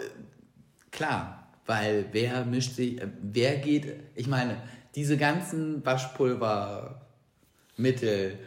klar, 0.90 1.48
weil 1.66 2.06
wer 2.12 2.44
mischt 2.44 2.74
sich, 2.74 3.00
äh, 3.00 3.08
wer 3.20 3.58
geht, 3.58 4.00
ich 4.14 4.26
meine, 4.26 4.60
diese 4.94 5.16
ganzen 5.16 5.82
Waschpulvermittel, 7.78 8.38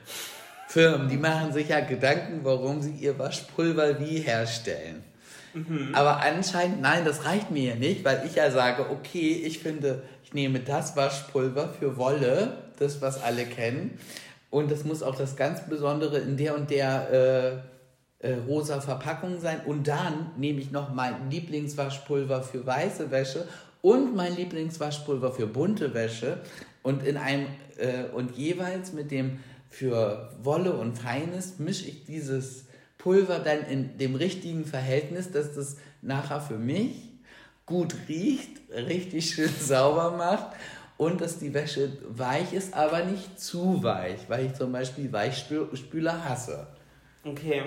Firmen, 0.68 1.10
die 1.10 1.18
machen 1.18 1.52
sich 1.52 1.70
ja 1.70 1.82
Gedanken, 1.82 2.42
warum 2.44 2.82
sie 2.82 2.92
ihr 2.92 3.18
Waschpulver 3.18 4.00
wie 4.00 4.20
herstellen. 4.20 5.04
Aber 5.94 6.22
anscheinend, 6.22 6.82
nein, 6.82 7.04
das 7.04 7.26
reicht 7.26 7.52
mir 7.52 7.72
ja 7.72 7.76
nicht, 7.76 8.06
weil 8.06 8.24
ich 8.26 8.36
ja 8.36 8.52
sage, 8.52 8.90
okay, 8.90 9.42
ich 9.46 9.60
finde, 9.60 10.04
ich 10.24 10.34
nehme 10.34 10.60
das 10.60 10.96
Waschpulver 10.96 11.70
für 11.78 11.98
Wolle, 11.98 12.58
das, 12.80 13.02
was 13.02 13.22
alle 13.22 13.46
kennen, 13.46 13.98
und 14.50 14.72
das 14.72 14.84
muss 14.84 15.04
auch 15.04 15.16
das 15.16 15.36
ganz 15.36 15.66
Besondere 15.68 16.20
in 16.20 16.38
der 16.38 16.56
und 16.56 16.70
der 16.70 17.64
äh, 18.22 18.28
äh, 18.28 18.36
rosa 18.48 18.82
Verpackung 18.82 19.40
sein. 19.40 19.62
Und 19.66 19.88
dann 19.88 20.32
nehme 20.36 20.60
ich 20.60 20.72
noch 20.72 20.94
mein 20.94 21.30
Lieblingswaschpulver 21.30 22.44
für 22.44 22.66
weiße 22.66 23.12
Wäsche 23.12 23.48
und 23.82 24.14
mein 24.14 24.36
Lieblingswaschpulver 24.36 25.32
für 25.32 25.48
bunte 25.48 25.94
Wäsche 25.94 26.40
und 26.84 27.04
in 27.06 27.18
einem 27.18 27.48
äh, 27.78 28.04
und 28.14 28.36
jeweils 28.38 28.94
mit 28.94 29.12
dem 29.12 29.40
für 29.70 30.32
Wolle 30.42 30.74
und 30.74 30.98
Feines 30.98 31.60
mische 31.60 31.86
ich 31.88 32.04
dieses 32.06 32.66
Pulver 32.98 33.40
dann 33.40 33.64
in 33.66 33.98
dem 33.98 34.16
richtigen 34.16 34.66
Verhältnis, 34.66 35.32
dass 35.32 35.54
das 35.56 35.78
nachher 36.02 36.42
für 36.42 36.58
mich 36.58 37.10
gut 37.66 37.96
riecht, 38.10 38.60
richtig 38.74 39.32
schön 39.34 39.50
sauber 39.60 40.12
macht 40.18 40.56
und 40.98 41.22
dass 41.22 41.40
die 41.40 41.54
Wäsche 41.54 41.98
weich 42.10 42.54
ist, 42.54 42.74
aber 42.74 43.06
nicht 43.06 43.40
zu 43.40 43.82
weich, 43.82 44.20
weil 44.28 44.48
ich 44.48 44.54
zum 44.54 44.72
Beispiel 44.72 45.12
Weichspüler 45.12 46.26
hasse. 46.26 46.68
Okay. 47.24 47.64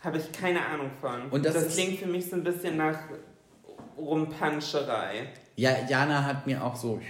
Habe 0.00 0.18
ich 0.18 0.30
keine 0.30 0.64
Ahnung 0.64 0.90
von. 1.00 1.30
Und 1.30 1.44
das 1.44 1.54
ist- 1.56 1.72
klingt 1.74 1.98
für 1.98 2.06
mich 2.06 2.28
so 2.28 2.36
ein 2.36 2.44
bisschen 2.44 2.76
nach 2.76 2.98
Rumpanscherei. 3.96 5.28
Ja, 5.56 5.70
Jana 5.88 6.24
hat 6.24 6.46
mir 6.46 6.62
auch 6.62 6.76
so 6.76 7.00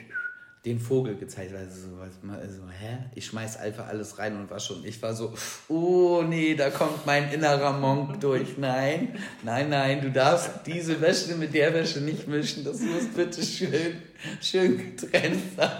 den 0.66 0.80
Vogel 0.80 1.16
gezeigt. 1.16 1.54
Also 1.54 1.88
so, 1.88 1.98
was, 1.98 2.22
mal 2.22 2.46
so, 2.50 2.62
hä? 2.68 2.98
Ich 3.14 3.26
schmeiß 3.26 3.58
einfach 3.58 3.86
alles 3.86 4.18
rein 4.18 4.36
und 4.36 4.50
wasche. 4.50 4.74
Und 4.74 4.84
ich 4.84 5.00
war 5.00 5.14
so, 5.14 5.32
oh 5.68 6.22
nee, 6.22 6.54
da 6.54 6.70
kommt 6.70 7.06
mein 7.06 7.32
innerer 7.32 7.72
Monk 7.72 8.20
durch. 8.20 8.58
Nein, 8.58 9.16
nein, 9.44 9.70
nein, 9.70 10.02
du 10.02 10.10
darfst 10.10 10.66
diese 10.66 11.00
Wäsche 11.00 11.36
mit 11.36 11.54
der 11.54 11.72
Wäsche 11.72 12.00
nicht 12.00 12.26
mischen. 12.26 12.64
Das 12.64 12.80
muss 12.80 13.06
bitte 13.14 13.42
schön, 13.42 14.02
schön 14.42 14.76
getrennt 14.78 15.40
sein. 15.56 15.70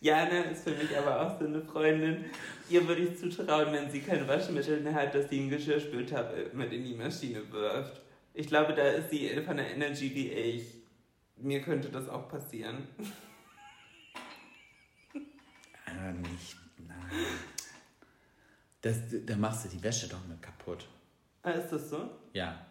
Jana 0.00 0.44
ist 0.44 0.64
für 0.64 0.70
mich 0.70 0.96
aber 0.96 1.20
auch 1.20 1.38
so 1.38 1.44
eine 1.44 1.60
Freundin. 1.60 2.24
Ihr 2.70 2.86
würde 2.86 3.02
ich 3.02 3.18
zutrauen, 3.18 3.72
wenn 3.72 3.90
sie 3.90 4.00
kein 4.00 4.26
Waschmittel 4.26 4.80
mehr 4.80 4.94
hat, 4.94 5.14
dass 5.14 5.28
sie 5.28 5.40
einen 5.40 5.50
Geschirrspültab 5.50 6.54
mit 6.54 6.72
in 6.72 6.84
die 6.84 6.94
Maschine 6.94 7.42
wirft. 7.50 8.00
Ich 8.32 8.46
glaube, 8.46 8.72
da 8.72 8.84
ist 8.84 9.10
sie 9.10 9.28
von 9.44 9.56
der 9.56 9.74
Energy 9.74 10.14
wie 10.14 10.28
ich. 10.28 10.62
Mir 11.36 11.60
könnte 11.60 11.88
das 11.88 12.08
auch 12.08 12.28
passieren. 12.28 12.86
Aber 16.00 16.12
nicht, 16.12 16.56
nein. 16.78 16.96
Das, 18.80 18.96
da 19.26 19.36
machst 19.36 19.64
du 19.64 19.68
die 19.68 19.82
Wäsche 19.82 20.08
doch 20.08 20.26
mit 20.26 20.40
kaputt. 20.40 20.88
Ah, 21.42 21.50
ist 21.50 21.70
das 21.70 21.90
so? 21.90 22.10
Ja. 22.32 22.66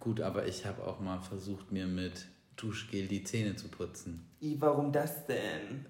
Gut, 0.00 0.20
aber 0.20 0.46
ich 0.46 0.64
habe 0.64 0.86
auch 0.86 1.00
mal 1.00 1.20
versucht, 1.20 1.72
mir 1.72 1.86
mit 1.86 2.26
Duschgel 2.56 3.06
die 3.06 3.22
Zähne 3.24 3.56
zu 3.56 3.68
putzen. 3.68 4.26
I, 4.40 4.56
warum 4.58 4.92
das 4.92 5.26
denn? 5.26 5.86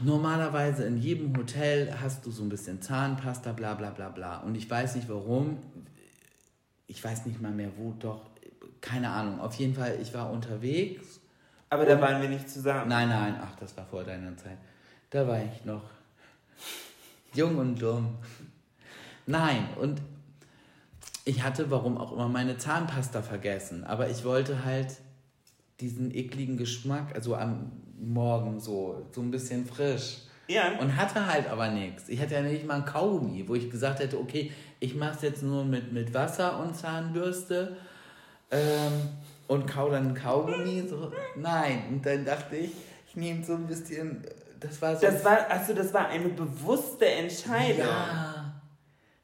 Normalerweise 0.00 0.84
in 0.84 0.96
jedem 0.96 1.36
Hotel 1.36 1.94
hast 2.00 2.24
du 2.24 2.30
so 2.30 2.42
ein 2.42 2.48
bisschen 2.48 2.80
Zahnpasta, 2.80 3.52
bla 3.52 3.74
bla 3.74 3.90
bla 3.90 4.08
bla. 4.08 4.38
Und 4.38 4.54
ich 4.54 4.68
weiß 4.70 4.94
nicht 4.94 5.08
warum. 5.08 5.58
Ich 6.86 7.04
weiß 7.04 7.26
nicht 7.26 7.40
mal 7.40 7.52
mehr 7.52 7.72
wo, 7.76 7.92
doch. 7.98 8.30
Keine 8.80 9.10
Ahnung. 9.10 9.40
Auf 9.40 9.54
jeden 9.54 9.74
Fall, 9.74 9.98
ich 10.00 10.14
war 10.14 10.30
unterwegs. 10.30 11.20
Aber 11.68 11.84
da 11.84 12.00
waren 12.00 12.22
wir 12.22 12.28
nicht 12.28 12.48
zusammen. 12.48 12.88
Nein, 12.88 13.08
nein, 13.08 13.38
ach, 13.42 13.56
das 13.56 13.76
war 13.76 13.84
vor 13.84 14.04
deiner 14.04 14.36
Zeit. 14.36 14.56
Da 15.10 15.26
war 15.26 15.40
ich 15.42 15.64
noch 15.64 15.84
jung 17.34 17.56
und 17.56 17.80
dumm. 17.80 18.18
Nein, 19.26 19.68
und 19.80 20.00
ich 21.24 21.42
hatte, 21.42 21.70
warum 21.70 21.98
auch 21.98 22.12
immer, 22.12 22.28
meine 22.28 22.58
Zahnpasta 22.58 23.22
vergessen. 23.22 23.84
Aber 23.84 24.08
ich 24.08 24.24
wollte 24.24 24.64
halt 24.64 24.96
diesen 25.80 26.14
ekligen 26.14 26.56
Geschmack, 26.56 27.14
also 27.14 27.36
am 27.36 27.72
Morgen 28.00 28.60
so, 28.60 29.06
so 29.12 29.20
ein 29.20 29.30
bisschen 29.30 29.66
frisch. 29.66 30.18
Ja. 30.48 30.78
Und 30.78 30.96
hatte 30.96 31.26
halt 31.26 31.48
aber 31.48 31.68
nichts. 31.68 32.08
Ich 32.08 32.20
hatte 32.20 32.34
ja 32.34 32.42
nicht 32.42 32.66
mal 32.66 32.76
ein 32.76 32.84
Kaugummi, 32.84 33.46
wo 33.46 33.54
ich 33.54 33.70
gesagt 33.70 34.00
hätte, 34.00 34.18
okay, 34.18 34.50
ich 34.80 34.94
mache 34.94 35.16
es 35.16 35.22
jetzt 35.22 35.42
nur 35.42 35.64
mit, 35.64 35.92
mit 35.92 36.14
Wasser 36.14 36.60
und 36.60 36.74
Zahnbürste 36.74 37.76
ähm, 38.50 38.92
und 39.46 39.66
kau 39.66 39.90
dann 39.90 40.08
ein 40.08 40.14
Kaugummi. 40.14 40.84
So. 40.88 41.12
Nein, 41.36 41.82
und 41.90 42.06
dann 42.06 42.24
dachte 42.24 42.56
ich, 42.56 42.70
ich 43.08 43.16
nehme 43.16 43.44
so 43.44 43.54
ein 43.54 43.66
bisschen, 43.66 44.24
das 44.60 44.80
war 44.82 44.96
so... 44.96 45.06
Das 45.06 45.24
war, 45.24 45.50
also 45.50 45.74
das 45.74 45.92
war 45.92 46.08
eine 46.08 46.28
bewusste 46.28 47.06
Entscheidung. 47.06 47.86
Ja. 47.86 48.52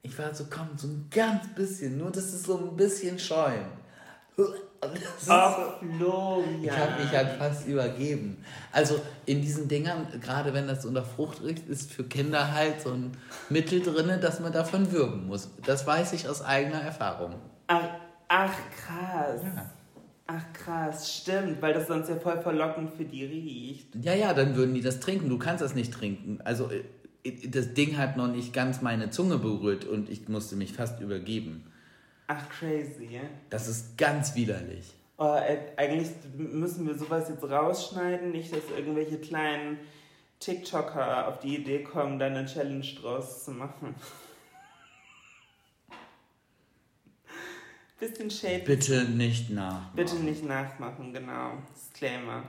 Ich 0.02 0.18
war 0.18 0.34
so, 0.34 0.44
komm, 0.50 0.68
so 0.76 0.86
ein 0.88 1.08
ganz 1.10 1.46
bisschen, 1.54 1.96
nur 1.98 2.10
dass 2.10 2.24
es 2.24 2.42
so 2.42 2.58
ein 2.58 2.76
bisschen 2.76 3.18
schäumt. 3.18 3.66
Ach, 5.28 5.56
so- 5.56 5.86
Florian. 5.96 6.62
Ich 6.64 6.70
habe 6.70 7.02
mich 7.02 7.10
halt 7.10 7.38
fast 7.38 7.66
übergeben. 7.66 8.44
Also 8.72 9.00
in 9.24 9.40
diesen 9.40 9.68
Dingern, 9.68 10.06
gerade 10.20 10.52
wenn 10.52 10.66
das 10.66 10.84
unter 10.84 11.04
Frucht 11.04 11.42
riecht, 11.42 11.66
ist 11.68 11.90
für 11.90 12.04
Kinder 12.04 12.52
halt 12.52 12.82
so 12.82 12.90
ein 12.90 13.16
Mittel 13.48 13.80
drin, 13.80 14.20
dass 14.20 14.40
man 14.40 14.52
davon 14.52 14.92
würgen 14.92 15.26
muss. 15.26 15.48
Das 15.64 15.86
weiß 15.86 16.12
ich 16.12 16.28
aus 16.28 16.42
eigener 16.42 16.82
Erfahrung. 16.82 17.36
Ach, 17.68 17.88
ach 18.28 18.52
krass. 18.76 19.40
Ja. 19.42 19.70
Ach 20.26 20.44
krass, 20.54 21.14
stimmt, 21.18 21.60
weil 21.60 21.74
das 21.74 21.86
sonst 21.86 22.08
ja 22.08 22.16
voll 22.16 22.40
verlockend 22.40 22.92
für 22.96 23.04
die 23.04 23.24
riecht. 23.24 23.94
Ja, 24.02 24.14
ja, 24.14 24.32
dann 24.32 24.56
würden 24.56 24.74
die 24.74 24.80
das 24.80 25.00
trinken. 25.00 25.28
Du 25.28 25.38
kannst 25.38 25.62
das 25.62 25.74
nicht 25.74 25.92
trinken. 25.92 26.40
Also 26.44 26.70
äh, 26.70 27.48
das 27.48 27.74
Ding 27.74 27.98
hat 27.98 28.16
noch 28.16 28.28
nicht 28.28 28.52
ganz 28.52 28.80
meine 28.80 29.10
Zunge 29.10 29.38
berührt 29.38 29.84
und 29.84 30.08
ich 30.08 30.28
musste 30.28 30.56
mich 30.56 30.72
fast 30.72 31.00
übergeben. 31.00 31.64
Ach 32.26 32.48
crazy. 32.48 33.20
Das 33.50 33.68
ist 33.68 33.98
ganz 33.98 34.34
widerlich. 34.34 34.94
Oh, 35.18 35.36
äh, 35.36 35.58
eigentlich 35.76 36.08
müssen 36.36 36.86
wir 36.86 36.98
sowas 36.98 37.28
jetzt 37.28 37.44
rausschneiden, 37.44 38.32
nicht, 38.32 38.52
dass 38.52 38.62
irgendwelche 38.76 39.18
kleinen 39.18 39.78
TikToker 40.40 41.28
auf 41.28 41.38
die 41.38 41.56
Idee 41.56 41.82
kommen, 41.82 42.18
da 42.18 42.26
eine 42.26 42.46
Challenge 42.46 42.86
draus 43.00 43.44
zu 43.44 43.52
machen. 43.52 43.94
Bisschen 48.08 48.30
Shade. 48.30 48.64
Bitte 48.64 49.04
nicht 49.04 49.50
nach. 49.50 49.90
Bitte 49.92 50.16
nicht 50.16 50.44
nachmachen, 50.44 51.12
genau. 51.12 51.52
Disclaimer. 51.74 52.42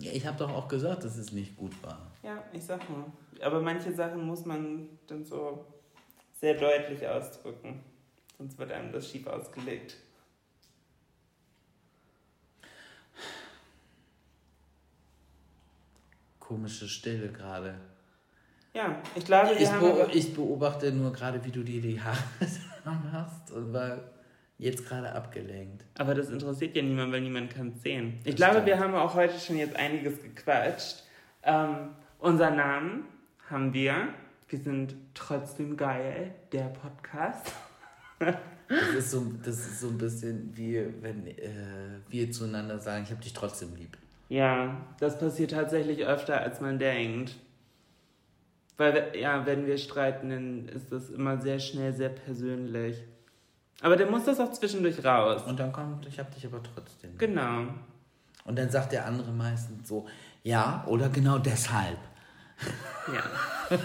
Ja, 0.00 0.12
ich 0.12 0.26
habe 0.26 0.36
doch 0.38 0.50
auch 0.52 0.66
gesagt, 0.68 1.04
dass 1.04 1.16
es 1.16 1.32
nicht 1.32 1.56
gut 1.56 1.72
war. 1.82 2.10
Ja, 2.22 2.42
ich 2.52 2.64
sag 2.64 2.88
nur. 2.90 3.06
Aber 3.40 3.60
manche 3.60 3.92
Sachen 3.92 4.24
muss 4.26 4.44
man 4.44 4.88
dann 5.06 5.24
so 5.24 5.64
sehr 6.32 6.54
deutlich 6.54 7.06
ausdrücken. 7.06 7.80
Sonst 8.36 8.58
wird 8.58 8.72
einem 8.72 8.92
das 8.92 9.08
schief 9.08 9.26
ausgelegt. 9.26 9.96
Komische 16.40 16.88
Stille 16.88 17.28
gerade. 17.30 17.74
Ja, 18.74 19.02
ich 19.14 19.24
glaube, 19.24 19.50
wir 19.50 19.60
Ich, 19.60 19.70
haben. 19.70 20.10
ich 20.12 20.34
beobachte 20.34 20.92
nur 20.92 21.12
gerade, 21.12 21.44
wie 21.44 21.50
du 21.50 21.62
dir 21.62 21.80
die 21.80 22.00
Haare 22.00 22.18
hast 23.12 23.50
und 23.50 23.72
war 23.72 23.98
jetzt 24.58 24.86
gerade 24.86 25.12
abgelenkt. 25.12 25.84
Aber 25.98 26.14
das 26.14 26.30
interessiert 26.30 26.74
ja 26.76 26.82
niemand, 26.82 27.12
weil 27.12 27.20
niemand 27.20 27.50
kann 27.54 27.72
es 27.76 27.82
sehen. 27.82 28.14
Ich 28.24 28.34
Das 28.34 28.36
glaube, 28.36 28.52
stimmt. 28.54 28.66
wir 28.66 28.78
haben 28.80 28.94
auch 28.94 29.14
heute 29.14 29.38
schon 29.38 29.56
jetzt 29.56 29.76
einiges 29.76 30.20
gequatscht. 30.22 31.04
Ähm, 31.44 31.90
unser 32.18 32.50
Namen 32.50 33.04
haben 33.48 33.72
wir. 33.72 34.08
Wir 34.48 34.58
sind 34.58 34.94
trotzdem 35.14 35.76
geil, 35.76 36.34
der 36.52 36.68
Podcast. 36.70 37.52
Das 38.18 38.88
ist 38.96 39.10
so, 39.12 39.24
das 39.44 39.58
ist 39.58 39.80
so 39.80 39.88
ein 39.88 39.98
bisschen 39.98 40.50
wie 40.56 40.84
wenn 41.00 41.26
äh, 41.26 42.00
wir 42.08 42.30
zueinander 42.32 42.78
sagen, 42.78 43.04
ich 43.04 43.10
habe 43.10 43.22
dich 43.22 43.32
trotzdem 43.32 43.74
lieb. 43.76 43.96
Ja, 44.28 44.76
das 45.00 45.18
passiert 45.18 45.52
tatsächlich 45.52 46.04
öfter, 46.04 46.40
als 46.40 46.60
man 46.60 46.78
denkt. 46.78 47.36
Weil, 48.76 49.12
ja, 49.18 49.44
wenn 49.46 49.66
wir 49.66 49.78
streiten, 49.78 50.30
dann 50.30 50.68
ist 50.68 50.92
das 50.92 51.10
immer 51.10 51.40
sehr 51.40 51.58
schnell, 51.58 51.92
sehr 51.92 52.10
persönlich. 52.10 53.02
Aber 53.80 53.96
dann 53.96 54.10
muss 54.10 54.24
das 54.24 54.40
auch 54.40 54.52
zwischendurch 54.52 55.04
raus. 55.04 55.42
Und 55.46 55.60
dann 55.60 55.72
kommt, 55.72 56.06
ich 56.06 56.18
habe 56.18 56.30
dich 56.32 56.44
aber 56.46 56.62
trotzdem. 56.62 57.16
Genau. 57.18 57.66
Und 58.44 58.58
dann 58.58 58.70
sagt 58.70 58.92
der 58.92 59.06
andere 59.06 59.30
meistens 59.30 59.88
so, 59.88 60.06
ja, 60.42 60.84
oder 60.86 61.08
genau 61.08 61.38
deshalb. 61.38 61.98
Ja. 63.12 63.78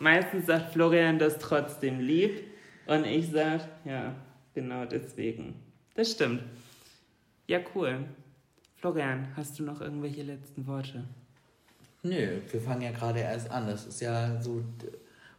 Meistens 0.00 0.46
sagt 0.46 0.72
Florian 0.72 1.18
das 1.18 1.38
trotzdem 1.38 2.00
lieb 2.00 2.44
und 2.86 3.04
ich 3.04 3.30
sag, 3.30 3.62
ja, 3.84 4.14
genau 4.54 4.84
deswegen. 4.84 5.54
Das 5.94 6.12
stimmt. 6.12 6.42
Ja, 7.46 7.60
cool. 7.74 8.04
Florian, 8.76 9.28
hast 9.36 9.58
du 9.58 9.64
noch 9.64 9.80
irgendwelche 9.80 10.22
letzten 10.22 10.66
Worte? 10.66 11.04
Nö, 12.02 12.40
wir 12.50 12.60
fangen 12.60 12.82
ja 12.82 12.92
gerade 12.92 13.20
erst 13.20 13.50
an. 13.50 13.66
Das 13.66 13.86
ist 13.86 14.00
ja 14.00 14.40
so 14.40 14.62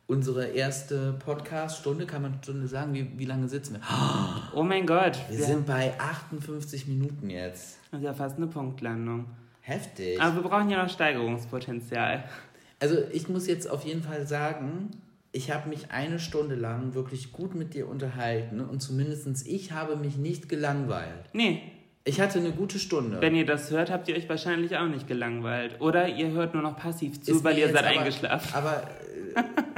unsere 0.09 0.47
erste 0.47 1.13
Podcast-Stunde, 1.23 2.05
kann 2.07 2.23
man 2.23 2.33
Stunde 2.43 2.67
sagen. 2.67 2.93
Wie, 2.95 3.07
wie 3.17 3.25
lange 3.25 3.47
sitzen 3.47 3.75
wir? 3.75 3.81
Oh 4.55 4.63
mein 4.63 4.85
Gott, 4.87 5.17
Wir 5.29 5.37
wir 5.37 5.45
sind 5.45 5.65
bei 5.67 5.93
58 5.99 6.87
Minuten 6.87 7.29
jetzt. 7.29 7.77
das 7.91 7.99
ist 8.01 8.05
ja 8.05 8.13
fast 8.13 8.37
eine 8.37 8.47
Punktlandung. 8.47 9.27
Heftig. 9.61 10.19
Aber 10.19 10.35
wir 10.37 10.49
brauchen 10.49 10.69
ja 10.69 10.81
noch 10.83 10.89
Steigerungspotenzial. 10.91 12.23
Also 12.79 12.97
ich 13.11 13.29
muss 13.29 13.45
jetzt 13.47 13.69
auf 13.69 13.85
jeden 13.85 14.01
Fall 14.01 14.25
sagen, 14.25 14.89
ich 15.31 15.51
habe 15.51 15.69
mich 15.69 15.91
eine 15.91 16.17
Stunde 16.19 16.55
lang 16.55 16.95
wirklich 16.95 17.31
gut 17.31 17.53
mit 17.53 17.75
dir 17.75 17.87
unterhalten 17.87 18.61
und 18.61 18.81
zumindest 18.81 19.45
ich 19.47 19.71
habe 19.71 19.95
mich 19.95 20.17
nicht 20.17 20.49
gelangweilt. 20.49 21.29
Nee, 21.33 21.61
Ich 22.03 22.19
hatte 22.19 22.39
eine 22.39 22.51
gute 22.51 22.79
Stunde. 22.79 23.21
wenn 23.21 23.35
ihr 23.35 23.45
das 23.45 23.69
hört, 23.69 23.91
habt 23.91 24.07
ihr 24.07 24.15
euch 24.15 24.27
wahrscheinlich 24.27 24.75
auch 24.77 24.87
nicht 24.87 25.07
gelangweilt. 25.07 25.79
Oder 25.81 26.07
ihr 26.07 26.31
hört 26.31 26.55
nur 26.55 26.63
noch 26.63 26.77
passiv 26.77 27.21
zu, 27.21 27.33
Ist 27.33 27.43
weil 27.43 27.59
ihr 27.59 27.67
seid 27.71 27.85
aber, 27.85 27.99
eingeschlafen. 27.99 28.55
Aber 28.55 28.77
äh, 28.81 29.18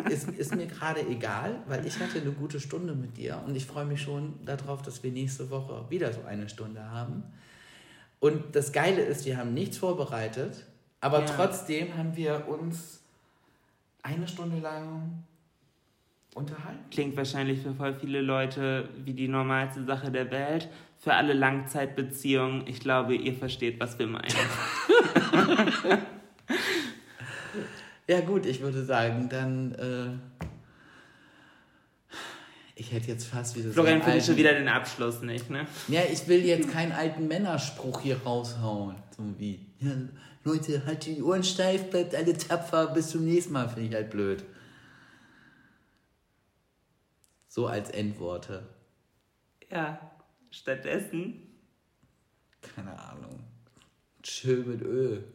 ist, 0.10 0.30
ist 0.30 0.56
mir 0.56 0.68
gerade 0.68 1.06
egal, 1.08 1.62
weil 1.68 1.86
ich 1.86 2.00
hatte 2.00 2.20
eine 2.22 2.32
gute 2.32 2.60
Stunde 2.60 2.94
mit 2.96 3.18
dir 3.18 3.42
und 3.46 3.56
ich 3.56 3.66
freue 3.66 3.86
mich 3.86 4.02
schon 4.02 4.34
darauf, 4.46 4.82
dass 4.82 5.04
wir 5.04 5.12
nächste 5.12 5.50
Woche 5.50 5.86
wieder 5.90 6.12
so 6.14 6.22
eine 6.28 6.50
Stunde 6.50 6.90
haben. 6.90 7.24
Und 8.20 8.56
das 8.56 8.72
Geile 8.72 9.02
ist, 9.02 9.26
wir 9.26 9.38
haben 9.38 9.54
nichts 9.54 9.78
vorbereitet, 9.78 10.66
aber 11.00 11.20
Ja. 11.22 11.26
trotzdem 11.26 11.98
haben 11.98 12.16
wir 12.16 12.48
uns 12.48 13.02
eine 14.04 14.28
Stunde 14.28 14.60
lang 14.60 15.24
unterhalten. 16.34 16.80
Klingt 16.92 17.18
wahrscheinlich 17.18 17.62
für 17.62 17.74
voll 17.74 17.94
viele 17.96 18.22
Leute 18.22 18.90
wie 19.04 19.14
die 19.14 19.28
normalste 19.28 19.84
Sache 19.86 20.12
der 20.12 20.30
Welt. 20.32 20.70
Für 21.00 21.14
alle 21.16 21.34
Langzeitbeziehungen, 21.34 22.68
ich 22.68 22.80
glaube, 22.80 23.16
ihr 23.16 23.34
versteht, 23.34 23.80
was 23.80 23.98
wir 23.98 24.08
meinen. 24.08 24.28
Ja, 28.12 28.20
gut, 28.20 28.46
ich 28.46 28.60
würde 28.60 28.84
sagen, 28.84 29.30
dann 29.30 29.74
äh, 29.76 30.42
Ich 32.76 32.92
hätte 32.92 33.08
jetzt 33.08 33.26
fast 33.26 33.56
wieder 33.56 33.72
Florian 33.72 34.00
so 34.00 34.06
findet 34.06 34.26
schon 34.26 34.36
wieder 34.36 34.54
den 34.54 34.68
Abschluss 34.68 35.22
nicht, 35.22 35.50
ne? 35.50 35.66
Ja, 35.88 36.02
ich 36.12 36.28
will 36.28 36.44
jetzt 36.44 36.70
keinen 36.70 36.92
alten 36.92 37.30
Männerspruch 37.30 38.02
hier 38.02 38.22
raushauen. 38.22 38.98
So 39.16 39.24
wie, 39.38 39.66
ja, 39.80 39.92
Leute, 40.44 40.86
halt 40.86 41.06
die 41.06 41.22
Ohren 41.22 41.46
steif, 41.46 41.90
bleibt 41.90 42.14
alle 42.14 42.38
tapfer, 42.38 42.88
bis 42.88 43.12
zum 43.12 43.24
nächsten 43.24 43.54
Mal, 43.54 43.70
finde 43.70 43.88
ich 43.88 43.94
halt 43.94 44.10
blöd. 44.10 44.44
So 47.48 47.68
als 47.68 47.92
Endworte. 47.92 48.68
Ja, 49.70 50.12
stattdessen. 50.50 51.48
Keine 52.76 53.00
Ahnung. 53.00 53.40
Chill 54.22 54.66
mit 54.66 54.82
Öl. 54.82 55.32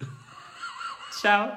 Ciao. 1.10 1.56